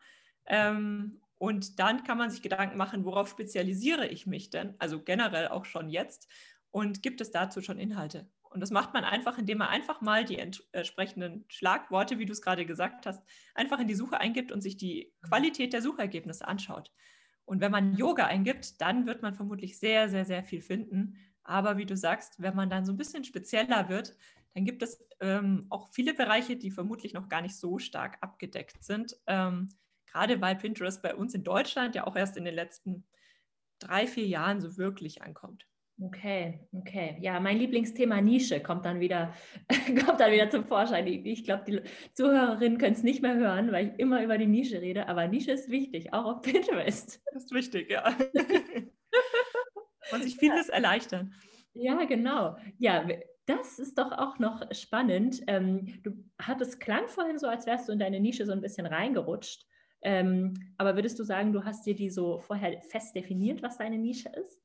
ähm, 0.47 1.21
und 1.39 1.79
dann 1.79 2.05
kann 2.05 2.19
man 2.19 2.31
sich 2.31 2.43
Gedanken 2.43 2.77
machen, 2.77 3.05
worauf 3.05 3.29
spezialisiere 3.29 4.07
ich 4.07 4.27
mich 4.27 4.51
denn, 4.51 4.75
also 4.79 5.03
generell 5.03 5.49
auch 5.49 5.65
schon 5.65 5.89
jetzt 5.89 6.29
und 6.71 7.03
gibt 7.03 7.21
es 7.21 7.31
dazu 7.31 7.63
schon 7.63 7.79
Inhalte. 7.79 8.29
Und 8.53 8.61
das 8.61 8.71
macht 8.71 8.93
man 8.93 9.05
einfach, 9.05 9.39
indem 9.39 9.59
man 9.59 9.69
einfach 9.69 10.01
mal 10.01 10.25
die 10.25 10.39
entsprechenden 10.39 11.45
Schlagworte, 11.49 12.19
wie 12.19 12.27
du 12.27 12.33
es 12.33 12.43
gerade 12.43 12.67
gesagt 12.67 13.07
hast, 13.07 13.23
einfach 13.55 13.81
in 13.81 13.89
die 13.89 13.95
Suche 13.95 14.21
eingibt 14.21 14.53
und 14.53 14.61
sich 14.61 14.77
die 14.77 15.13
Qualität 15.23 15.73
der 15.73 15.83
Suchergebnisse 15.83 16.47
anschaut. 16.47 16.93
Und 17.45 17.61
wenn 17.61 17.73
man 17.73 17.95
Yoga 17.97 18.27
eingibt, 18.27 18.81
dann 18.81 19.07
wird 19.07 19.23
man 19.23 19.35
vermutlich 19.35 19.79
sehr, 19.79 20.09
sehr, 20.09 20.25
sehr 20.25 20.45
viel 20.45 20.63
finden. 20.63 21.17
Aber 21.43 21.77
wie 21.77 21.87
du 21.87 21.97
sagst, 21.97 22.41
wenn 22.41 22.55
man 22.55 22.71
dann 22.71 22.85
so 22.85 22.93
ein 22.93 22.99
bisschen 22.99 23.25
spezieller 23.25 23.89
wird, 23.89 24.17
dann 24.55 24.65
gibt 24.65 24.83
es 24.83 25.05
ähm, 25.21 25.67
auch 25.71 25.89
viele 25.93 26.15
Bereiche, 26.15 26.57
die 26.57 26.71
vermutlich 26.71 27.15
noch 27.15 27.29
gar 27.29 27.41
nicht 27.41 27.57
so 27.57 27.79
stark 27.79 28.19
abgedeckt 28.21 28.85
sind. 28.85 29.17
Ähm, 29.27 29.71
gerade 30.07 30.41
weil 30.41 30.57
Pinterest 30.57 31.03
bei 31.03 31.15
uns 31.15 31.35
in 31.35 31.43
Deutschland 31.43 31.95
ja 31.95 32.07
auch 32.07 32.17
erst 32.17 32.37
in 32.37 32.45
den 32.45 32.55
letzten 32.55 33.05
drei, 33.79 34.07
vier 34.07 34.27
Jahren 34.27 34.61
so 34.61 34.77
wirklich 34.77 35.23
ankommt. 35.23 35.67
Okay, 36.01 36.61
okay. 36.73 37.17
Ja, 37.21 37.39
mein 37.39 37.59
Lieblingsthema 37.59 38.21
Nische 38.21 38.61
kommt 38.61 38.85
dann 38.87 38.99
wieder, 38.99 39.35
kommt 40.05 40.21
dann 40.21 40.33
wieder 40.33 40.51
zum 40.51 40.65
Vorschein. 40.65 41.07
Ich 41.07 41.45
glaube, 41.45 41.65
die 41.67 41.81
Zuhörerinnen 42.15 42.79
können 42.79 42.95
es 42.95 43.03
nicht 43.03 43.23
mehr 43.23 43.37
hören, 43.37 43.71
weil 43.73 43.89
ich 43.89 43.99
immer 43.99 44.23
über 44.23 44.39
die 44.39 44.47
Nische 44.47 44.81
rede, 44.81 45.09
aber 45.09 45.29
Nische 45.29 45.53
ist 45.53 45.71
wichtig, 45.71 46.13
auch 46.13 46.25
auf 46.25 46.43
Pinterest. 46.43 47.23
Das 47.33 47.45
ist 47.45 47.53
wichtig, 47.53 47.91
ja. 47.91 48.17
Und 50.13 50.25
sich 50.25 50.37
vieles 50.37 50.69
ja. 50.69 50.75
erleichtern. 50.75 51.35
Ja, 51.75 52.05
genau. 52.05 52.57
Ja, 52.79 53.07
das 53.47 53.79
ist 53.79 53.99
doch 53.99 54.13
auch 54.13 54.39
noch 54.39 54.63
spannend. 54.73 55.43
Ähm, 55.47 56.01
du 56.03 56.13
hattest 56.41 56.81
klang 56.81 57.09
vorhin 57.09 57.39
so, 57.39 57.47
als 57.47 57.67
wärst 57.67 57.89
du 57.89 57.93
in 57.93 57.99
deine 57.99 58.21
Nische 58.21 58.47
so 58.47 58.53
ein 58.53 58.61
bisschen 58.61 58.87
reingerutscht. 58.87 59.67
Ähm, 60.03 60.55
aber 60.79 60.97
würdest 60.97 61.19
du 61.19 61.25
sagen, 61.25 61.53
du 61.53 61.65
hast 61.65 61.87
dir 61.87 61.95
die 61.95 62.11
so 62.11 62.39
vorher 62.39 62.81
fest 62.83 63.15
definiert, 63.15 63.63
was 63.63 63.79
deine 63.79 63.99
Nische 63.99 64.31
ist? 64.31 64.61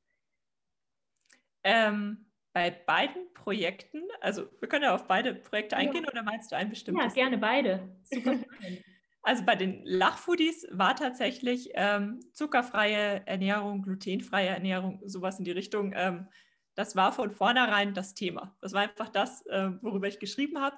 Ähm, 1.64 2.26
bei 2.52 2.70
beiden 2.70 3.32
Projekten, 3.34 4.02
also 4.20 4.48
wir 4.58 4.68
können 4.68 4.84
ja 4.84 4.94
auf 4.94 5.06
beide 5.06 5.34
Projekte 5.34 5.76
eingehen 5.76 6.04
ja. 6.04 6.10
oder 6.10 6.22
meinst 6.22 6.50
du 6.50 6.56
ein 6.56 6.70
bestimmtes? 6.70 7.14
Ja, 7.14 7.22
gerne 7.22 7.38
beide. 7.38 7.88
Super. 8.04 8.36
also 9.22 9.44
bei 9.44 9.54
den 9.54 9.84
Lachfoodies 9.84 10.66
war 10.70 10.96
tatsächlich 10.96 11.70
ähm, 11.74 12.20
zuckerfreie 12.32 13.26
Ernährung, 13.26 13.82
glutenfreie 13.82 14.48
Ernährung, 14.48 15.00
sowas 15.04 15.38
in 15.38 15.44
die 15.44 15.52
Richtung. 15.52 15.92
Ähm, 15.94 16.28
das 16.74 16.96
war 16.96 17.12
von 17.12 17.30
vornherein 17.30 17.94
das 17.94 18.14
Thema. 18.14 18.56
Das 18.60 18.72
war 18.72 18.82
einfach 18.82 19.08
das, 19.08 19.44
äh, 19.46 19.70
worüber 19.82 20.08
ich 20.08 20.18
geschrieben 20.18 20.60
habe. 20.60 20.76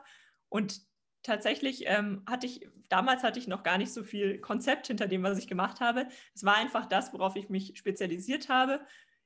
Und 0.48 0.80
tatsächlich 1.22 1.84
ähm, 1.86 2.22
hatte 2.28 2.46
ich, 2.46 2.66
damals 2.88 3.22
hatte 3.22 3.38
ich 3.38 3.48
noch 3.48 3.62
gar 3.62 3.78
nicht 3.78 3.92
so 3.92 4.02
viel 4.02 4.38
Konzept 4.40 4.86
hinter 4.86 5.06
dem, 5.06 5.22
was 5.22 5.38
ich 5.38 5.46
gemacht 5.46 5.80
habe. 5.80 6.06
Es 6.34 6.44
war 6.44 6.56
einfach 6.56 6.86
das, 6.86 7.12
worauf 7.12 7.36
ich 7.36 7.50
mich 7.50 7.74
spezialisiert 7.76 8.48
habe. 8.48 8.80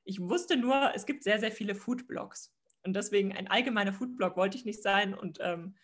Ich 0.05 0.21
wusste 0.21 0.55
nur, 0.55 0.91
es 0.95 1.05
gibt 1.05 1.23
sehr, 1.23 1.39
sehr 1.39 1.51
viele 1.51 1.75
Foodblogs. 1.75 2.53
Und 2.83 2.95
deswegen 2.95 3.33
ein 3.33 3.49
allgemeiner 3.49 3.93
Foodblog 3.93 4.37
wollte 4.37 4.57
ich 4.57 4.65
nicht 4.65 4.81
sein. 4.81 5.13
Und 5.13 5.39
ähm, 5.41 5.75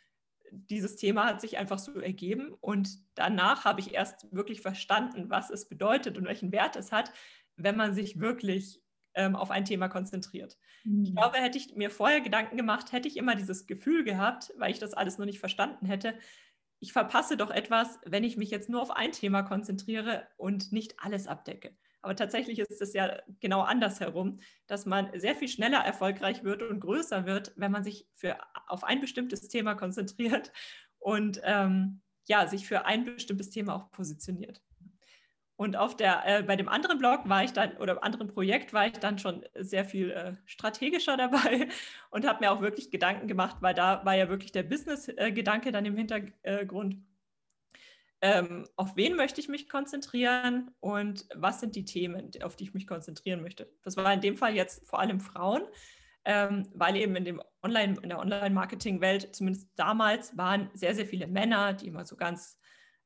dieses 0.51 0.95
Thema 0.95 1.25
hat 1.25 1.41
sich 1.41 1.57
einfach 1.57 1.79
so 1.79 1.99
ergeben. 1.99 2.53
Und 2.62 2.89
danach 3.15 3.65
habe 3.65 3.81
ich 3.81 3.93
erst 3.93 4.27
wirklich 4.31 4.62
verstanden, 4.62 5.29
was 5.29 5.49
es 5.49 5.67
bedeutet 5.67 6.17
und 6.17 6.25
welchen 6.25 6.51
Wert 6.51 6.75
es 6.75 6.91
hat, 6.91 7.12
wenn 7.55 7.75
man 7.75 7.93
sich 7.93 8.19
wirklich 8.19 8.81
ähm, 9.13 9.36
auf 9.36 9.51
ein 9.51 9.65
Thema 9.65 9.89
konzentriert. 9.89 10.57
Mhm. 10.84 11.03
Ich 11.03 11.15
glaube, 11.15 11.38
hätte 11.38 11.57
ich 11.57 11.75
mir 11.75 11.89
vorher 11.89 12.21
Gedanken 12.21 12.57
gemacht, 12.57 12.91
hätte 12.91 13.07
ich 13.07 13.17
immer 13.17 13.36
dieses 13.36 13.67
Gefühl 13.67 14.03
gehabt, 14.03 14.53
weil 14.57 14.71
ich 14.71 14.79
das 14.79 14.93
alles 14.93 15.17
noch 15.17 15.25
nicht 15.25 15.39
verstanden 15.39 15.86
hätte, 15.86 16.13
ich 16.81 16.93
verpasse 16.93 17.38
doch 17.38 17.51
etwas, 17.51 17.99
wenn 18.05 18.23
ich 18.23 18.38
mich 18.38 18.49
jetzt 18.49 18.67
nur 18.67 18.81
auf 18.81 18.89
ein 18.89 19.12
Thema 19.12 19.43
konzentriere 19.43 20.27
und 20.36 20.71
nicht 20.71 20.95
alles 20.99 21.27
abdecke. 21.27 21.77
Aber 22.01 22.15
tatsächlich 22.15 22.59
ist 22.59 22.81
es 22.81 22.93
ja 22.93 23.19
genau 23.39 23.61
andersherum, 23.61 24.39
dass 24.67 24.85
man 24.85 25.09
sehr 25.19 25.35
viel 25.35 25.47
schneller 25.47 25.79
erfolgreich 25.79 26.43
wird 26.43 26.63
und 26.63 26.79
größer 26.79 27.25
wird, 27.25 27.53
wenn 27.55 27.71
man 27.71 27.83
sich 27.83 28.07
für, 28.15 28.37
auf 28.67 28.83
ein 28.83 29.01
bestimmtes 29.01 29.47
Thema 29.49 29.75
konzentriert 29.75 30.51
und 30.97 31.41
ähm, 31.43 32.01
ja, 32.27 32.47
sich 32.47 32.67
für 32.67 32.85
ein 32.85 33.05
bestimmtes 33.05 33.49
Thema 33.49 33.75
auch 33.75 33.91
positioniert. 33.91 34.61
Und 35.61 35.77
auf 35.77 35.95
der, 35.95 36.23
äh, 36.25 36.41
bei 36.41 36.55
dem 36.55 36.67
anderen 36.67 36.97
Blog 36.97 37.29
war 37.29 37.43
ich 37.43 37.53
dann, 37.53 37.77
oder 37.77 38.03
anderen 38.03 38.27
Projekt 38.27 38.73
war 38.73 38.87
ich 38.87 38.93
dann 38.93 39.19
schon 39.19 39.45
sehr 39.53 39.85
viel 39.85 40.09
äh, 40.09 40.33
strategischer 40.45 41.17
dabei 41.17 41.67
und 42.09 42.25
habe 42.25 42.43
mir 42.43 42.51
auch 42.51 42.61
wirklich 42.61 42.89
Gedanken 42.89 43.27
gemacht, 43.27 43.57
weil 43.59 43.75
da 43.75 44.03
war 44.03 44.15
ja 44.15 44.27
wirklich 44.27 44.51
der 44.51 44.63
Business-Gedanke 44.63 45.69
äh, 45.69 45.71
dann 45.71 45.85
im 45.85 45.95
Hintergrund 45.95 46.97
ähm, 48.21 48.67
auf 48.75 48.95
wen 48.95 49.15
möchte 49.15 49.41
ich 49.41 49.49
mich 49.49 49.67
konzentrieren 49.67 50.71
und 50.79 51.25
was 51.36 51.60
sind 51.60 51.75
die 51.75 51.86
Themen, 51.86 52.29
auf 52.43 52.55
die 52.55 52.65
ich 52.65 52.73
mich 52.73 52.86
konzentrieren 52.86 53.41
möchte. 53.41 53.71
Das 53.84 53.97
war 53.97 54.13
in 54.13 54.21
dem 54.21 54.38
Fall 54.38 54.55
jetzt 54.55 54.88
vor 54.88 54.99
allem 54.99 55.19
Frauen, 55.19 55.63
ähm, 56.23 56.69
weil 56.75 56.95
eben 56.97 57.15
in, 57.15 57.25
dem 57.25 57.41
Online, 57.63 57.97
in 58.01 58.10
der 58.10 58.19
Online-Marketing-Welt, 58.19 59.36
zumindest 59.36 59.69
damals, 59.75 60.38
waren 60.38 60.69
sehr, 60.75 60.93
sehr 60.93 61.07
viele 61.07 61.25
Männer, 61.25 61.73
die 61.73 61.88
immer 61.88 62.05
so 62.05 62.15
ganz 62.15 62.60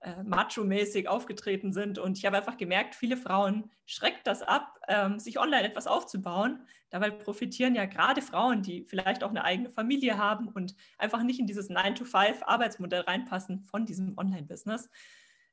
äh, 0.06 0.24
macho-mäßig 0.24 1.08
aufgetreten 1.08 1.74
sind. 1.74 1.98
Und 1.98 2.20
ich 2.20 2.28
habe 2.28 2.38
einfach 2.38 2.58
gemerkt, 2.58 2.94
viele 2.94 3.18
Frauen 3.18 3.72
schreckt 3.88 4.28
das 4.28 4.44
ab, 4.44 4.80
ähm, 4.88 5.18
sich 5.18 5.40
online 5.40 5.64
etwas 5.64 5.88
aufzubauen. 5.88 6.68
Dabei 6.92 7.10
profitieren 7.10 7.74
ja 7.74 7.86
gerade 7.86 8.22
Frauen, 8.22 8.62
die 8.62 8.84
vielleicht 8.84 9.24
auch 9.24 9.32
eine 9.32 9.44
eigene 9.44 9.72
Familie 9.72 10.20
haben 10.20 10.48
und 10.48 10.76
einfach 11.00 11.24
nicht 11.24 11.40
in 11.40 11.48
dieses 11.48 11.72
9-to-5-Arbeitsmodell 11.72 13.02
reinpassen 13.02 13.66
von 13.66 13.88
diesem 13.88 14.16
Online-Business. 14.16 14.92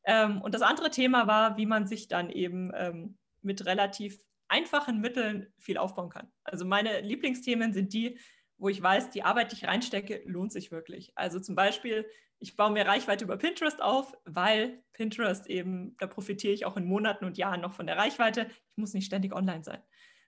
Ähm, 0.04 0.42
und 0.42 0.54
das 0.54 0.60
andere 0.60 0.90
Thema 0.90 1.26
war, 1.26 1.56
wie 1.56 1.64
man 1.64 1.86
sich 1.86 2.08
dann 2.08 2.28
eben 2.28 2.72
ähm, 2.74 3.16
mit 3.40 3.64
relativ 3.64 4.22
einfachen 4.48 5.00
Mitteln 5.00 5.50
viel 5.56 5.78
aufbauen 5.78 6.10
kann. 6.10 6.30
Also 6.44 6.66
meine 6.66 7.00
Lieblingsthemen 7.00 7.72
sind 7.72 7.94
die, 7.94 8.18
wo 8.58 8.68
ich 8.68 8.82
weiß, 8.82 9.08
die 9.08 9.22
Arbeit, 9.22 9.52
die 9.52 9.56
ich 9.56 9.64
reinstecke, 9.64 10.20
lohnt 10.26 10.52
sich 10.52 10.70
wirklich. 10.70 11.12
Also 11.14 11.40
zum 11.40 11.54
Beispiel, 11.54 12.06
ich 12.42 12.56
baue 12.56 12.72
mir 12.72 12.84
Reichweite 12.84 13.24
über 13.24 13.36
Pinterest 13.36 13.80
auf, 13.80 14.16
weil 14.24 14.82
Pinterest 14.92 15.46
eben, 15.46 15.96
da 15.98 16.08
profitiere 16.08 16.52
ich 16.52 16.66
auch 16.66 16.76
in 16.76 16.84
Monaten 16.84 17.24
und 17.24 17.38
Jahren 17.38 17.60
noch 17.60 17.72
von 17.72 17.86
der 17.86 17.96
Reichweite. 17.96 18.48
Ich 18.70 18.76
muss 18.76 18.94
nicht 18.94 19.06
ständig 19.06 19.32
online 19.32 19.62
sein. 19.62 19.80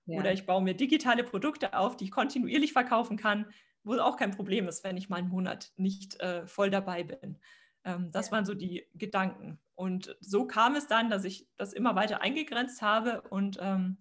Ja. 0.07 0.21
Oder 0.21 0.33
ich 0.33 0.47
baue 0.47 0.63
mir 0.63 0.75
digitale 0.75 1.25
Produkte 1.25 1.77
auf, 1.77 1.97
die 1.97 2.05
ich 2.05 2.11
kontinuierlich 2.13 2.73
verkaufen 2.73 3.17
kann, 3.17 3.47
wo 3.83 3.95
es 3.95 4.01
auch 4.01 4.17
kein 4.17 4.31
Problem 4.31 4.69
ist, 4.69 4.85
wenn 4.85 4.97
ich 4.97 5.09
mal 5.09 5.17
einen 5.17 5.29
Monat 5.29 5.73
nicht 5.77 6.21
äh, 6.21 6.47
voll 6.47 6.71
dabei 6.71 7.03
bin. 7.03 7.41
Ähm, 7.83 8.13
das 8.13 8.27
ja. 8.27 8.33
waren 8.33 8.45
so 8.45 8.55
die 8.55 8.87
Gedanken. 8.95 9.59
Und 9.75 10.17
so 10.21 10.47
kam 10.47 10.77
es 10.77 10.87
dann, 10.87 11.11
dass 11.11 11.25
ich 11.25 11.49
das 11.57 11.73
immer 11.73 11.97
weiter 11.97 12.23
eingegrenzt 12.23 12.81
habe 12.81 13.23
und 13.23 13.59
ähm, 13.61 13.99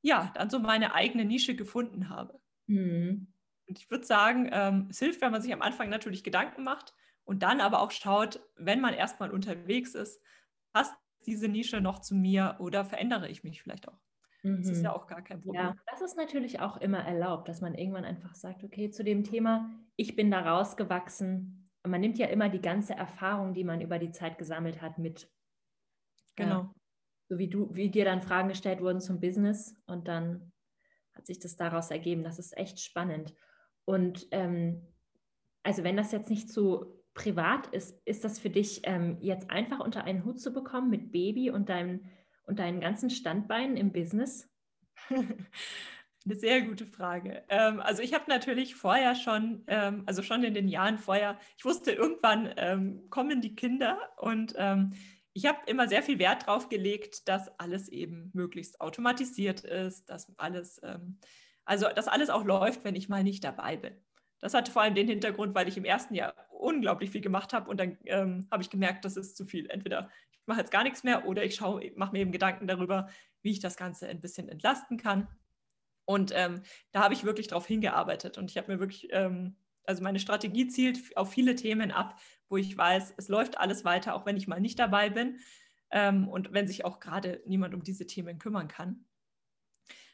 ja, 0.00 0.32
dann 0.34 0.48
so 0.48 0.58
meine 0.58 0.94
eigene 0.94 1.26
Nische 1.26 1.54
gefunden 1.54 2.08
habe. 2.08 2.40
Mhm. 2.66 3.30
Und 3.68 3.78
ich 3.78 3.90
würde 3.90 4.06
sagen, 4.06 4.48
ähm, 4.50 4.86
es 4.88 4.98
hilft, 5.00 5.20
wenn 5.20 5.32
man 5.32 5.42
sich 5.42 5.52
am 5.52 5.60
Anfang 5.60 5.90
natürlich 5.90 6.24
Gedanken 6.24 6.64
macht 6.64 6.94
und 7.24 7.42
dann 7.42 7.60
aber 7.60 7.80
auch 7.80 7.90
schaut, 7.90 8.40
wenn 8.56 8.80
man 8.80 8.94
erstmal 8.94 9.30
unterwegs 9.30 9.94
ist, 9.94 10.20
passt 10.72 10.94
diese 11.26 11.48
Nische 11.48 11.80
noch 11.80 12.00
zu 12.00 12.14
mir 12.14 12.56
oder 12.58 12.84
verändere 12.84 13.28
ich 13.28 13.44
mich 13.44 13.62
vielleicht 13.62 13.88
auch? 13.88 14.00
Mhm. 14.42 14.62
Das 14.62 14.70
ist 14.70 14.82
ja 14.82 14.90
mhm. 14.90 14.96
auch 14.96 15.06
gar 15.06 15.22
kein 15.22 15.40
Problem. 15.40 15.62
Ja, 15.62 15.76
das 15.90 16.00
ist 16.00 16.16
natürlich 16.16 16.60
auch 16.60 16.78
immer 16.78 17.00
erlaubt, 17.00 17.48
dass 17.48 17.60
man 17.60 17.74
irgendwann 17.74 18.04
einfach 18.04 18.34
sagt, 18.34 18.64
okay, 18.64 18.90
zu 18.90 19.04
dem 19.04 19.24
Thema, 19.24 19.70
ich 19.96 20.16
bin 20.16 20.30
da 20.30 20.40
rausgewachsen. 20.40 21.70
Man 21.86 22.00
nimmt 22.00 22.18
ja 22.18 22.26
immer 22.26 22.48
die 22.48 22.60
ganze 22.60 22.94
Erfahrung, 22.94 23.54
die 23.54 23.64
man 23.64 23.80
über 23.80 23.98
die 23.98 24.12
Zeit 24.12 24.38
gesammelt 24.38 24.82
hat, 24.82 24.98
mit. 24.98 25.30
Genau. 26.36 26.60
Ja, 26.60 26.74
so 27.28 27.38
wie 27.38 27.48
du, 27.48 27.74
wie 27.74 27.90
dir 27.90 28.04
dann 28.04 28.22
Fragen 28.22 28.48
gestellt 28.48 28.80
wurden 28.80 29.00
zum 29.00 29.20
Business 29.20 29.76
und 29.86 30.08
dann 30.08 30.52
hat 31.14 31.26
sich 31.26 31.38
das 31.38 31.56
daraus 31.56 31.90
ergeben. 31.90 32.24
Das 32.24 32.38
ist 32.38 32.56
echt 32.56 32.80
spannend. 32.80 33.34
Und 33.84 34.26
ähm, 34.30 34.86
also 35.62 35.84
wenn 35.84 35.96
das 35.96 36.12
jetzt 36.12 36.30
nicht 36.30 36.48
so 36.48 36.99
privat 37.20 37.66
ist, 37.66 38.00
ist 38.06 38.24
das 38.24 38.38
für 38.38 38.48
dich 38.48 38.80
ähm, 38.84 39.18
jetzt 39.20 39.50
einfach 39.50 39.80
unter 39.80 40.04
einen 40.04 40.24
Hut 40.24 40.40
zu 40.40 40.52
bekommen 40.52 40.88
mit 40.88 41.12
Baby 41.12 41.50
und, 41.50 41.68
deinem, 41.68 42.06
und 42.44 42.58
deinen 42.58 42.80
ganzen 42.80 43.10
Standbeinen 43.10 43.76
im 43.76 43.92
Business? 43.92 44.48
Eine 45.10 46.34
sehr 46.34 46.62
gute 46.62 46.86
Frage. 46.86 47.44
Ähm, 47.50 47.80
also 47.80 48.02
ich 48.02 48.14
habe 48.14 48.24
natürlich 48.28 48.74
vorher 48.74 49.14
schon, 49.14 49.64
ähm, 49.66 50.02
also 50.06 50.22
schon 50.22 50.42
in 50.44 50.54
den 50.54 50.68
Jahren 50.68 50.96
vorher, 50.96 51.38
ich 51.58 51.64
wusste, 51.66 51.92
irgendwann 51.92 52.54
ähm, 52.56 53.10
kommen 53.10 53.42
die 53.42 53.54
Kinder 53.54 53.98
und 54.16 54.54
ähm, 54.56 54.94
ich 55.34 55.44
habe 55.46 55.58
immer 55.66 55.88
sehr 55.88 56.02
viel 56.02 56.18
Wert 56.18 56.46
darauf 56.46 56.70
gelegt, 56.70 57.28
dass 57.28 57.48
alles 57.58 57.88
eben 57.90 58.30
möglichst 58.32 58.80
automatisiert 58.80 59.60
ist, 59.60 60.08
dass 60.08 60.32
alles, 60.38 60.80
ähm, 60.82 61.18
also 61.66 61.86
dass 61.94 62.08
alles 62.08 62.30
auch 62.30 62.44
läuft, 62.44 62.82
wenn 62.84 62.96
ich 62.96 63.10
mal 63.10 63.24
nicht 63.24 63.44
dabei 63.44 63.76
bin. 63.76 63.94
Das 64.40 64.54
hatte 64.54 64.72
vor 64.72 64.82
allem 64.82 64.94
den 64.94 65.08
Hintergrund, 65.08 65.54
weil 65.54 65.68
ich 65.68 65.76
im 65.76 65.84
ersten 65.84 66.14
Jahr 66.14 66.34
unglaublich 66.50 67.10
viel 67.10 67.20
gemacht 67.20 67.52
habe 67.52 67.70
und 67.70 67.78
dann 67.78 67.98
ähm, 68.06 68.48
habe 68.50 68.62
ich 68.62 68.70
gemerkt, 68.70 69.04
das 69.04 69.16
ist 69.16 69.36
zu 69.36 69.44
viel. 69.44 69.68
Entweder 69.68 70.10
ich 70.32 70.46
mache 70.46 70.60
jetzt 70.60 70.70
gar 70.70 70.82
nichts 70.82 71.04
mehr 71.04 71.26
oder 71.26 71.44
ich 71.44 71.60
mache 71.60 72.12
mir 72.12 72.20
eben 72.20 72.32
Gedanken 72.32 72.66
darüber, 72.66 73.08
wie 73.42 73.50
ich 73.50 73.60
das 73.60 73.76
Ganze 73.76 74.08
ein 74.08 74.20
bisschen 74.20 74.48
entlasten 74.48 74.96
kann. 74.96 75.28
Und 76.04 76.32
ähm, 76.34 76.62
da 76.92 77.02
habe 77.02 77.14
ich 77.14 77.24
wirklich 77.24 77.48
darauf 77.48 77.66
hingearbeitet 77.66 78.36
und 78.36 78.50
ich 78.50 78.56
habe 78.56 78.72
mir 78.72 78.80
wirklich, 78.80 79.08
ähm, 79.12 79.56
also 79.84 80.02
meine 80.02 80.18
Strategie 80.18 80.66
zielt 80.66 81.16
auf 81.16 81.30
viele 81.30 81.54
Themen 81.54 81.92
ab, 81.92 82.18
wo 82.48 82.56
ich 82.56 82.76
weiß, 82.76 83.14
es 83.16 83.28
läuft 83.28 83.58
alles 83.58 83.84
weiter, 83.84 84.14
auch 84.14 84.26
wenn 84.26 84.36
ich 84.36 84.48
mal 84.48 84.60
nicht 84.60 84.78
dabei 84.78 85.10
bin 85.10 85.38
ähm, 85.90 86.28
und 86.28 86.52
wenn 86.52 86.66
sich 86.66 86.84
auch 86.84 86.98
gerade 86.98 87.42
niemand 87.46 87.74
um 87.74 87.82
diese 87.82 88.06
Themen 88.06 88.38
kümmern 88.38 88.68
kann. 88.68 89.04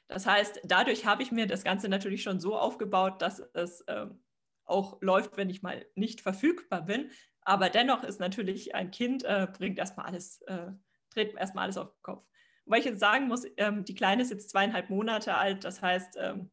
Das 0.09 0.27
heißt, 0.27 0.61
dadurch 0.65 1.05
habe 1.05 1.23
ich 1.23 1.33
mir 1.33 1.47
das 1.47 1.65
Ganze 1.65 1.89
natürlich 1.89 2.23
schon 2.23 2.41
so 2.41 2.57
aufgebaut, 2.57 3.21
dass 3.23 3.41
es 3.55 3.85
ähm, 3.89 4.21
auch 4.65 5.01
läuft, 5.01 5.37
wenn 5.37 5.51
ich 5.51 5.63
mal 5.63 5.85
nicht 5.95 6.21
verfügbar 6.21 6.83
bin. 6.83 7.11
Aber 7.43 7.71
dennoch 7.71 8.03
ist 8.03 8.21
natürlich 8.21 8.75
ein 8.75 8.91
Kind, 8.91 9.25
äh, 9.25 9.47
bringt 9.53 9.79
erstmal 9.79 10.07
alles, 10.07 10.43
äh, 10.43 10.73
dreht 11.11 11.35
erstmal 11.35 11.65
alles 11.65 11.79
auf 11.79 11.91
den 11.93 12.03
Kopf. 12.03 12.27
Weil 12.67 12.81
ich 12.81 12.87
jetzt 12.87 13.01
sagen 13.01 13.29
muss, 13.29 13.45
ähm, 13.57 13.85
die 13.85 13.95
Kleine 13.95 14.23
ist 14.23 14.31
jetzt 14.31 14.51
zweieinhalb 14.51 14.91
Monate 14.91 15.37
alt. 15.37 15.65
Das 15.65 15.83
heißt, 15.83 16.17
ähm, 16.21 16.51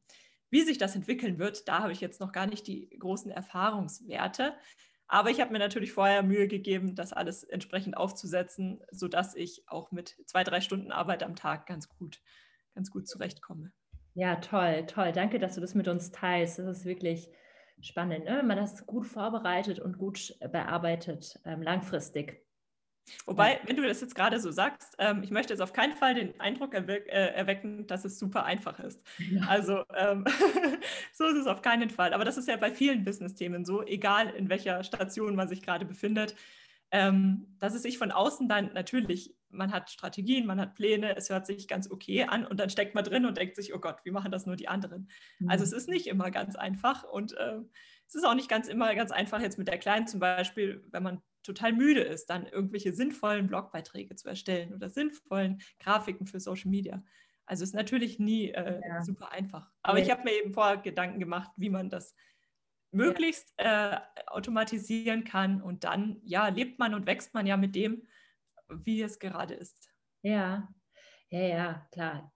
wie 0.51 0.61
sich 0.61 0.77
das 0.77 0.95
entwickeln 0.95 1.39
wird, 1.39 1.67
da 1.67 1.79
habe 1.79 1.91
ich 1.91 2.01
jetzt 2.01 2.19
noch 2.19 2.31
gar 2.31 2.45
nicht 2.45 2.67
die 2.67 2.89
großen 2.99 3.31
Erfahrungswerte. 3.31 4.55
Aber 5.07 5.31
ich 5.31 5.41
habe 5.41 5.51
mir 5.51 5.59
natürlich 5.59 5.91
vorher 5.91 6.21
Mühe 6.21 6.47
gegeben, 6.47 6.95
das 6.95 7.13
alles 7.13 7.43
entsprechend 7.43 7.97
aufzusetzen, 7.97 8.83
sodass 8.91 9.35
ich 9.35 9.67
auch 9.67 9.91
mit 9.91 10.15
zwei, 10.25 10.43
drei 10.43 10.61
Stunden 10.61 10.91
Arbeit 10.91 11.23
am 11.23 11.35
Tag 11.35 11.65
ganz 11.65 11.89
gut, 11.89 12.21
ganz 12.73 12.91
gut 12.91 13.07
zurechtkomme. 13.07 13.71
Ja, 14.15 14.35
toll, 14.35 14.85
toll. 14.85 15.11
Danke, 15.11 15.39
dass 15.39 15.55
du 15.55 15.61
das 15.61 15.73
mit 15.73 15.87
uns 15.87 16.11
teilst. 16.11 16.59
Das 16.59 16.77
ist 16.79 16.85
wirklich 16.85 17.29
spannend, 17.81 18.25
ne? 18.25 18.37
wenn 18.37 18.47
man 18.47 18.57
das 18.57 18.85
gut 18.85 19.05
vorbereitet 19.05 19.79
und 19.79 19.97
gut 19.97 20.37
bearbeitet, 20.51 21.39
ähm, 21.45 21.61
langfristig. 21.61 22.43
Wobei, 23.25 23.59
wenn 23.65 23.75
du 23.75 23.83
das 23.85 23.99
jetzt 23.99 24.15
gerade 24.15 24.39
so 24.39 24.51
sagst, 24.51 24.95
ähm, 24.97 25.23
ich 25.23 25.31
möchte 25.31 25.51
jetzt 25.53 25.59
auf 25.59 25.73
keinen 25.73 25.95
Fall 25.95 26.15
den 26.15 26.39
Eindruck 26.39 26.73
erwe 26.73 27.05
äh, 27.09 27.33
erwecken, 27.33 27.85
dass 27.85 28.05
es 28.05 28.17
super 28.17 28.45
einfach 28.45 28.79
ist. 28.79 29.01
Ja. 29.17 29.41
Also 29.47 29.83
ähm, 29.95 30.23
so 31.13 31.25
ist 31.25 31.37
es 31.37 31.47
auf 31.47 31.61
keinen 31.61 31.89
Fall. 31.89 32.13
Aber 32.13 32.23
das 32.23 32.37
ist 32.37 32.47
ja 32.47 32.55
bei 32.55 32.71
vielen 32.71 33.03
Business-Themen 33.03 33.65
so, 33.65 33.83
egal 33.83 34.29
in 34.29 34.49
welcher 34.49 34.83
Station 34.83 35.35
man 35.35 35.49
sich 35.49 35.61
gerade 35.61 35.85
befindet, 35.85 36.35
ähm, 36.91 37.55
dass 37.59 37.73
es 37.73 37.81
sich 37.81 37.97
von 37.97 38.11
außen 38.11 38.47
dann 38.47 38.71
natürlich, 38.73 39.35
man 39.53 39.71
hat 39.71 39.89
Strategien, 39.89 40.45
man 40.45 40.59
hat 40.59 40.75
Pläne, 40.75 41.15
es 41.15 41.29
hört 41.29 41.45
sich 41.45 41.67
ganz 41.67 41.89
okay 41.89 42.23
an 42.23 42.45
und 42.45 42.59
dann 42.59 42.69
steckt 42.69 42.95
man 42.95 43.03
drin 43.03 43.25
und 43.25 43.37
denkt 43.37 43.55
sich, 43.55 43.73
oh 43.73 43.79
Gott, 43.79 43.97
wie 44.03 44.11
machen 44.11 44.31
das 44.31 44.45
nur 44.45 44.55
die 44.55 44.67
anderen? 44.67 45.09
Mhm. 45.39 45.49
Also 45.49 45.63
es 45.63 45.71
ist 45.71 45.87
nicht 45.87 46.07
immer 46.07 46.31
ganz 46.31 46.55
einfach 46.55 47.03
und 47.03 47.37
äh, 47.37 47.59
es 48.07 48.15
ist 48.15 48.25
auch 48.25 48.35
nicht 48.35 48.49
ganz 48.49 48.67
immer 48.67 48.93
ganz 48.95 49.11
einfach 49.11 49.41
jetzt 49.41 49.57
mit 49.57 49.67
der 49.67 49.77
Kleinen 49.77 50.07
zum 50.07 50.19
Beispiel, 50.19 50.83
wenn 50.91 51.03
man 51.03 51.21
total 51.43 51.73
müde 51.73 52.01
ist, 52.01 52.29
dann 52.29 52.45
irgendwelche 52.45 52.93
sinnvollen 52.93 53.47
Blogbeiträge 53.47 54.15
zu 54.15 54.27
erstellen 54.27 54.73
oder 54.73 54.89
sinnvollen 54.89 55.61
Grafiken 55.79 56.25
für 56.25 56.39
Social 56.39 56.69
Media. 56.69 57.03
Also 57.45 57.63
ist 57.63 57.75
natürlich 57.75 58.19
nie 58.19 58.51
äh, 58.51 58.81
ja. 58.87 59.03
super 59.03 59.31
einfach. 59.31 59.69
Aber 59.81 59.97
ja. 59.99 60.05
ich 60.05 60.11
habe 60.11 60.23
mir 60.23 60.31
eben 60.31 60.53
vorher 60.53 60.77
Gedanken 60.77 61.19
gemacht, 61.19 61.51
wie 61.57 61.69
man 61.69 61.89
das 61.89 62.15
möglichst 62.91 63.53
ja. 63.59 63.95
äh, 63.95 63.99
automatisieren 64.27 65.23
kann 65.23 65.61
und 65.61 65.83
dann 65.83 66.21
ja 66.23 66.47
lebt 66.47 66.79
man 66.79 66.93
und 66.93 67.05
wächst 67.05 67.33
man 67.33 67.45
ja 67.45 67.57
mit 67.57 67.75
dem, 67.75 68.03
wie 68.69 69.01
es 69.01 69.19
gerade 69.19 69.53
ist. 69.53 69.89
Ja, 70.21 70.67
ja, 71.29 71.41
ja, 71.41 71.87
klar. 71.91 72.31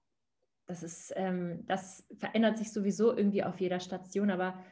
Das 0.66 0.84
ist, 0.84 1.14
ähm, 1.16 1.64
das 1.68 2.06
verändert 2.18 2.58
sich 2.58 2.74
sowieso 2.74 3.16
irgendwie 3.16 3.44
auf 3.44 3.60
jeder 3.60 3.80
Station, 3.80 4.30
aber 4.30 4.64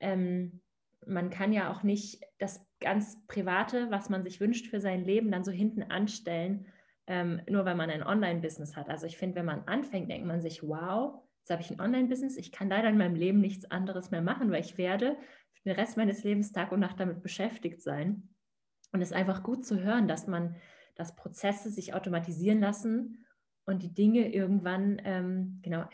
ähm, 0.00 0.62
man 1.06 1.30
kann 1.30 1.52
ja 1.52 1.70
auch 1.70 1.82
nicht 1.82 2.22
das 2.38 2.64
ganz 2.80 3.24
Private, 3.26 3.90
was 3.90 4.08
man 4.08 4.22
sich 4.22 4.40
wünscht 4.40 4.68
für 4.68 4.80
sein 4.80 5.04
Leben, 5.04 5.30
dann 5.30 5.44
so 5.44 5.50
hinten 5.50 5.82
anstellen, 5.82 6.66
ähm, 7.06 7.42
nur 7.48 7.64
weil 7.64 7.74
man 7.74 7.90
ein 7.90 8.02
Online-Business 8.02 8.76
hat. 8.76 8.88
Also 8.88 9.06
ich 9.06 9.18
finde, 9.18 9.36
wenn 9.36 9.46
man 9.46 9.64
anfängt, 9.64 10.10
denkt 10.10 10.26
man 10.26 10.40
sich, 10.40 10.62
wow, 10.62 11.22
jetzt 11.40 11.50
habe 11.50 11.62
ich 11.62 11.70
ein 11.70 11.80
Online-Business, 11.80 12.36
ich 12.36 12.52
kann 12.52 12.68
leider 12.68 12.88
in 12.88 12.98
meinem 12.98 13.16
Leben 13.16 13.40
nichts 13.40 13.70
anderes 13.70 14.10
mehr 14.10 14.22
machen, 14.22 14.50
weil 14.50 14.60
ich 14.60 14.78
werde 14.78 15.16
für 15.54 15.62
den 15.64 15.76
Rest 15.76 15.96
meines 15.96 16.24
Lebens 16.24 16.52
Tag 16.52 16.72
und 16.72 16.80
Nacht 16.80 17.00
damit 17.00 17.22
beschäftigt 17.22 17.82
sein. 17.82 18.28
Und 18.92 19.00
es 19.00 19.10
ist 19.10 19.16
einfach 19.16 19.42
gut 19.42 19.64
zu 19.66 19.80
hören, 19.80 20.06
dass 20.06 20.26
man, 20.26 20.56
dass 20.94 21.16
Prozesse 21.16 21.70
sich 21.70 21.94
automatisieren 21.94 22.60
lassen 22.60 23.24
und 23.64 23.82
die 23.82 23.94
Dinge 23.94 24.32
irgendwann, 24.32 25.00
ähm, 25.04 25.60
genau, 25.62 25.88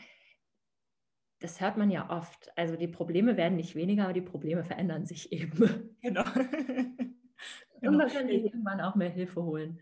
das 1.39 1.61
hört 1.61 1.77
man 1.77 1.89
ja 1.89 2.09
oft. 2.09 2.51
Also 2.57 2.75
die 2.75 2.87
Probleme 2.87 3.37
werden 3.37 3.55
nicht 3.55 3.75
weniger, 3.75 4.03
aber 4.03 4.13
die 4.13 4.21
Probleme 4.21 4.63
verändern 4.63 5.05
sich 5.05 5.31
eben. 5.31 5.95
Genau. 6.01 6.23
und 7.81 7.97
man 7.97 8.09
kann 8.09 8.27
sich 8.27 8.43
irgendwann 8.43 8.81
auch 8.81 8.95
mehr 8.95 9.09
Hilfe 9.09 9.43
holen. 9.43 9.79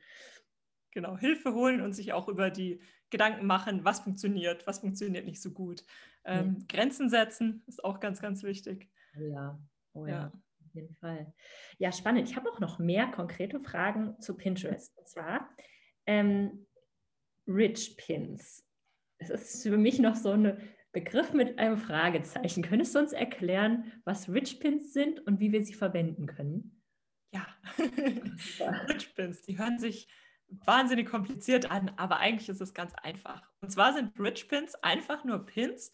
Genau, 0.91 1.18
Hilfe 1.18 1.53
holen 1.53 1.82
und 1.82 1.93
sich 1.93 2.13
auch 2.13 2.28
über 2.28 2.49
die 2.49 2.82
Gedanken 3.09 3.45
machen, 3.45 3.86
was 3.86 3.99
funktioniert, 3.99 4.65
was 4.68 4.80
funktioniert 4.80 5.26
nicht 5.26 5.41
so 5.41 5.51
gut. 5.51 5.84
Ähm, 6.26 6.57
ja. 6.59 6.65
Grenzen 6.68 7.09
setzen 7.09 7.63
ist 7.68 7.84
auch 7.84 7.99
ganz, 7.99 8.22
ganz 8.22 8.43
wichtig. 8.43 8.89
Oh 9.15 9.22
ja, 9.22 9.59
oh 9.93 10.05
ja. 10.05 10.13
ja. 10.13 10.32
Jeden 10.78 10.96
Fall. 10.96 11.34
Ja, 11.80 11.92
spannend. 11.92 12.30
Ich 12.30 12.36
habe 12.36 12.52
auch 12.52 12.60
noch 12.60 12.78
mehr 12.78 13.08
konkrete 13.08 13.60
Fragen 13.60 14.20
zu 14.22 14.38
Pinterest. 14.38 14.96
Und 14.98 15.08
zwar 15.08 15.50
ähm, 16.06 16.68
Rich 17.48 17.98
Pins. 17.98 18.64
Das 19.20 19.30
ist 19.30 19.64
für 19.64 19.78
mich 19.78 19.98
noch 19.98 20.16
so 20.16 20.32
eine 20.32 20.60
Begriff 20.92 21.34
mit 21.34 21.58
einem 21.58 21.78
Fragezeichen. 21.78 22.62
Könntest 22.62 22.94
du 22.94 23.00
uns 23.00 23.12
erklären, 23.12 23.92
was 24.06 24.30
Rich 24.30 24.60
Pins 24.60 24.94
sind 24.94 25.20
und 25.26 25.40
wie 25.40 25.52
wir 25.52 25.66
sie 25.66 25.74
verwenden 25.74 26.28
können? 26.28 26.84
Ja, 27.34 27.48
Rich 28.88 29.16
Pins, 29.16 29.42
die 29.42 29.58
hören 29.58 29.80
sich 29.80 30.08
wahnsinnig 30.50 31.10
kompliziert 31.10 31.72
an, 31.72 31.92
aber 31.98 32.20
eigentlich 32.20 32.50
ist 32.50 32.62
es 32.62 32.74
ganz 32.74 32.94
einfach. 33.02 33.50
Und 33.62 33.72
zwar 33.72 33.94
sind 33.94 34.18
Rich 34.20 34.48
Pins 34.48 34.76
einfach 34.76 35.24
nur 35.24 35.46
Pins, 35.46 35.92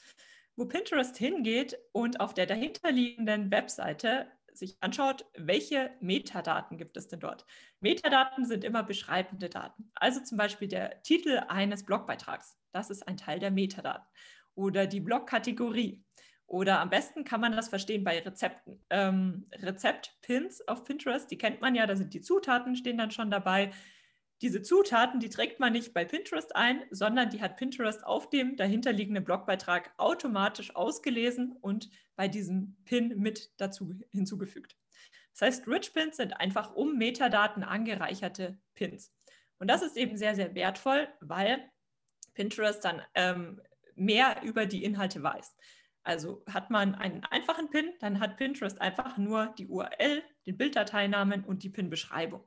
wo 0.56 0.66
Pinterest 0.66 1.18
hingeht 1.18 1.78
und 1.92 2.20
auf 2.20 2.34
der 2.34 2.46
dahinterliegenden 2.46 3.52
Webseite 3.52 4.28
sich 4.58 4.78
anschaut, 4.82 5.26
welche 5.36 5.91
Metadaten 5.99 6.78
gibt 6.78 6.97
es 6.97 7.08
denn 7.08 7.20
dort. 7.20 7.45
Metadaten 7.80 8.45
sind 8.45 8.64
immer 8.64 8.84
beschreibende 8.84 9.49
Daten. 9.49 9.91
Also 9.95 10.22
zum 10.22 10.38
Beispiel 10.38 10.68
der 10.68 11.01
Titel 11.04 11.43
eines 11.47 11.84
Blogbeitrags. 11.86 12.58
Das 12.72 12.89
ist 12.89 13.08
ein 13.08 13.18
Teil 13.18 13.39
der 13.39 13.51
Metadaten 13.51 14.08
oder 14.56 14.88
die 14.88 14.99
Blogkategorie. 14.99 16.04
Oder 16.45 16.80
am 16.82 16.89
besten 16.89 17.24
kann 17.24 17.41
man 17.41 17.54
das 17.54 17.70
verstehen 17.70 18.04
bei 18.04 18.20
Rezepten. 18.20 18.84
Ähm, 18.89 19.47
Rezeptpins 19.54 20.68
auf 20.68 20.84
Pinterest, 20.84 21.32
die 21.32 21.38
kennt 21.38 21.62
man 21.62 21.74
ja, 21.74 21.88
da 21.88 21.95
sind 21.95 22.14
die 22.14 22.22
Zutaten, 22.22 22.76
stehen 22.76 22.97
dann 22.97 23.12
schon 23.12 23.32
dabei. 23.32 23.72
Diese 24.44 24.62
Zutaten, 24.62 25.22
die 25.22 25.30
trägt 25.30 25.62
man 25.62 25.72
nicht 25.72 25.94
bei 25.94 26.04
Pinterest 26.04 26.54
ein, 26.54 26.84
sondern 26.91 27.30
die 27.30 27.41
hat 27.41 27.56
Pinterest 27.56 28.06
auf 28.06 28.30
dem 28.30 28.58
dahinterliegenden 28.58 29.24
Blogbeitrag 29.24 29.94
automatisch 29.96 30.76
ausgelesen 30.76 31.54
und 31.62 31.89
bei 32.18 32.28
diesem 32.28 32.76
Pin 32.84 33.18
mit 33.20 33.54
dazu 33.56 33.94
hinzugefügt. 34.12 34.76
Das 35.32 35.44
heißt, 35.44 35.68
Rich 35.70 35.94
Pins 35.94 36.18
sind 36.18 36.34
einfach 36.34 36.76
um 36.76 36.98
Metadaten 36.98 37.64
angereicherte 37.64 38.60
Pins. 38.74 39.14
Und 39.60 39.70
das 39.70 39.82
ist 39.82 39.96
eben 39.96 40.18
sehr, 40.18 40.36
sehr 40.36 40.54
wertvoll, 40.56 41.08
weil 41.22 41.72
Pinterest 42.34 42.84
dann 42.84 43.02
ähm, 43.16 43.62
mehr 43.96 44.41
über 44.44 44.66
die 44.66 44.84
Inhalte 44.84 45.24
weiß. 45.24 45.56
Also 46.04 46.44
hat 46.52 46.70
man 46.70 46.96
einen 46.96 47.24
einfachen 47.24 47.70
Pin, 47.70 47.94
dann 48.02 48.20
hat 48.20 48.36
Pinterest 48.36 48.82
einfach 48.82 49.18
nur 49.18 49.54
die 49.58 49.68
URL, 49.68 50.22
den 50.46 50.58
Bilddateinamen 50.58 51.46
und 51.46 51.64
die 51.64 51.70
Pin-Beschreibung. 51.70 52.44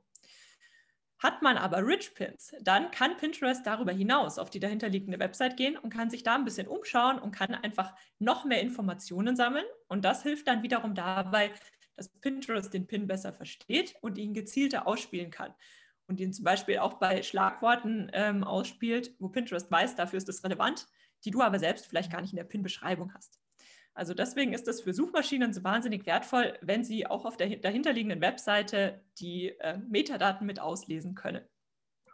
Hat 1.18 1.40
man 1.40 1.56
aber 1.56 1.78
Rich 1.86 2.14
Pins, 2.14 2.54
dann 2.60 2.90
kann 2.90 3.16
Pinterest 3.16 3.66
darüber 3.66 3.92
hinaus 3.92 4.38
auf 4.38 4.50
die 4.50 4.60
dahinterliegende 4.60 5.18
Website 5.18 5.56
gehen 5.56 5.78
und 5.78 5.90
kann 5.90 6.10
sich 6.10 6.22
da 6.22 6.34
ein 6.34 6.44
bisschen 6.44 6.68
umschauen 6.68 7.18
und 7.18 7.32
kann 7.32 7.54
einfach 7.54 7.94
noch 8.18 8.44
mehr 8.44 8.60
Informationen 8.60 9.34
sammeln. 9.34 9.64
Und 9.88 10.04
das 10.04 10.22
hilft 10.22 10.46
dann 10.46 10.62
wiederum 10.62 10.94
dabei, 10.94 11.52
dass 11.94 12.10
Pinterest 12.20 12.72
den 12.72 12.86
Pin 12.86 13.06
besser 13.06 13.32
versteht 13.32 13.94
und 14.02 14.18
ihn 14.18 14.34
gezielter 14.34 14.86
ausspielen 14.86 15.30
kann. 15.30 15.54
Und 16.06 16.20
ihn 16.20 16.32
zum 16.32 16.44
Beispiel 16.44 16.78
auch 16.78 16.94
bei 16.94 17.22
Schlagworten 17.22 18.10
ähm, 18.12 18.44
ausspielt, 18.44 19.14
wo 19.18 19.28
Pinterest 19.28 19.70
weiß, 19.70 19.96
dafür 19.96 20.18
ist 20.18 20.28
es 20.28 20.44
relevant, 20.44 20.86
die 21.24 21.30
du 21.30 21.40
aber 21.40 21.58
selbst 21.58 21.86
vielleicht 21.86 22.12
gar 22.12 22.20
nicht 22.20 22.32
in 22.32 22.36
der 22.36 22.44
PIN-Beschreibung 22.44 23.12
hast. 23.14 23.40
Also 23.96 24.12
deswegen 24.12 24.52
ist 24.52 24.68
es 24.68 24.82
für 24.82 24.92
Suchmaschinen 24.92 25.54
so 25.54 25.64
wahnsinnig 25.64 26.04
wertvoll, 26.04 26.58
wenn 26.60 26.84
sie 26.84 27.06
auch 27.06 27.24
auf 27.24 27.38
der 27.38 27.56
dahinterliegenden 27.56 28.20
Webseite 28.20 29.02
die 29.18 29.58
äh, 29.58 29.78
Metadaten 29.78 30.46
mit 30.46 30.60
auslesen 30.60 31.14
können. 31.14 31.42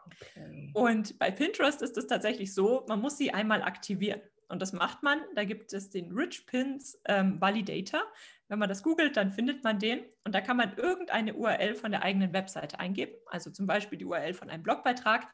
Okay. 0.06 0.70
Und 0.74 1.18
bei 1.18 1.32
Pinterest 1.32 1.82
ist 1.82 1.98
es 1.98 2.06
tatsächlich 2.06 2.54
so, 2.54 2.84
man 2.88 3.00
muss 3.00 3.18
sie 3.18 3.32
einmal 3.32 3.62
aktivieren. 3.62 4.20
Und 4.46 4.62
das 4.62 4.72
macht 4.72 5.02
man, 5.02 5.20
da 5.34 5.44
gibt 5.44 5.72
es 5.72 5.90
den 5.90 6.12
Rich 6.12 6.46
Pins 6.46 7.00
ähm, 7.06 7.40
Validator. 7.40 8.02
Wenn 8.46 8.60
man 8.60 8.68
das 8.68 8.84
googelt, 8.84 9.16
dann 9.16 9.32
findet 9.32 9.64
man 9.64 9.80
den 9.80 10.04
und 10.24 10.34
da 10.34 10.40
kann 10.40 10.58
man 10.58 10.76
irgendeine 10.76 11.34
URL 11.34 11.74
von 11.74 11.90
der 11.90 12.02
eigenen 12.02 12.32
Webseite 12.32 12.78
eingeben, 12.78 13.14
also 13.26 13.50
zum 13.50 13.66
Beispiel 13.66 13.98
die 13.98 14.04
URL 14.04 14.34
von 14.34 14.50
einem 14.50 14.62
Blogbeitrag. 14.62 15.26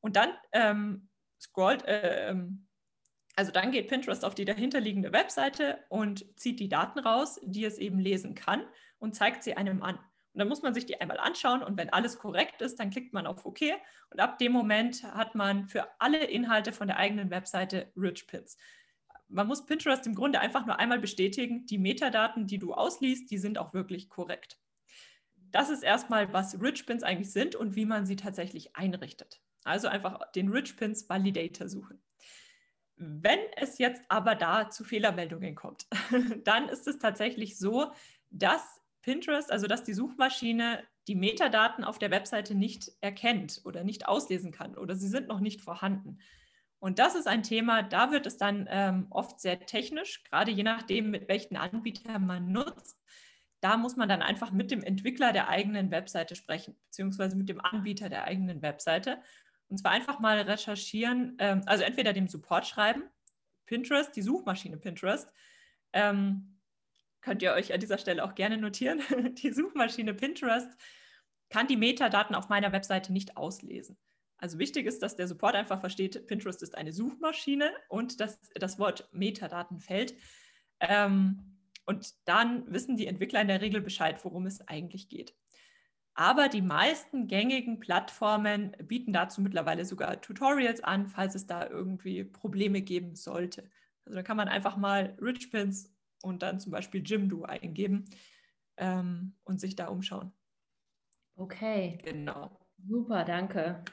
Und 0.00 0.16
dann 0.16 0.30
ähm, 0.52 1.08
scrollt, 1.40 1.84
äh, 1.86 2.30
ähm, 2.30 2.67
also 3.38 3.52
dann 3.52 3.70
geht 3.70 3.86
Pinterest 3.86 4.24
auf 4.24 4.34
die 4.34 4.44
dahinterliegende 4.44 5.12
Webseite 5.12 5.78
und 5.90 6.26
zieht 6.36 6.58
die 6.58 6.68
Daten 6.68 6.98
raus, 6.98 7.38
die 7.44 7.64
es 7.64 7.78
eben 7.78 8.00
lesen 8.00 8.34
kann 8.34 8.64
und 8.98 9.14
zeigt 9.14 9.44
sie 9.44 9.56
einem 9.56 9.80
an. 9.84 9.94
Und 9.94 10.40
dann 10.40 10.48
muss 10.48 10.62
man 10.62 10.74
sich 10.74 10.86
die 10.86 11.00
einmal 11.00 11.18
anschauen 11.18 11.62
und 11.62 11.76
wenn 11.76 11.88
alles 11.88 12.18
korrekt 12.18 12.62
ist, 12.62 12.80
dann 12.80 12.90
klickt 12.90 13.12
man 13.12 13.28
auf 13.28 13.46
OK 13.46 13.60
und 14.10 14.18
ab 14.18 14.38
dem 14.38 14.50
Moment 14.50 15.04
hat 15.04 15.36
man 15.36 15.68
für 15.68 15.88
alle 16.00 16.24
Inhalte 16.24 16.72
von 16.72 16.88
der 16.88 16.96
eigenen 16.96 17.30
Webseite 17.30 17.92
Rich 17.96 18.26
Pins. 18.26 18.56
Man 19.28 19.46
muss 19.46 19.66
Pinterest 19.66 20.04
im 20.08 20.16
Grunde 20.16 20.40
einfach 20.40 20.66
nur 20.66 20.80
einmal 20.80 20.98
bestätigen, 20.98 21.64
die 21.64 21.78
Metadaten, 21.78 22.48
die 22.48 22.58
du 22.58 22.74
ausliest, 22.74 23.30
die 23.30 23.38
sind 23.38 23.56
auch 23.56 23.72
wirklich 23.72 24.08
korrekt. 24.08 24.58
Das 25.52 25.70
ist 25.70 25.84
erstmal, 25.84 26.32
was 26.32 26.60
Rich 26.60 26.86
Pins 26.86 27.04
eigentlich 27.04 27.30
sind 27.30 27.54
und 27.54 27.76
wie 27.76 27.86
man 27.86 28.04
sie 28.04 28.16
tatsächlich 28.16 28.74
einrichtet. 28.74 29.40
Also 29.62 29.86
einfach 29.86 30.32
den 30.32 30.48
Rich 30.48 30.76
Pins 30.76 31.08
Validator 31.08 31.68
suchen. 31.68 32.02
Wenn 32.98 33.38
es 33.56 33.78
jetzt 33.78 34.02
aber 34.08 34.34
da 34.34 34.70
zu 34.70 34.84
Fehlermeldungen 34.84 35.54
kommt, 35.54 35.86
dann 36.44 36.68
ist 36.68 36.88
es 36.88 36.98
tatsächlich 36.98 37.58
so, 37.58 37.92
dass 38.30 38.62
Pinterest, 39.02 39.50
also 39.50 39.66
dass 39.66 39.84
die 39.84 39.94
Suchmaschine 39.94 40.82
die 41.06 41.14
Metadaten 41.14 41.84
auf 41.84 41.98
der 41.98 42.10
Webseite 42.10 42.54
nicht 42.54 42.90
erkennt 43.00 43.62
oder 43.64 43.84
nicht 43.84 44.06
auslesen 44.06 44.52
kann 44.52 44.76
oder 44.76 44.94
sie 44.96 45.08
sind 45.08 45.28
noch 45.28 45.40
nicht 45.40 45.62
vorhanden. 45.62 46.18
Und 46.80 46.98
das 46.98 47.14
ist 47.14 47.26
ein 47.26 47.42
Thema, 47.42 47.82
da 47.82 48.12
wird 48.12 48.26
es 48.26 48.36
dann 48.36 48.68
ähm, 48.70 49.06
oft 49.10 49.40
sehr 49.40 49.60
technisch, 49.60 50.22
gerade 50.24 50.50
je 50.50 50.62
nachdem, 50.62 51.10
mit 51.10 51.28
welchen 51.28 51.56
Anbietern 51.56 52.26
man 52.26 52.52
nutzt. 52.52 53.00
Da 53.60 53.76
muss 53.76 53.96
man 53.96 54.08
dann 54.08 54.22
einfach 54.22 54.52
mit 54.52 54.70
dem 54.70 54.84
Entwickler 54.84 55.32
der 55.32 55.48
eigenen 55.48 55.90
Webseite 55.90 56.36
sprechen, 56.36 56.76
beziehungsweise 56.84 57.36
mit 57.36 57.48
dem 57.48 57.60
Anbieter 57.60 58.08
der 58.08 58.24
eigenen 58.24 58.62
Webseite 58.62 59.20
und 59.68 59.78
zwar 59.78 59.92
einfach 59.92 60.18
mal 60.18 60.40
recherchieren, 60.40 61.36
ähm, 61.38 61.62
also 61.66 61.84
entweder 61.84 62.12
dem 62.12 62.28
Support 62.28 62.66
schreiben, 62.66 63.04
Pinterest, 63.66 64.14
die 64.16 64.22
Suchmaschine 64.22 64.78
Pinterest. 64.78 65.30
Ähm, 65.92 66.58
könnt 67.20 67.42
ihr 67.42 67.52
euch 67.52 67.72
an 67.72 67.80
dieser 67.80 67.98
Stelle 67.98 68.24
auch 68.24 68.34
gerne 68.34 68.56
notieren. 68.56 69.02
die 69.42 69.52
Suchmaschine 69.52 70.14
Pinterest 70.14 70.70
kann 71.50 71.66
die 71.66 71.76
Metadaten 71.76 72.34
auf 72.34 72.48
meiner 72.48 72.72
Webseite 72.72 73.12
nicht 73.12 73.36
auslesen. 73.36 73.96
Also 74.38 74.58
wichtig 74.58 74.86
ist, 74.86 75.02
dass 75.02 75.16
der 75.16 75.26
Support 75.26 75.56
einfach 75.56 75.80
versteht, 75.80 76.26
Pinterest 76.26 76.62
ist 76.62 76.76
eine 76.76 76.92
Suchmaschine 76.92 77.72
und 77.88 78.20
dass 78.20 78.38
das 78.54 78.78
Wort 78.78 79.08
Metadaten 79.12 79.80
fällt. 79.80 80.14
Ähm, 80.80 81.58
und 81.86 82.14
dann 82.26 82.70
wissen 82.72 82.96
die 82.96 83.06
Entwickler 83.06 83.40
in 83.40 83.48
der 83.48 83.60
Regel 83.60 83.80
Bescheid, 83.80 84.22
worum 84.24 84.46
es 84.46 84.66
eigentlich 84.68 85.08
geht. 85.08 85.34
Aber 86.18 86.48
die 86.48 86.62
meisten 86.62 87.28
gängigen 87.28 87.78
Plattformen 87.78 88.72
bieten 88.82 89.12
dazu 89.12 89.40
mittlerweile 89.40 89.84
sogar 89.84 90.20
Tutorials 90.20 90.82
an, 90.82 91.06
falls 91.06 91.36
es 91.36 91.46
da 91.46 91.64
irgendwie 91.64 92.24
Probleme 92.24 92.82
geben 92.82 93.14
sollte. 93.14 93.70
Also 94.04 94.16
da 94.16 94.24
kann 94.24 94.36
man 94.36 94.48
einfach 94.48 94.76
mal 94.76 95.16
Richpins 95.22 95.94
und 96.24 96.42
dann 96.42 96.58
zum 96.58 96.72
Beispiel 96.72 97.04
Jimdo 97.06 97.44
eingeben 97.44 98.06
ähm, 98.78 99.36
und 99.44 99.60
sich 99.60 99.76
da 99.76 99.86
umschauen. 99.86 100.32
Okay. 101.36 102.00
Genau. 102.02 102.50
Super, 102.84 103.22
danke. 103.24 103.84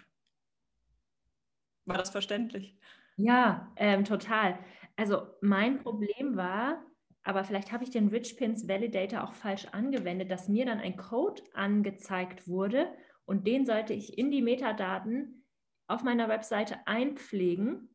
War 1.86 1.97
das 1.99 2.09
verständlich? 2.09 2.76
Ja, 3.17 3.71
ähm, 3.76 4.03
total. 4.03 4.57
Also 4.95 5.28
mein 5.41 5.78
Problem 5.78 6.36
war, 6.36 6.84
aber 7.26 7.43
vielleicht 7.43 7.71
habe 7.71 7.84
ich 7.84 7.89
den 7.89 8.07
RichPins 8.07 8.67
Validator 8.67 9.23
auch 9.23 9.34
falsch 9.34 9.65
angewendet, 9.71 10.30
dass 10.30 10.47
mir 10.47 10.65
dann 10.65 10.80
ein 10.80 10.95
Code 10.95 11.41
angezeigt 11.53 12.47
wurde 12.47 12.88
und 13.26 13.47
den 13.47 13.65
sollte 13.65 13.93
ich 13.93 14.17
in 14.17 14.30
die 14.30 14.43
Metadaten 14.43 15.43
auf 15.88 16.03
meiner 16.03 16.30
Webseite 16.30 16.86
einpflegen 16.86 17.89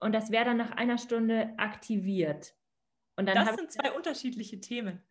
und 0.00 0.14
das 0.14 0.30
wäre 0.30 0.46
dann 0.46 0.56
nach 0.56 0.70
einer 0.70 0.96
Stunde 0.96 1.52
aktiviert. 1.58 2.54
Und 3.16 3.26
dann 3.26 3.44
das 3.44 3.56
sind 3.56 3.70
zwei 3.70 3.92
unterschiedliche 3.92 4.60
Themen. 4.60 5.02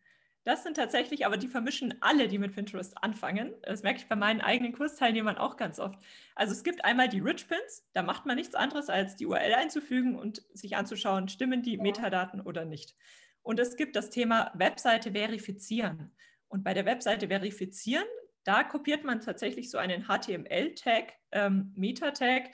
Das 0.44 0.62
sind 0.62 0.76
tatsächlich, 0.76 1.26
aber 1.26 1.36
die 1.36 1.46
vermischen 1.46 1.94
alle, 2.00 2.26
die 2.26 2.38
mit 2.38 2.54
Pinterest 2.54 2.96
anfangen. 3.02 3.54
Das 3.62 3.82
merke 3.82 4.00
ich 4.00 4.08
bei 4.08 4.16
meinen 4.16 4.40
eigenen 4.40 4.72
Kursteilnehmern 4.72 5.36
auch 5.36 5.56
ganz 5.58 5.78
oft. 5.78 6.00
Also 6.34 6.54
es 6.54 6.64
gibt 6.64 6.84
einmal 6.84 7.08
die 7.08 7.20
Rich 7.20 7.46
Pins, 7.48 7.86
da 7.92 8.02
macht 8.02 8.24
man 8.24 8.36
nichts 8.36 8.54
anderes, 8.54 8.88
als 8.88 9.14
die 9.14 9.26
URL 9.26 9.54
einzufügen 9.54 10.16
und 10.16 10.42
sich 10.54 10.76
anzuschauen, 10.76 11.28
stimmen 11.28 11.62
die 11.62 11.76
Metadaten 11.76 12.40
oder 12.40 12.64
nicht. 12.64 12.96
Und 13.42 13.58
es 13.58 13.76
gibt 13.76 13.96
das 13.96 14.10
Thema 14.10 14.52
Webseite 14.54 15.12
verifizieren. 15.12 16.14
Und 16.48 16.64
bei 16.64 16.74
der 16.74 16.86
Webseite 16.86 17.28
verifizieren, 17.28 18.06
da 18.44 18.64
kopiert 18.64 19.04
man 19.04 19.20
tatsächlich 19.20 19.70
so 19.70 19.78
einen 19.78 20.04
HTML-Tag, 20.04 21.12
ähm, 21.32 21.72
Meta-Tag, 21.76 22.50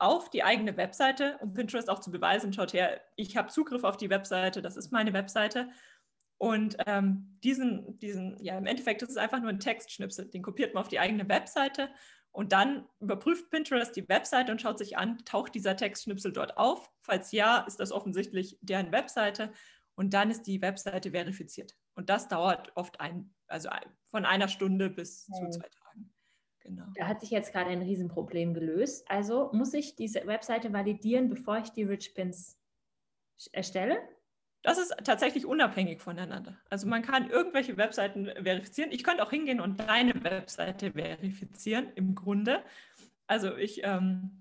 auf 0.00 0.30
die 0.30 0.42
eigene 0.42 0.76
Webseite, 0.76 1.38
um 1.40 1.52
Pinterest 1.52 1.90
auch 1.90 1.98
zu 1.98 2.10
beweisen, 2.10 2.52
schaut 2.52 2.72
her, 2.72 3.00
ich 3.16 3.36
habe 3.36 3.48
Zugriff 3.48 3.84
auf 3.84 3.98
die 3.98 4.08
Webseite, 4.08 4.62
das 4.62 4.76
ist 4.76 4.92
meine 4.92 5.12
Webseite. 5.12 5.68
Und 6.38 6.78
ähm, 6.86 7.38
diesen, 7.44 7.98
diesen, 7.98 8.42
ja, 8.42 8.56
im 8.56 8.64
Endeffekt 8.64 9.02
ist 9.02 9.10
es 9.10 9.16
einfach 9.18 9.40
nur 9.40 9.50
ein 9.50 9.60
Textschnipsel, 9.60 10.30
den 10.30 10.42
kopiert 10.42 10.72
man 10.72 10.80
auf 10.80 10.88
die 10.88 10.98
eigene 10.98 11.28
Webseite 11.28 11.90
und 12.32 12.52
dann 12.52 12.88
überprüft 12.98 13.50
Pinterest 13.50 13.94
die 13.94 14.08
Webseite 14.08 14.50
und 14.50 14.62
schaut 14.62 14.78
sich 14.78 14.96
an, 14.96 15.18
taucht 15.26 15.54
dieser 15.54 15.76
Textschnipsel 15.76 16.32
dort 16.32 16.56
auf? 16.56 16.90
Falls 17.02 17.30
ja, 17.30 17.58
ist 17.66 17.78
das 17.78 17.92
offensichtlich 17.92 18.56
deren 18.62 18.92
Webseite 18.92 19.52
und 20.00 20.14
dann 20.14 20.30
ist 20.30 20.46
die 20.46 20.62
Webseite 20.62 21.10
verifiziert. 21.10 21.76
Und 21.94 22.08
das 22.08 22.26
dauert 22.26 22.74
oft 22.74 23.02
ein, 23.02 23.34
also 23.48 23.68
von 24.10 24.24
einer 24.24 24.48
Stunde 24.48 24.88
bis 24.88 25.28
okay. 25.30 25.50
zu 25.50 25.58
zwei 25.58 25.68
Tagen. 25.68 26.10
Genau. 26.60 26.86
Da 26.94 27.06
hat 27.06 27.20
sich 27.20 27.28
jetzt 27.28 27.52
gerade 27.52 27.68
ein 27.68 27.82
Riesenproblem 27.82 28.54
gelöst. 28.54 29.04
Also 29.10 29.50
muss 29.52 29.74
ich 29.74 29.96
diese 29.96 30.26
Webseite 30.26 30.72
validieren, 30.72 31.28
bevor 31.28 31.58
ich 31.58 31.68
die 31.72 31.82
Rich 31.82 32.14
Pins 32.14 32.58
erstelle? 33.52 33.98
Das 34.62 34.78
ist 34.78 34.94
tatsächlich 35.04 35.44
unabhängig 35.44 36.00
voneinander. 36.00 36.58
Also 36.70 36.86
man 36.86 37.02
kann 37.02 37.28
irgendwelche 37.28 37.76
Webseiten 37.76 38.24
verifizieren. 38.24 38.92
Ich 38.92 39.04
könnte 39.04 39.22
auch 39.22 39.30
hingehen 39.30 39.60
und 39.60 39.80
deine 39.80 40.24
Webseite 40.24 40.92
verifizieren 40.92 41.92
im 41.94 42.14
Grunde. 42.14 42.64
Also 43.26 43.54
ich 43.54 43.82
ähm, 43.84 44.39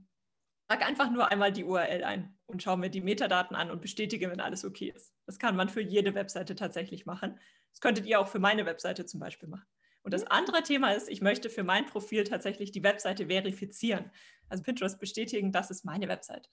sage 0.70 0.86
einfach 0.86 1.10
nur 1.10 1.32
einmal 1.32 1.52
die 1.52 1.64
URL 1.64 2.04
ein 2.04 2.38
und 2.46 2.62
schaue 2.62 2.78
mir 2.78 2.90
die 2.90 3.02
Metadaten 3.02 3.56
an 3.56 3.72
und 3.72 3.82
bestätige, 3.82 4.30
wenn 4.30 4.40
alles 4.40 4.64
okay 4.64 4.94
ist. 4.96 5.14
Das 5.26 5.40
kann 5.40 5.56
man 5.56 5.68
für 5.68 5.82
jede 5.82 6.14
Webseite 6.14 6.56
tatsächlich 6.56 7.06
machen. 7.06 7.40
Das 7.72 7.82
könntet 7.82 8.06
ihr 8.06 8.20
auch 8.20 8.28
für 8.28 8.40
meine 8.40 8.66
Webseite 8.66 9.06
zum 9.06 9.20
Beispiel 9.20 9.50
machen. 9.50 9.66
Und 10.04 10.14
das 10.14 10.24
andere 10.26 10.64
Thema 10.64 10.92
ist, 10.92 11.10
ich 11.10 11.22
möchte 11.22 11.50
für 11.50 11.64
mein 11.64 11.86
Profil 11.86 12.24
tatsächlich 12.24 12.72
die 12.72 12.84
Webseite 12.84 13.28
verifizieren. 13.28 14.12
Also 14.48 14.64
Pinterest 14.64 15.00
bestätigen, 15.00 15.52
das 15.52 15.72
ist 15.72 15.86
meine 15.86 16.08
Webseite. 16.08 16.50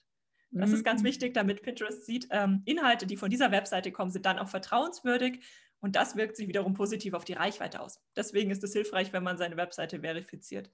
Das 0.51 0.71
ist 0.71 0.83
ganz 0.83 1.01
mhm. 1.01 1.07
wichtig, 1.07 1.33
damit 1.33 1.61
Pinterest 1.61 2.05
sieht, 2.05 2.27
ähm, 2.31 2.61
Inhalte, 2.65 3.05
die 3.05 3.17
von 3.17 3.29
dieser 3.29 3.51
Webseite 3.51 3.91
kommen, 3.91 4.11
sind 4.11 4.25
dann 4.25 4.39
auch 4.39 4.47
vertrauenswürdig 4.47 5.43
und 5.79 5.95
das 5.95 6.15
wirkt 6.15 6.37
sich 6.37 6.47
wiederum 6.47 6.73
positiv 6.73 7.13
auf 7.13 7.25
die 7.25 7.33
Reichweite 7.33 7.81
aus. 7.81 8.01
Deswegen 8.15 8.49
ist 8.49 8.63
es 8.63 8.73
hilfreich, 8.73 9.11
wenn 9.13 9.23
man 9.23 9.37
seine 9.37 9.57
Webseite 9.57 9.99
verifiziert. 9.99 10.71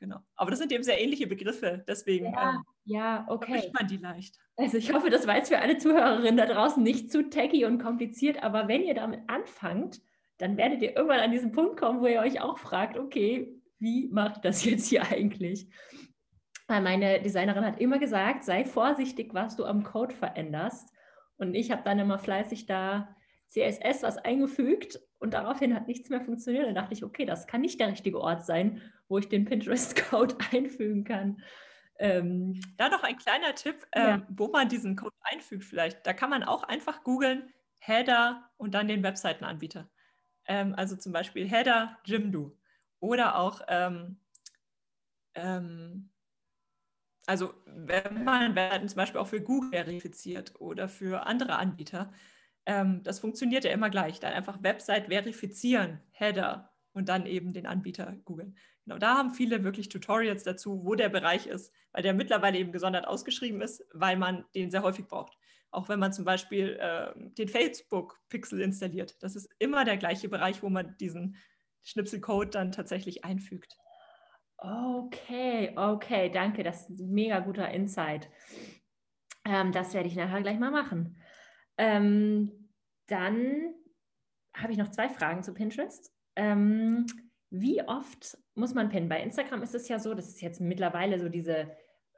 Genau. 0.00 0.18
Aber 0.36 0.50
das 0.50 0.60
sind 0.60 0.72
eben 0.72 0.84
sehr 0.84 1.00
ähnliche 1.00 1.26
Begriffe, 1.26 1.84
deswegen 1.88 2.26
ja, 2.26 2.50
ähm, 2.50 2.64
ja, 2.84 3.26
okay. 3.28 3.70
man 3.72 3.88
die 3.88 3.96
leicht. 3.96 4.36
Also 4.56 4.76
ich 4.76 4.92
hoffe, 4.92 5.10
das 5.10 5.26
war 5.26 5.36
jetzt 5.36 5.48
für 5.48 5.58
alle 5.58 5.78
Zuhörerinnen 5.78 6.36
da 6.36 6.46
draußen 6.46 6.82
nicht 6.82 7.10
zu 7.10 7.28
tacky 7.28 7.64
und 7.64 7.82
kompliziert, 7.82 8.42
aber 8.42 8.68
wenn 8.68 8.84
ihr 8.84 8.94
damit 8.94 9.20
anfangt, 9.28 10.00
dann 10.38 10.56
werdet 10.56 10.82
ihr 10.82 10.96
irgendwann 10.96 11.20
an 11.20 11.32
diesen 11.32 11.50
Punkt 11.50 11.76
kommen, 11.78 12.00
wo 12.00 12.06
ihr 12.06 12.20
euch 12.20 12.40
auch 12.40 12.58
fragt, 12.58 12.96
okay, 12.96 13.60
wie 13.80 14.08
mache 14.08 14.34
ich 14.36 14.38
das 14.38 14.64
jetzt 14.64 14.88
hier 14.88 15.02
eigentlich? 15.02 15.68
Weil 16.68 16.82
meine 16.82 17.20
Designerin 17.20 17.64
hat 17.64 17.80
immer 17.80 17.98
gesagt, 17.98 18.44
sei 18.44 18.64
vorsichtig, 18.64 19.34
was 19.34 19.56
du 19.56 19.64
am 19.64 19.82
Code 19.82 20.14
veränderst. 20.14 20.92
Und 21.38 21.54
ich 21.54 21.70
habe 21.70 21.82
dann 21.84 21.98
immer 21.98 22.18
fleißig 22.18 22.66
da 22.66 23.16
CSS 23.48 24.02
was 24.02 24.18
eingefügt 24.18 25.00
und 25.18 25.34
daraufhin 25.34 25.74
hat 25.74 25.88
nichts 25.88 26.10
mehr 26.10 26.20
funktioniert. 26.20 26.66
Dann 26.66 26.74
dachte 26.74 26.94
ich, 26.94 27.04
okay, 27.04 27.24
das 27.24 27.46
kann 27.46 27.62
nicht 27.62 27.80
der 27.80 27.88
richtige 27.88 28.20
Ort 28.20 28.44
sein, 28.44 28.82
wo 29.08 29.18
ich 29.18 29.28
den 29.28 29.44
Pinterest-Code 29.44 30.36
einfügen 30.52 31.04
kann. 31.04 31.42
Ähm, 31.98 32.60
da 32.76 32.88
noch 32.88 33.02
ein 33.02 33.16
kleiner 33.16 33.54
Tipp, 33.54 33.86
ja. 33.94 34.14
ähm, 34.14 34.26
wo 34.28 34.48
man 34.48 34.68
diesen 34.68 34.96
Code 34.96 35.16
einfügt 35.22 35.64
vielleicht. 35.64 36.06
Da 36.06 36.12
kann 36.12 36.30
man 36.30 36.44
auch 36.44 36.62
einfach 36.62 37.02
googeln, 37.02 37.52
Header 37.80 38.50
und 38.56 38.74
dann 38.74 38.88
den 38.88 39.02
Webseitenanbieter. 39.02 39.88
Ähm, 40.46 40.74
also 40.76 40.96
zum 40.96 41.12
Beispiel 41.12 41.48
Header 41.48 41.98
Jimdo 42.04 42.56
oder 43.00 43.38
auch 43.38 43.62
ähm, 43.68 44.20
ähm, 45.34 46.10
Also 47.26 47.54
wenn 47.66 48.24
man 48.24 48.54
werden 48.54 48.88
zum 48.88 48.96
Beispiel 48.96 49.20
auch 49.20 49.26
für 49.26 49.40
Google 49.40 49.70
verifiziert 49.70 50.60
oder 50.60 50.88
für 50.88 51.26
andere 51.26 51.56
Anbieter, 51.56 52.12
ähm, 52.68 53.02
das 53.02 53.18
funktioniert 53.18 53.64
ja 53.64 53.70
immer 53.72 53.88
gleich. 53.88 54.20
Dann 54.20 54.34
einfach 54.34 54.62
Website 54.62 55.06
verifizieren, 55.06 56.00
Header 56.10 56.70
und 56.92 57.08
dann 57.08 57.24
eben 57.24 57.54
den 57.54 57.66
Anbieter 57.66 58.14
googeln. 58.26 58.56
Genau, 58.84 58.98
da 58.98 59.16
haben 59.16 59.30
viele 59.30 59.64
wirklich 59.64 59.88
Tutorials 59.88 60.44
dazu, 60.44 60.84
wo 60.84 60.94
der 60.94 61.08
Bereich 61.08 61.46
ist, 61.46 61.72
weil 61.92 62.02
der 62.02 62.12
mittlerweile 62.12 62.58
eben 62.58 62.70
gesondert 62.70 63.08
ausgeschrieben 63.08 63.62
ist, 63.62 63.84
weil 63.94 64.16
man 64.16 64.44
den 64.54 64.70
sehr 64.70 64.82
häufig 64.82 65.06
braucht. 65.06 65.38
Auch 65.70 65.88
wenn 65.88 65.98
man 65.98 66.12
zum 66.12 66.26
Beispiel 66.26 66.78
äh, 66.78 67.12
den 67.16 67.48
Facebook-Pixel 67.48 68.60
installiert. 68.60 69.16
Das 69.22 69.34
ist 69.34 69.48
immer 69.58 69.84
der 69.84 69.96
gleiche 69.96 70.28
Bereich, 70.28 70.62
wo 70.62 70.68
man 70.68 70.94
diesen 70.98 71.36
Schnipselcode 71.84 72.54
dann 72.54 72.72
tatsächlich 72.72 73.24
einfügt. 73.24 73.78
Okay, 74.58 75.72
okay, 75.76 76.30
danke. 76.30 76.62
Das 76.62 76.90
ist 76.90 77.00
ein 77.00 77.10
mega 77.12 77.40
guter 77.40 77.70
Insight. 77.70 78.28
Ähm, 79.46 79.72
das 79.72 79.94
werde 79.94 80.08
ich 80.08 80.16
nachher 80.16 80.42
gleich 80.42 80.58
mal 80.58 80.70
machen. 80.70 81.16
Ähm, 81.78 82.57
dann 83.08 83.74
habe 84.56 84.72
ich 84.72 84.78
noch 84.78 84.90
zwei 84.90 85.08
Fragen 85.08 85.42
zu 85.42 85.54
Pinterest. 85.54 86.12
Ähm, 86.36 87.06
wie 87.50 87.82
oft 87.82 88.38
muss 88.54 88.74
man 88.74 88.88
pinnen? 88.88 89.08
Bei 89.08 89.22
Instagram 89.22 89.62
ist 89.62 89.74
es 89.74 89.88
ja 89.88 89.98
so, 89.98 90.14
dass 90.14 90.28
es 90.28 90.40
jetzt 90.40 90.60
mittlerweile 90.60 91.18
so 91.18 91.28
diese 91.28 91.70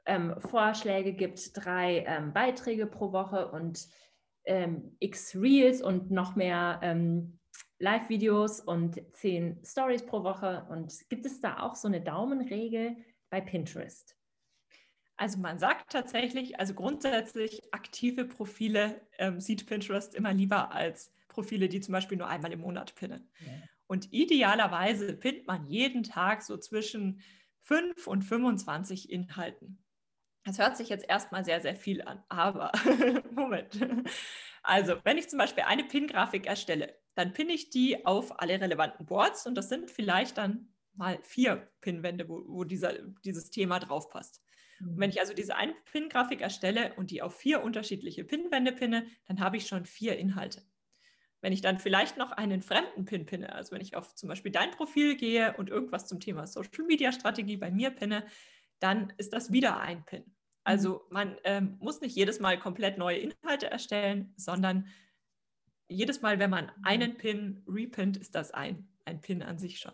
ähm, 0.05 0.35
Vorschläge 0.39 1.13
gibt, 1.13 1.51
drei 1.53 2.03
ähm, 2.07 2.33
Beiträge 2.33 2.87
pro 2.87 3.11
Woche 3.11 3.51
und 3.51 3.87
ähm, 4.45 4.95
x 4.99 5.35
Reels 5.35 5.81
und 5.81 6.11
noch 6.11 6.35
mehr 6.35 6.79
ähm, 6.81 7.39
Live-Videos 7.79 8.61
und 8.61 9.01
zehn 9.13 9.63
Stories 9.63 10.05
pro 10.05 10.23
Woche. 10.23 10.67
Und 10.69 10.93
gibt 11.09 11.25
es 11.25 11.39
da 11.39 11.59
auch 11.59 11.75
so 11.75 11.87
eine 11.87 12.01
Daumenregel 12.01 12.97
bei 13.29 13.41
Pinterest? 13.41 14.15
Also 15.21 15.37
man 15.37 15.59
sagt 15.59 15.91
tatsächlich, 15.91 16.59
also 16.59 16.73
grundsätzlich 16.73 17.71
aktive 17.71 18.25
Profile 18.25 18.99
ähm, 19.19 19.39
sieht 19.39 19.67
Pinterest 19.67 20.15
immer 20.15 20.33
lieber 20.33 20.71
als 20.71 21.13
Profile, 21.27 21.69
die 21.69 21.79
zum 21.79 21.91
Beispiel 21.91 22.17
nur 22.17 22.27
einmal 22.27 22.51
im 22.51 22.61
Monat 22.61 22.95
pinnen. 22.95 23.29
Ja. 23.45 23.51
Und 23.85 24.11
idealerweise 24.11 25.13
pinnt 25.13 25.45
man 25.45 25.67
jeden 25.67 26.01
Tag 26.01 26.41
so 26.41 26.57
zwischen 26.57 27.21
5 27.61 28.07
und 28.07 28.23
25 28.23 29.11
Inhalten. 29.11 29.83
Das 30.43 30.57
hört 30.57 30.75
sich 30.75 30.89
jetzt 30.89 31.07
erstmal 31.07 31.45
sehr, 31.45 31.61
sehr 31.61 31.75
viel 31.75 32.01
an, 32.01 32.23
aber 32.27 32.71
Moment. 33.31 33.79
Also, 34.63 34.95
wenn 35.03 35.19
ich 35.19 35.29
zum 35.29 35.37
Beispiel 35.37 35.65
eine 35.67 35.83
Pin-Grafik 35.83 36.47
erstelle, 36.47 36.97
dann 37.13 37.31
pinne 37.31 37.53
ich 37.53 37.69
die 37.69 38.07
auf 38.07 38.39
alle 38.41 38.59
relevanten 38.59 39.05
Boards 39.05 39.45
und 39.45 39.53
das 39.53 39.69
sind 39.69 39.91
vielleicht 39.91 40.39
dann 40.39 40.73
mal 40.93 41.19
vier 41.21 41.71
Pinwände, 41.79 42.27
wo, 42.27 42.43
wo 42.47 42.63
dieser, 42.63 42.93
dieses 43.23 43.51
Thema 43.51 43.77
drauf 43.77 44.09
passt. 44.09 44.41
Und 44.81 44.99
wenn 44.99 45.09
mhm. 45.09 45.13
ich 45.13 45.19
also 45.19 45.33
diese 45.33 45.55
eine 45.55 45.73
Pin-Grafik 45.91 46.41
erstelle 46.41 46.93
und 46.95 47.11
die 47.11 47.21
auf 47.21 47.35
vier 47.35 47.63
unterschiedliche 47.63 48.23
Pinwände 48.23 48.71
pinne, 48.71 49.05
dann 49.27 49.39
habe 49.39 49.57
ich 49.57 49.67
schon 49.67 49.85
vier 49.85 50.17
Inhalte. 50.17 50.63
Wenn 51.41 51.53
ich 51.53 51.61
dann 51.61 51.79
vielleicht 51.79 52.17
noch 52.17 52.31
einen 52.31 52.61
fremden 52.61 53.05
Pin 53.05 53.25
pinne, 53.25 53.53
also 53.53 53.71
wenn 53.71 53.81
ich 53.81 53.95
auf 53.95 54.13
zum 54.13 54.29
Beispiel 54.29 54.51
dein 54.51 54.71
Profil 54.71 55.15
gehe 55.15 55.55
und 55.57 55.69
irgendwas 55.69 56.07
zum 56.07 56.19
Thema 56.19 56.45
Social 56.45 56.85
Media 56.85 57.11
Strategie 57.11 57.57
bei 57.57 57.71
mir 57.71 57.89
pinne, 57.89 58.25
dann 58.79 59.11
ist 59.17 59.33
das 59.33 59.51
wieder 59.51 59.79
ein 59.79 60.05
Pin. 60.05 60.23
Also 60.63 61.05
mhm. 61.07 61.13
man 61.13 61.37
ähm, 61.43 61.77
muss 61.79 62.01
nicht 62.01 62.15
jedes 62.15 62.39
Mal 62.39 62.59
komplett 62.59 62.97
neue 62.97 63.17
Inhalte 63.17 63.69
erstellen, 63.71 64.33
sondern 64.37 64.87
jedes 65.87 66.21
Mal, 66.21 66.39
wenn 66.39 66.49
man 66.49 66.65
mhm. 66.65 66.83
einen 66.83 67.17
Pin 67.17 67.63
repinnt, 67.67 68.17
ist 68.17 68.35
das 68.35 68.51
ein, 68.51 68.87
ein 69.05 69.21
Pin 69.21 69.41
an 69.41 69.57
sich 69.57 69.79
schon. 69.79 69.93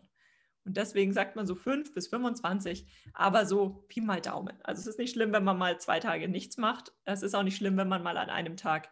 Und 0.68 0.78
deswegen 0.78 1.13
sagt 1.13 1.36
man 1.38 1.47
so 1.47 1.55
5 1.55 1.93
bis 1.93 2.09
25, 2.09 2.86
aber 3.13 3.45
so 3.45 3.86
Pi 3.88 4.01
mal 4.01 4.22
Daumen. 4.22 4.53
Also 4.63 4.82
es 4.82 4.88
ist 4.88 4.99
nicht 4.99 5.13
schlimm, 5.13 5.32
wenn 5.32 5.45
man 5.45 5.57
mal 5.57 5.80
zwei 5.80 5.99
Tage 5.99 6.28
nichts 6.28 6.57
macht. 6.57 6.91
Es 7.05 7.24
ist 7.24 7.34
auch 7.36 7.43
nicht 7.43 7.55
schlimm, 7.55 7.78
wenn 7.78 7.88
man 7.88 8.03
mal 8.03 8.18
an 8.18 8.30
einem 8.30 8.57
Tag, 8.57 8.89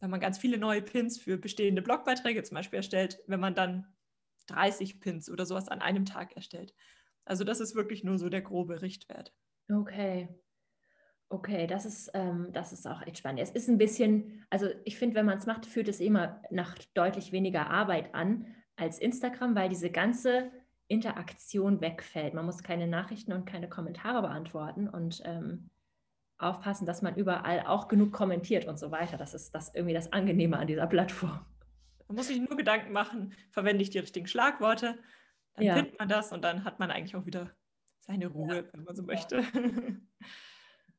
wenn 0.00 0.10
man 0.10 0.20
ganz 0.20 0.38
viele 0.38 0.56
neue 0.56 0.82
Pins 0.82 1.18
für 1.18 1.36
bestehende 1.36 1.82
Blogbeiträge 1.82 2.42
zum 2.44 2.54
Beispiel 2.54 2.78
erstellt, 2.78 3.18
wenn 3.26 3.40
man 3.40 3.54
dann 3.54 3.86
30 4.46 5.00
Pins 5.00 5.28
oder 5.28 5.44
sowas 5.44 5.68
an 5.68 5.82
einem 5.82 6.04
Tag 6.04 6.36
erstellt. 6.36 6.72
Also 7.24 7.42
das 7.42 7.58
ist 7.58 7.74
wirklich 7.74 8.04
nur 8.04 8.18
so 8.18 8.28
der 8.28 8.42
grobe 8.42 8.80
Richtwert. 8.80 9.34
Okay, 9.68 10.28
Okay, 11.28 11.66
das 11.66 11.84
ist, 11.84 12.08
ähm, 12.14 12.50
das 12.52 12.72
ist 12.72 12.86
auch 12.86 13.02
echt 13.02 13.18
spannend. 13.18 13.40
Es 13.40 13.50
ist 13.50 13.68
ein 13.68 13.78
bisschen, 13.78 14.46
also 14.48 14.68
ich 14.84 14.96
finde, 14.96 15.16
wenn 15.16 15.26
man 15.26 15.38
es 15.38 15.46
macht, 15.46 15.66
führt 15.66 15.88
es 15.88 15.98
immer 15.98 16.40
nach 16.50 16.78
deutlich 16.94 17.32
weniger 17.32 17.68
Arbeit 17.68 18.14
an 18.14 18.46
als 18.76 19.00
Instagram, 19.00 19.56
weil 19.56 19.68
diese 19.68 19.90
ganze 19.90 20.52
Interaktion 20.88 21.80
wegfällt. 21.80 22.34
Man 22.34 22.46
muss 22.46 22.62
keine 22.62 22.86
Nachrichten 22.86 23.32
und 23.32 23.44
keine 23.44 23.68
Kommentare 23.68 24.22
beantworten 24.22 24.88
und 24.88 25.22
ähm, 25.24 25.70
aufpassen, 26.38 26.86
dass 26.86 27.02
man 27.02 27.16
überall 27.16 27.66
auch 27.66 27.88
genug 27.88 28.12
kommentiert 28.12 28.66
und 28.66 28.78
so 28.78 28.90
weiter. 28.90 29.16
Das 29.16 29.34
ist 29.34 29.54
das 29.54 29.74
irgendwie 29.74 29.94
das 29.94 30.12
Angenehme 30.12 30.58
an 30.58 30.66
dieser 30.66 30.86
Plattform. 30.86 31.40
Man 32.08 32.16
muss 32.16 32.28
sich 32.28 32.38
nur 32.38 32.56
Gedanken 32.56 32.92
machen, 32.92 33.34
verwende 33.50 33.82
ich 33.82 33.90
die 33.90 33.98
richtigen 33.98 34.26
Schlagworte, 34.26 34.98
dann 35.54 35.64
ja. 35.64 35.74
findet 35.74 35.98
man 35.98 36.08
das 36.08 36.32
und 36.32 36.42
dann 36.42 36.64
hat 36.64 36.78
man 36.78 36.90
eigentlich 36.90 37.16
auch 37.16 37.26
wieder 37.26 37.50
seine 38.00 38.28
Ruhe, 38.28 38.56
ja. 38.56 38.62
wenn 38.72 38.84
man 38.84 38.94
so 38.94 39.02
möchte. 39.02 39.42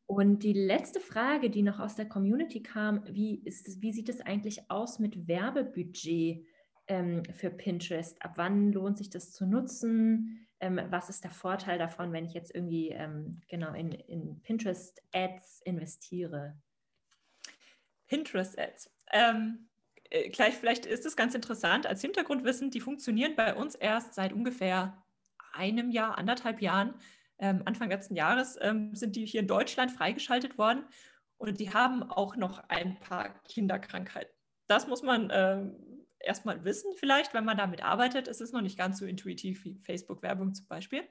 Und 0.09 0.43
die 0.43 0.53
letzte 0.53 1.01
Frage, 1.01 1.49
die 1.49 1.63
noch 1.63 1.79
aus 1.79 1.95
der 1.95 2.07
Community 2.07 2.63
kam, 2.63 3.03
wie, 3.11 3.41
ist, 3.43 3.81
wie 3.81 3.91
sieht 3.91 4.07
es 4.07 4.21
eigentlich 4.21 4.71
aus 4.71 4.99
mit 4.99 5.27
Werbebudget 5.27 6.45
ähm, 6.88 7.23
für 7.25 7.49
Pinterest? 7.49 8.21
Ab 8.21 8.33
wann 8.35 8.71
lohnt 8.71 8.97
sich 8.97 9.09
das 9.09 9.31
zu 9.33 9.45
nutzen? 9.45 10.47
Ähm, 10.59 10.79
was 10.89 11.09
ist 11.09 11.23
der 11.23 11.31
Vorteil 11.31 11.77
davon, 11.77 12.11
wenn 12.13 12.25
ich 12.25 12.33
jetzt 12.33 12.53
irgendwie 12.53 12.89
ähm, 12.89 13.41
genau 13.47 13.73
in, 13.73 13.91
in 13.91 14.41
Pinterest-Ads 14.41 15.61
investiere? 15.61 16.57
Pinterest-Ads. 18.07 18.89
Ähm, 19.11 19.67
äh, 20.09 20.29
gleich, 20.29 20.55
vielleicht 20.55 20.85
ist 20.85 21.05
es 21.05 21.15
ganz 21.15 21.35
interessant 21.35 21.85
als 21.85 22.01
Hintergrundwissen, 22.01 22.71
die 22.71 22.79
funktionieren 22.79 23.35
bei 23.35 23.53
uns 23.53 23.75
erst 23.75 24.13
seit 24.13 24.33
ungefähr 24.33 25.03
einem 25.53 25.91
Jahr, 25.91 26.17
anderthalb 26.17 26.61
Jahren 26.61 26.93
ähm, 27.39 27.61
Anfang 27.65 27.89
letzten 27.89 28.15
Jahres 28.15 28.57
ähm, 28.61 28.95
sind 28.95 29.15
die 29.15 29.25
hier 29.25 29.41
in 29.41 29.47
Deutschland 29.47 29.91
freigeschaltet 29.91 30.57
worden 30.57 30.85
und 31.38 31.59
die 31.59 31.73
haben 31.73 32.03
auch 32.03 32.35
noch 32.35 32.63
ein 32.69 32.99
paar 32.99 33.29
Kinderkrankheiten. 33.43 34.33
Das 34.67 34.88
muss 34.88 35.03
man 35.03 35.29
ähm, 35.31 35.75
erstmal 36.28 36.63
wissen, 36.63 36.91
vielleicht, 36.95 37.34
wenn 37.34 37.45
man 37.45 37.57
damit 37.57 37.84
arbeitet. 37.84 38.28
Es 38.28 38.41
ist 38.41 38.53
noch 38.53 38.61
nicht 38.61 38.78
ganz 38.78 38.99
so 38.99 39.05
intuitiv 39.05 39.63
wie 39.65 39.80
Facebook-Werbung 39.84 40.53
zum 40.53 40.67
Beispiel. 40.67 41.03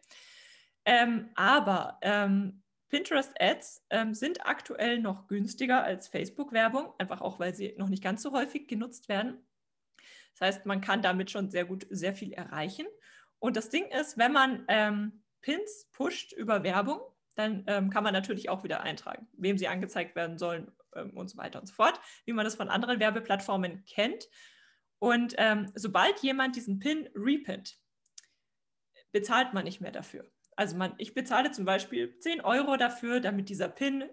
Ähm, 0.85 1.31
aber 1.35 1.99
ähm, 2.03 2.63
Pinterest-Ads 2.89 3.87
ähm, 3.91 4.15
sind 4.15 4.47
aktuell 4.47 5.01
noch 5.01 5.27
günstiger 5.27 5.83
als 5.83 6.09
Facebook-Werbung, 6.09 6.93
einfach 6.99 7.21
auch, 7.21 7.41
weil 7.41 7.55
sie 7.55 7.75
noch 7.77 7.89
nicht 7.89 8.03
ganz 8.03 8.23
so 8.23 8.33
häufig 8.33 8.69
genutzt 8.69 9.09
werden. 9.09 9.45
Das 10.39 10.49
heißt, 10.49 10.67
man 10.67 10.81
kann 10.81 11.03
damit 11.03 11.31
schon 11.31 11.51
sehr 11.51 11.65
gut 11.65 11.87
sehr 11.91 12.15
viel 12.15 12.33
erreichen. 12.33 12.87
Und 13.39 13.57
das 13.57 13.71
Ding 13.71 13.87
ist, 13.87 14.19
wenn 14.19 14.33
man 14.33 14.65
ähm, 14.69 15.25
Pins 15.41 15.89
pusht 15.93 16.33
über 16.33 16.63
Werbung, 16.63 17.01
dann 17.35 17.65
ähm, 17.67 17.91
kann 17.91 18.05
man 18.05 18.13
natürlich 18.13 18.49
auch 18.49 18.65
wieder 18.65 18.83
eintragen, 18.83 19.29
wem 19.33 19.59
sie 19.59 19.69
angezeigt 19.69 20.17
werden 20.17 20.39
sollen 20.39 20.73
ähm, 20.95 21.11
und 21.11 21.29
so 21.29 21.37
weiter 21.37 21.61
und 21.61 21.67
so 21.67 21.75
fort, 21.75 22.01
wie 22.25 22.33
man 22.33 22.45
das 22.45 22.55
von 22.55 22.69
anderen 22.69 23.01
Werbeplattformen 23.01 23.85
kennt. 23.85 24.29
Und 24.99 25.35
ähm, 25.39 25.71
sobald 25.75 26.21
jemand 26.21 26.57
diesen 26.57 26.79
Pin 26.79 27.09
repinnt, 27.15 27.79
bezahlt 29.13 29.55
man 29.55 29.65
nicht 29.65 29.81
mehr 29.81 29.93
dafür. 29.93 30.31
Also 30.57 30.77
man, 30.77 30.95
ich 30.99 31.15
bezahle 31.15 31.51
zum 31.51 31.65
Beispiel 31.65 32.19
10 32.19 32.41
Euro 32.41 32.77
dafür, 32.77 33.21
damit 33.21 33.49
dieser 33.49 33.69
Pin 33.69 34.05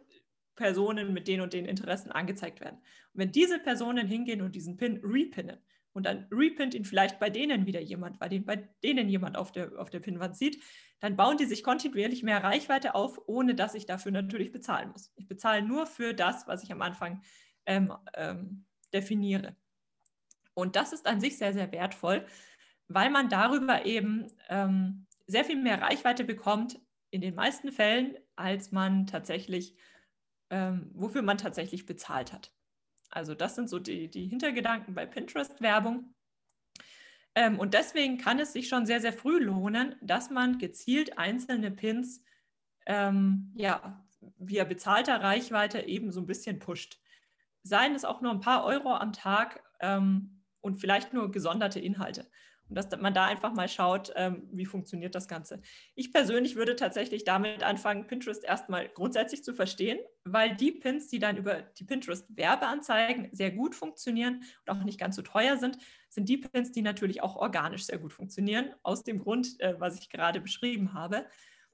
Personen 0.55 1.13
mit 1.13 1.27
den 1.27 1.41
und 1.41 1.53
den 1.53 1.65
Interessen 1.65 2.11
angezeigt 2.11 2.61
werden. 2.61 2.77
Und 2.77 3.19
wenn 3.21 3.31
diese 3.31 3.59
Personen 3.59 4.07
hingehen 4.07 4.41
und 4.41 4.55
diesen 4.55 4.77
Pin 4.77 5.01
repinnen, 5.03 5.57
und 5.93 6.05
dann 6.07 6.27
repinnt 6.31 6.73
ihn 6.73 6.85
vielleicht 6.85 7.19
bei 7.19 7.29
denen 7.29 7.65
wieder 7.65 7.79
jemand, 7.79 8.19
weil 8.19 8.29
den 8.29 8.45
bei 8.45 8.67
denen 8.83 9.07
jemand 9.07 9.37
auf 9.37 9.51
der, 9.51 9.79
auf 9.79 9.89
der 9.89 9.99
Pinwand 9.99 10.35
sieht, 10.35 10.61
dann 10.99 11.15
bauen 11.15 11.37
die 11.37 11.45
sich 11.45 11.63
kontinuierlich 11.63 12.23
mehr 12.23 12.43
Reichweite 12.43 12.95
auf, 12.95 13.19
ohne 13.27 13.55
dass 13.55 13.75
ich 13.75 13.85
dafür 13.85 14.11
natürlich 14.11 14.51
bezahlen 14.51 14.89
muss. 14.89 15.13
Ich 15.15 15.27
bezahle 15.27 15.61
nur 15.61 15.85
für 15.85 16.13
das, 16.13 16.47
was 16.47 16.63
ich 16.63 16.71
am 16.71 16.81
Anfang 16.81 17.21
ähm, 17.65 17.93
ähm, 18.15 18.65
definiere. 18.93 19.55
Und 20.53 20.75
das 20.75 20.93
ist 20.93 21.07
an 21.07 21.19
sich 21.19 21.37
sehr, 21.37 21.53
sehr 21.53 21.71
wertvoll, 21.71 22.25
weil 22.87 23.09
man 23.09 23.29
darüber 23.29 23.85
eben 23.85 24.27
ähm, 24.49 25.07
sehr 25.27 25.45
viel 25.45 25.55
mehr 25.55 25.81
Reichweite 25.81 26.23
bekommt, 26.23 26.79
in 27.09 27.21
den 27.21 27.35
meisten 27.35 27.71
Fällen, 27.71 28.17
als 28.35 28.71
man 28.71 29.05
tatsächlich, 29.05 29.75
ähm, 30.49 30.89
wofür 30.93 31.21
man 31.21 31.37
tatsächlich 31.37 31.85
bezahlt 31.85 32.33
hat. 32.33 32.51
Also 33.09 33.35
das 33.35 33.55
sind 33.55 33.69
so 33.69 33.77
die, 33.77 34.09
die 34.09 34.27
Hintergedanken 34.27 34.95
bei 34.95 35.05
Pinterest-Werbung. 35.05 36.13
Ähm, 37.35 37.59
und 37.59 37.75
deswegen 37.75 38.17
kann 38.17 38.39
es 38.39 38.53
sich 38.53 38.67
schon 38.67 38.85
sehr, 38.85 38.99
sehr 38.99 39.13
früh 39.13 39.39
lohnen, 39.39 39.95
dass 40.01 40.31
man 40.31 40.57
gezielt 40.57 41.17
einzelne 41.17 41.69
Pins 41.69 42.23
ähm, 42.87 43.51
ja, 43.55 44.03
via 44.37 44.63
bezahlter 44.63 45.21
Reichweite 45.21 45.81
eben 45.81 46.11
so 46.11 46.21
ein 46.21 46.27
bisschen 46.27 46.59
pusht. 46.59 46.99
Seien 47.61 47.95
es 47.95 48.05
auch 48.05 48.21
nur 48.21 48.31
ein 48.31 48.39
paar 48.39 48.65
Euro 48.65 48.95
am 48.95 49.13
Tag 49.13 49.63
ähm, 49.79 50.32
und 50.63 50.77
vielleicht 50.77 51.13
nur 51.13 51.31
gesonderte 51.31 51.79
Inhalte. 51.79 52.25
Und 52.69 52.75
dass 52.75 52.89
man 52.99 53.13
da 53.13 53.25
einfach 53.25 53.53
mal 53.53 53.67
schaut, 53.67 54.13
ähm, 54.15 54.47
wie 54.51 54.65
funktioniert 54.65 55.13
das 55.15 55.27
Ganze. 55.27 55.61
Ich 55.95 56.13
persönlich 56.13 56.55
würde 56.55 56.75
tatsächlich 56.75 57.25
damit 57.25 57.61
anfangen, 57.61 58.07
Pinterest 58.07 58.43
erstmal 58.43 58.87
grundsätzlich 58.87 59.43
zu 59.43 59.53
verstehen, 59.53 59.99
weil 60.23 60.55
die 60.55 60.71
Pins, 60.71 61.09
die 61.09 61.19
dann 61.19 61.35
über 61.37 61.61
die 61.61 61.83
Pinterest-Werbeanzeigen 61.83 63.29
sehr 63.33 63.51
gut 63.51 63.75
funktionieren 63.75 64.43
und 64.65 64.69
auch 64.75 64.83
nicht 64.83 64.99
ganz 64.99 65.17
so 65.17 65.21
teuer 65.21 65.57
sind, 65.57 65.77
sind 66.09 66.29
die 66.29 66.37
Pins, 66.37 66.71
die 66.71 66.81
natürlich 66.81 67.21
auch 67.21 67.35
organisch 67.35 67.85
sehr 67.85 67.99
gut 67.99 68.13
funktionieren, 68.13 68.73
aus 68.81 69.03
dem 69.03 69.19
Grund, 69.19 69.59
äh, 69.59 69.75
was 69.79 69.99
ich 69.99 70.09
gerade 70.09 70.39
beschrieben 70.39 70.93
habe. 70.93 71.25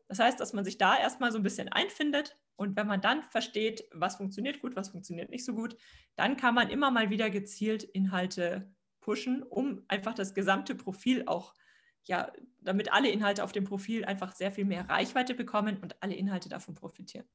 Das 0.07 0.17
heißt, 0.17 0.39
dass 0.39 0.53
man 0.53 0.65
sich 0.65 0.79
da 0.79 0.97
erstmal 0.97 1.31
so 1.31 1.37
ein 1.37 1.43
bisschen 1.43 1.69
einfindet 1.69 2.35
und 2.55 2.75
wenn 2.75 2.87
man 2.87 2.99
dann 2.99 3.23
versteht, 3.23 3.85
was 3.93 4.17
funktioniert 4.17 4.59
gut, 4.59 4.75
was 4.75 4.89
funktioniert 4.89 5.29
nicht 5.29 5.45
so 5.45 5.53
gut, 5.53 5.77
dann 6.17 6.35
kann 6.35 6.55
man 6.55 6.69
immer 6.69 6.91
mal 6.91 7.09
wieder 7.09 7.29
gezielt 7.29 7.83
Inhalte 7.83 8.69
pushen, 9.01 9.43
um 9.43 9.83
einfach 9.87 10.13
das 10.13 10.33
gesamte 10.33 10.75
Profil 10.75 11.23
auch, 11.27 11.53
ja, 12.03 12.31
damit 12.61 12.91
alle 12.91 13.09
Inhalte 13.09 13.43
auf 13.43 13.51
dem 13.51 13.65
Profil 13.65 14.05
einfach 14.05 14.35
sehr 14.35 14.51
viel 14.51 14.65
mehr 14.65 14.89
Reichweite 14.89 15.33
bekommen 15.33 15.77
und 15.81 16.01
alle 16.01 16.15
Inhalte 16.15 16.49
davon 16.49 16.75
profitieren. 16.75 17.27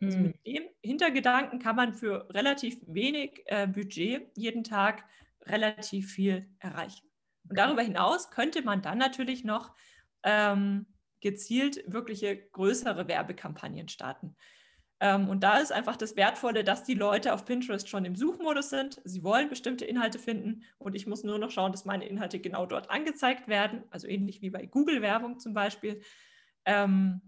Mhm. 0.00 0.06
Also 0.06 0.18
mit 0.18 0.46
dem 0.46 0.62
Hintergedanken 0.82 1.58
kann 1.58 1.76
man 1.76 1.94
für 1.94 2.28
relativ 2.30 2.78
wenig 2.86 3.42
äh, 3.46 3.66
Budget 3.66 4.30
jeden 4.36 4.64
Tag 4.64 5.04
relativ 5.42 6.12
viel 6.12 6.48
erreichen. 6.58 7.06
Und 7.48 7.58
darüber 7.58 7.82
hinaus 7.82 8.30
könnte 8.30 8.62
man 8.62 8.82
dann 8.82 8.98
natürlich 8.98 9.44
noch 9.44 9.74
ähm, 10.22 10.86
gezielt 11.20 11.84
wirkliche 11.86 12.36
größere 12.36 13.08
Werbekampagnen 13.08 13.88
starten. 13.88 14.36
Ähm, 15.00 15.28
und 15.28 15.42
da 15.42 15.58
ist 15.58 15.72
einfach 15.72 15.96
das 15.96 16.16
Wertvolle, 16.16 16.64
dass 16.64 16.84
die 16.84 16.94
Leute 16.94 17.34
auf 17.34 17.44
Pinterest 17.44 17.88
schon 17.88 18.04
im 18.04 18.16
Suchmodus 18.16 18.70
sind. 18.70 19.00
Sie 19.04 19.24
wollen 19.24 19.48
bestimmte 19.48 19.84
Inhalte 19.84 20.18
finden 20.18 20.62
und 20.78 20.94
ich 20.94 21.06
muss 21.06 21.24
nur 21.24 21.38
noch 21.38 21.50
schauen, 21.50 21.72
dass 21.72 21.84
meine 21.84 22.06
Inhalte 22.06 22.38
genau 22.38 22.66
dort 22.66 22.90
angezeigt 22.90 23.48
werden, 23.48 23.82
also 23.90 24.06
ähnlich 24.06 24.40
wie 24.40 24.50
bei 24.50 24.66
Google-Werbung 24.66 25.38
zum 25.38 25.52
Beispiel. 25.52 26.00
Ähm, 26.64 27.20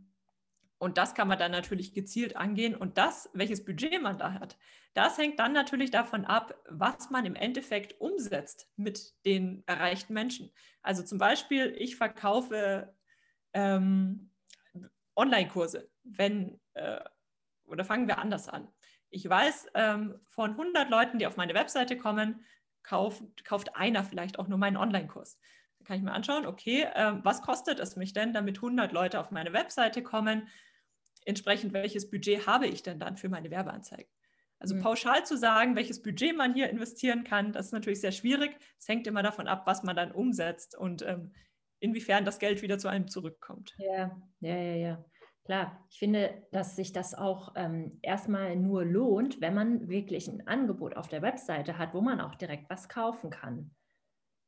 und 0.78 0.98
das 0.98 1.14
kann 1.14 1.28
man 1.28 1.38
dann 1.38 1.52
natürlich 1.52 1.94
gezielt 1.94 2.36
angehen. 2.36 2.74
Und 2.74 2.98
das, 2.98 3.30
welches 3.32 3.64
Budget 3.64 4.00
man 4.02 4.18
da 4.18 4.34
hat, 4.34 4.58
das 4.94 5.18
hängt 5.18 5.38
dann 5.38 5.52
natürlich 5.52 5.90
davon 5.90 6.24
ab, 6.24 6.54
was 6.68 7.10
man 7.10 7.24
im 7.26 7.34
Endeffekt 7.34 8.00
umsetzt 8.00 8.70
mit 8.76 9.14
den 9.24 9.62
erreichten 9.66 10.14
Menschen. 10.14 10.52
Also 10.82 11.02
zum 11.02 11.18
Beispiel, 11.18 11.74
ich 11.78 11.96
verkaufe 11.96 12.94
ähm, 13.52 14.30
Online-Kurse. 15.16 15.90
Wenn 16.04 16.60
äh, 16.74 17.00
oder 17.66 17.84
fangen 17.84 18.08
wir 18.08 18.18
anders 18.18 18.48
an. 18.48 18.68
Ich 19.10 19.28
weiß, 19.28 19.68
ähm, 19.74 20.18
von 20.28 20.52
100 20.52 20.90
Leuten, 20.90 21.18
die 21.18 21.26
auf 21.26 21.36
meine 21.36 21.54
Webseite 21.54 21.96
kommen, 21.96 22.44
kauft, 22.82 23.44
kauft 23.44 23.76
einer 23.76 24.04
vielleicht 24.04 24.38
auch 24.38 24.48
nur 24.48 24.58
meinen 24.58 24.76
Online-Kurs. 24.76 25.38
Da 25.78 25.84
kann 25.84 25.96
ich 25.96 26.02
mir 26.02 26.12
anschauen, 26.12 26.46
okay, 26.46 26.86
ähm, 26.94 27.20
was 27.22 27.42
kostet 27.42 27.80
es 27.80 27.96
mich 27.96 28.12
denn, 28.12 28.32
damit 28.32 28.58
100 28.58 28.92
Leute 28.92 29.20
auf 29.20 29.30
meine 29.30 29.52
Webseite 29.52 30.02
kommen? 30.02 30.48
Entsprechend, 31.24 31.72
welches 31.72 32.10
Budget 32.10 32.46
habe 32.46 32.66
ich 32.66 32.82
denn 32.82 32.98
dann 32.98 33.16
für 33.16 33.28
meine 33.28 33.50
Werbeanzeigen? 33.50 34.10
Also 34.58 34.74
mhm. 34.74 34.80
pauschal 34.80 35.24
zu 35.26 35.36
sagen, 35.36 35.76
welches 35.76 36.02
Budget 36.02 36.36
man 36.36 36.54
hier 36.54 36.70
investieren 36.70 37.24
kann, 37.24 37.52
das 37.52 37.66
ist 37.66 37.72
natürlich 37.72 38.00
sehr 38.00 38.12
schwierig. 38.12 38.56
Es 38.78 38.88
hängt 38.88 39.06
immer 39.06 39.22
davon 39.22 39.48
ab, 39.48 39.66
was 39.66 39.82
man 39.82 39.96
dann 39.96 40.12
umsetzt 40.12 40.76
und 40.76 41.02
ähm, 41.02 41.32
inwiefern 41.78 42.24
das 42.24 42.38
Geld 42.38 42.62
wieder 42.62 42.78
zu 42.78 42.88
einem 42.88 43.08
zurückkommt. 43.08 43.74
Ja, 43.78 44.16
ja, 44.40 44.56
ja, 44.56 44.74
ja. 44.74 45.04
Klar, 45.47 45.86
ich 45.90 46.01
finde, 46.01 46.42
dass 46.51 46.74
sich 46.74 46.92
das 46.92 47.14
auch 47.14 47.53
ähm, 47.55 48.01
erstmal 48.03 48.57
nur 48.57 48.84
lohnt, 48.84 49.40
wenn 49.40 49.55
man 49.55 49.88
wirklich 49.88 50.26
ein 50.26 50.44
Angebot 50.49 50.97
auf 50.97 51.07
der 51.07 51.22
Webseite 51.22 51.78
hat, 51.78 51.94
wo 51.94 52.01
man 52.01 52.20
auch 52.20 52.34
direkt 52.34 52.68
was 52.68 52.88
kaufen 52.88 53.30
kann. 53.30 53.70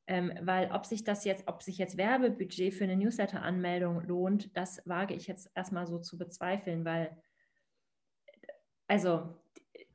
Ähm, 0.09 0.32
weil 0.40 0.72
ob 0.72 0.86
sich 0.86 1.05
das 1.05 1.24
jetzt, 1.24 1.46
ob 1.46 1.62
sich 1.62 1.78
jetzt 1.78 1.99
Werbebudget 1.99 2.74
für 2.74 2.82
eine 2.82 2.96
Newsletter-Anmeldung 2.96 4.09
lohnt, 4.09 4.57
das 4.57 4.82
wage 4.88 5.14
ich 5.14 5.28
jetzt 5.28 5.49
erstmal 5.55 5.86
so 5.86 6.01
zu 6.01 6.18
bezweifeln, 6.18 6.84
weil 6.84 7.16
also 8.88 9.36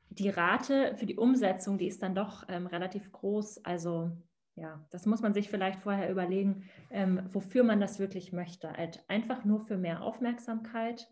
die 0.08 0.30
Rate 0.30 0.96
für 0.96 1.06
die 1.06 1.18
Umsetzung, 1.18 1.78
die 1.78 1.88
ist 1.88 2.02
dann 2.02 2.16
doch 2.16 2.46
ähm, 2.48 2.66
relativ 2.66 3.12
groß. 3.12 3.66
Also 3.66 4.10
ja, 4.56 4.86
das 4.92 5.06
muss 5.06 5.22
man 5.22 5.34
sich 5.34 5.50
vielleicht 5.50 5.80
vorher 5.82 6.12
überlegen, 6.12 6.70
ähm, 6.92 7.22
wofür 7.34 7.64
man 7.64 7.80
das 7.80 8.00
wirklich 8.00 8.34
möchte. 8.34 8.72
Halt 8.72 9.04
einfach 9.08 9.46
nur 9.46 9.60
für 9.62 9.78
mehr 9.78 10.04
Aufmerksamkeit. 10.04 11.12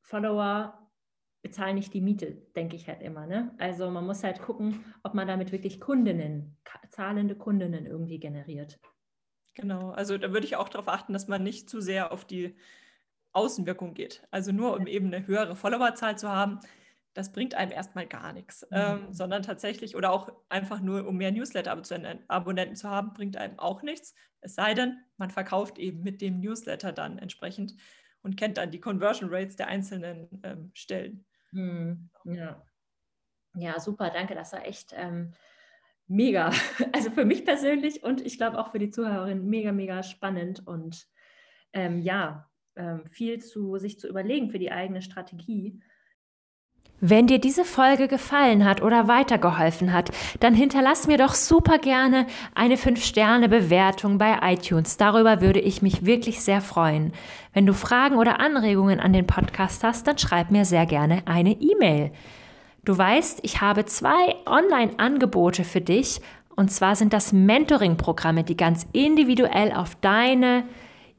Follower 0.00 0.78
bezahlen 1.42 1.74
nicht 1.74 1.92
die 1.92 2.00
Miete, 2.00 2.32
denke 2.56 2.76
ich 2.76 2.88
halt 2.88 3.02
immer. 3.02 3.26
Ne? 3.26 3.54
Also 3.58 3.90
man 3.90 4.06
muss 4.06 4.22
halt 4.24 4.40
gucken, 4.40 4.84
ob 5.02 5.14
man 5.14 5.28
damit 5.28 5.52
wirklich 5.52 5.80
Kundinnen, 5.80 6.56
zahlende 6.90 7.34
Kundinnen 7.34 7.84
irgendwie 7.84 8.18
generiert. 8.18 8.78
Genau, 9.54 9.90
also 9.90 10.16
da 10.16 10.32
würde 10.32 10.46
ich 10.46 10.56
auch 10.56 10.70
darauf 10.70 10.88
achten, 10.88 11.12
dass 11.12 11.28
man 11.28 11.42
nicht 11.42 11.68
zu 11.68 11.80
sehr 11.80 12.12
auf 12.12 12.24
die 12.24 12.56
Außenwirkung 13.32 13.92
geht. 13.92 14.26
Also 14.30 14.52
nur 14.52 14.74
um 14.76 14.86
eben 14.86 15.12
eine 15.12 15.26
höhere 15.26 15.56
Followerzahl 15.56 16.16
zu 16.16 16.30
haben, 16.30 16.60
das 17.14 17.32
bringt 17.32 17.54
einem 17.54 17.72
erstmal 17.72 18.06
gar 18.06 18.32
nichts, 18.32 18.66
mhm. 18.70 18.76
ähm, 18.76 19.12
sondern 19.12 19.42
tatsächlich 19.42 19.96
oder 19.96 20.12
auch 20.12 20.32
einfach 20.48 20.80
nur, 20.80 21.06
um 21.06 21.16
mehr 21.16 21.32
Newsletter-Abonnenten 21.32 22.76
zu 22.76 22.88
haben, 22.88 23.12
bringt 23.12 23.36
einem 23.36 23.58
auch 23.58 23.82
nichts. 23.82 24.14
Es 24.40 24.54
sei 24.54 24.74
denn, 24.74 24.98
man 25.16 25.30
verkauft 25.30 25.78
eben 25.78 26.02
mit 26.02 26.20
dem 26.20 26.40
Newsletter 26.40 26.92
dann 26.92 27.18
entsprechend 27.18 27.74
und 28.22 28.36
kennt 28.36 28.58
dann 28.58 28.70
die 28.70 28.80
Conversion 28.80 29.32
Rates 29.32 29.56
der 29.56 29.68
einzelnen 29.68 30.40
ähm, 30.42 30.70
Stellen. 30.74 31.24
Mhm. 31.52 32.10
Ja. 32.24 32.64
ja, 33.54 33.78
super, 33.78 34.10
danke. 34.10 34.34
Das 34.34 34.52
war 34.52 34.64
echt 34.64 34.92
ähm, 34.96 35.34
mega. 36.06 36.50
Also 36.92 37.10
für 37.10 37.24
mich 37.24 37.44
persönlich 37.44 38.02
und 38.02 38.20
ich 38.20 38.38
glaube 38.38 38.58
auch 38.58 38.72
für 38.72 38.78
die 38.78 38.90
Zuhörerin 38.90 39.46
mega, 39.46 39.72
mega 39.72 40.02
spannend 40.02 40.66
und 40.66 41.06
ähm, 41.72 42.00
ja, 42.00 42.50
ähm, 42.76 43.06
viel 43.06 43.42
zu 43.42 43.78
sich 43.78 43.98
zu 43.98 44.08
überlegen 44.08 44.50
für 44.50 44.58
die 44.58 44.72
eigene 44.72 45.02
Strategie. 45.02 45.80
Wenn 47.04 47.26
dir 47.26 47.40
diese 47.40 47.64
Folge 47.64 48.06
gefallen 48.06 48.64
hat 48.64 48.80
oder 48.80 49.08
weitergeholfen 49.08 49.92
hat, 49.92 50.12
dann 50.38 50.54
hinterlass 50.54 51.08
mir 51.08 51.18
doch 51.18 51.34
super 51.34 51.78
gerne 51.78 52.28
eine 52.54 52.76
5-Sterne-Bewertung 52.76 54.18
bei 54.18 54.38
iTunes. 54.40 54.98
Darüber 54.98 55.40
würde 55.40 55.58
ich 55.58 55.82
mich 55.82 56.06
wirklich 56.06 56.42
sehr 56.42 56.60
freuen. 56.60 57.12
Wenn 57.52 57.66
du 57.66 57.74
Fragen 57.74 58.18
oder 58.18 58.38
Anregungen 58.38 59.00
an 59.00 59.12
den 59.12 59.26
Podcast 59.26 59.82
hast, 59.82 60.06
dann 60.06 60.16
schreib 60.16 60.52
mir 60.52 60.64
sehr 60.64 60.86
gerne 60.86 61.22
eine 61.24 61.60
E-Mail. 61.60 62.12
Du 62.84 62.96
weißt, 62.96 63.40
ich 63.42 63.60
habe 63.60 63.84
zwei 63.84 64.36
Online-Angebote 64.46 65.64
für 65.64 65.80
dich. 65.80 66.20
Und 66.54 66.70
zwar 66.70 66.94
sind 66.94 67.12
das 67.12 67.32
Mentoring-Programme, 67.32 68.44
die 68.44 68.56
ganz 68.56 68.86
individuell 68.92 69.72
auf 69.72 69.96
deine 69.96 70.62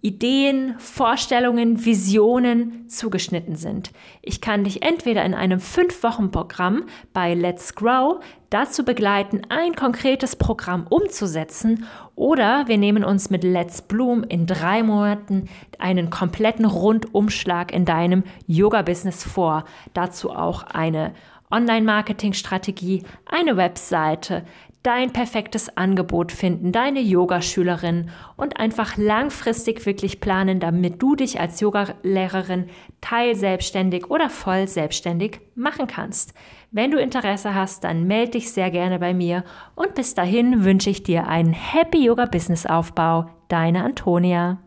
Ideen, 0.04 0.76
Vorstellungen, 0.80 1.86
Visionen 1.86 2.89
zugeschnitten 2.89 3.56
sind. 3.56 3.91
Ich 4.22 4.41
kann 4.41 4.66
dich 4.66 4.82
entweder 4.82 5.24
in 5.24 5.34
einem 5.34 5.60
5-Wochen-Programm 5.60 6.84
bei 7.14 7.34
Let's 7.34 7.74
Grow 7.74 8.22
dazu 8.49 8.84
begleiten, 8.84 9.43
ein 9.47 9.76
konkretes 9.76 10.36
Programm 10.36 10.88
umzusetzen 10.89 11.86
oder 12.16 12.68
wir 12.68 12.78
nehmen 12.78 13.06
uns 13.06 13.30
mit 13.30 13.45
Let's 13.45 13.82
Bloom 13.82 14.24
in 14.24 14.45
drei 14.45 14.84
Monaten 14.84 15.47
einen 15.80 16.10
kompletten 16.10 16.66
Rundumschlag 16.66 17.74
in 17.74 17.86
deinem 17.86 18.26
Yoga-Business 18.45 19.24
vor. 19.24 19.64
Dazu 19.93 20.32
auch 20.32 20.64
eine 20.64 21.14
Online-Marketing-Strategie, 21.49 23.04
eine 23.26 23.56
Webseite, 23.56 24.43
dein 24.84 25.13
perfektes 25.13 25.77
Angebot 25.77 26.31
finden, 26.34 26.73
deine 26.73 26.99
Yogaschülerin 26.99 28.11
und 28.36 28.59
einfach 28.59 28.97
langfristig 28.97 29.86
wirklich 29.86 30.19
planen, 30.19 30.59
damit 30.59 31.01
du 31.01 31.15
dich 31.15 31.39
als 31.39 31.61
Yogalehrerin 31.61 32.67
teilselbstständig 32.99 34.09
oder 34.09 34.29
voll 34.29 34.67
selbstständig 34.67 35.39
machen 35.55 35.88
kannst. 35.88 36.34
Wenn 36.71 36.91
du 36.91 36.99
Interesse 36.99 37.55
hast, 37.55 37.86
dann 37.86 38.07
melde 38.07 38.31
dich 38.31 38.51
sehr 38.51 38.71
gerne 38.71 38.99
bei 38.99 39.13
mir 39.13 39.43
und 39.75 39.95
bis 39.95 40.15
dahin 40.15 40.65
wünsche 40.65 40.89
ich 40.89 41.03
dir 41.03 41.27
einen 41.27 41.53
Happy 41.53 42.05
Yoga 42.05 42.25
Business 42.25 42.65
Aufbau. 42.65 43.29
Deine 43.47 43.84
Antonia. 43.84 44.59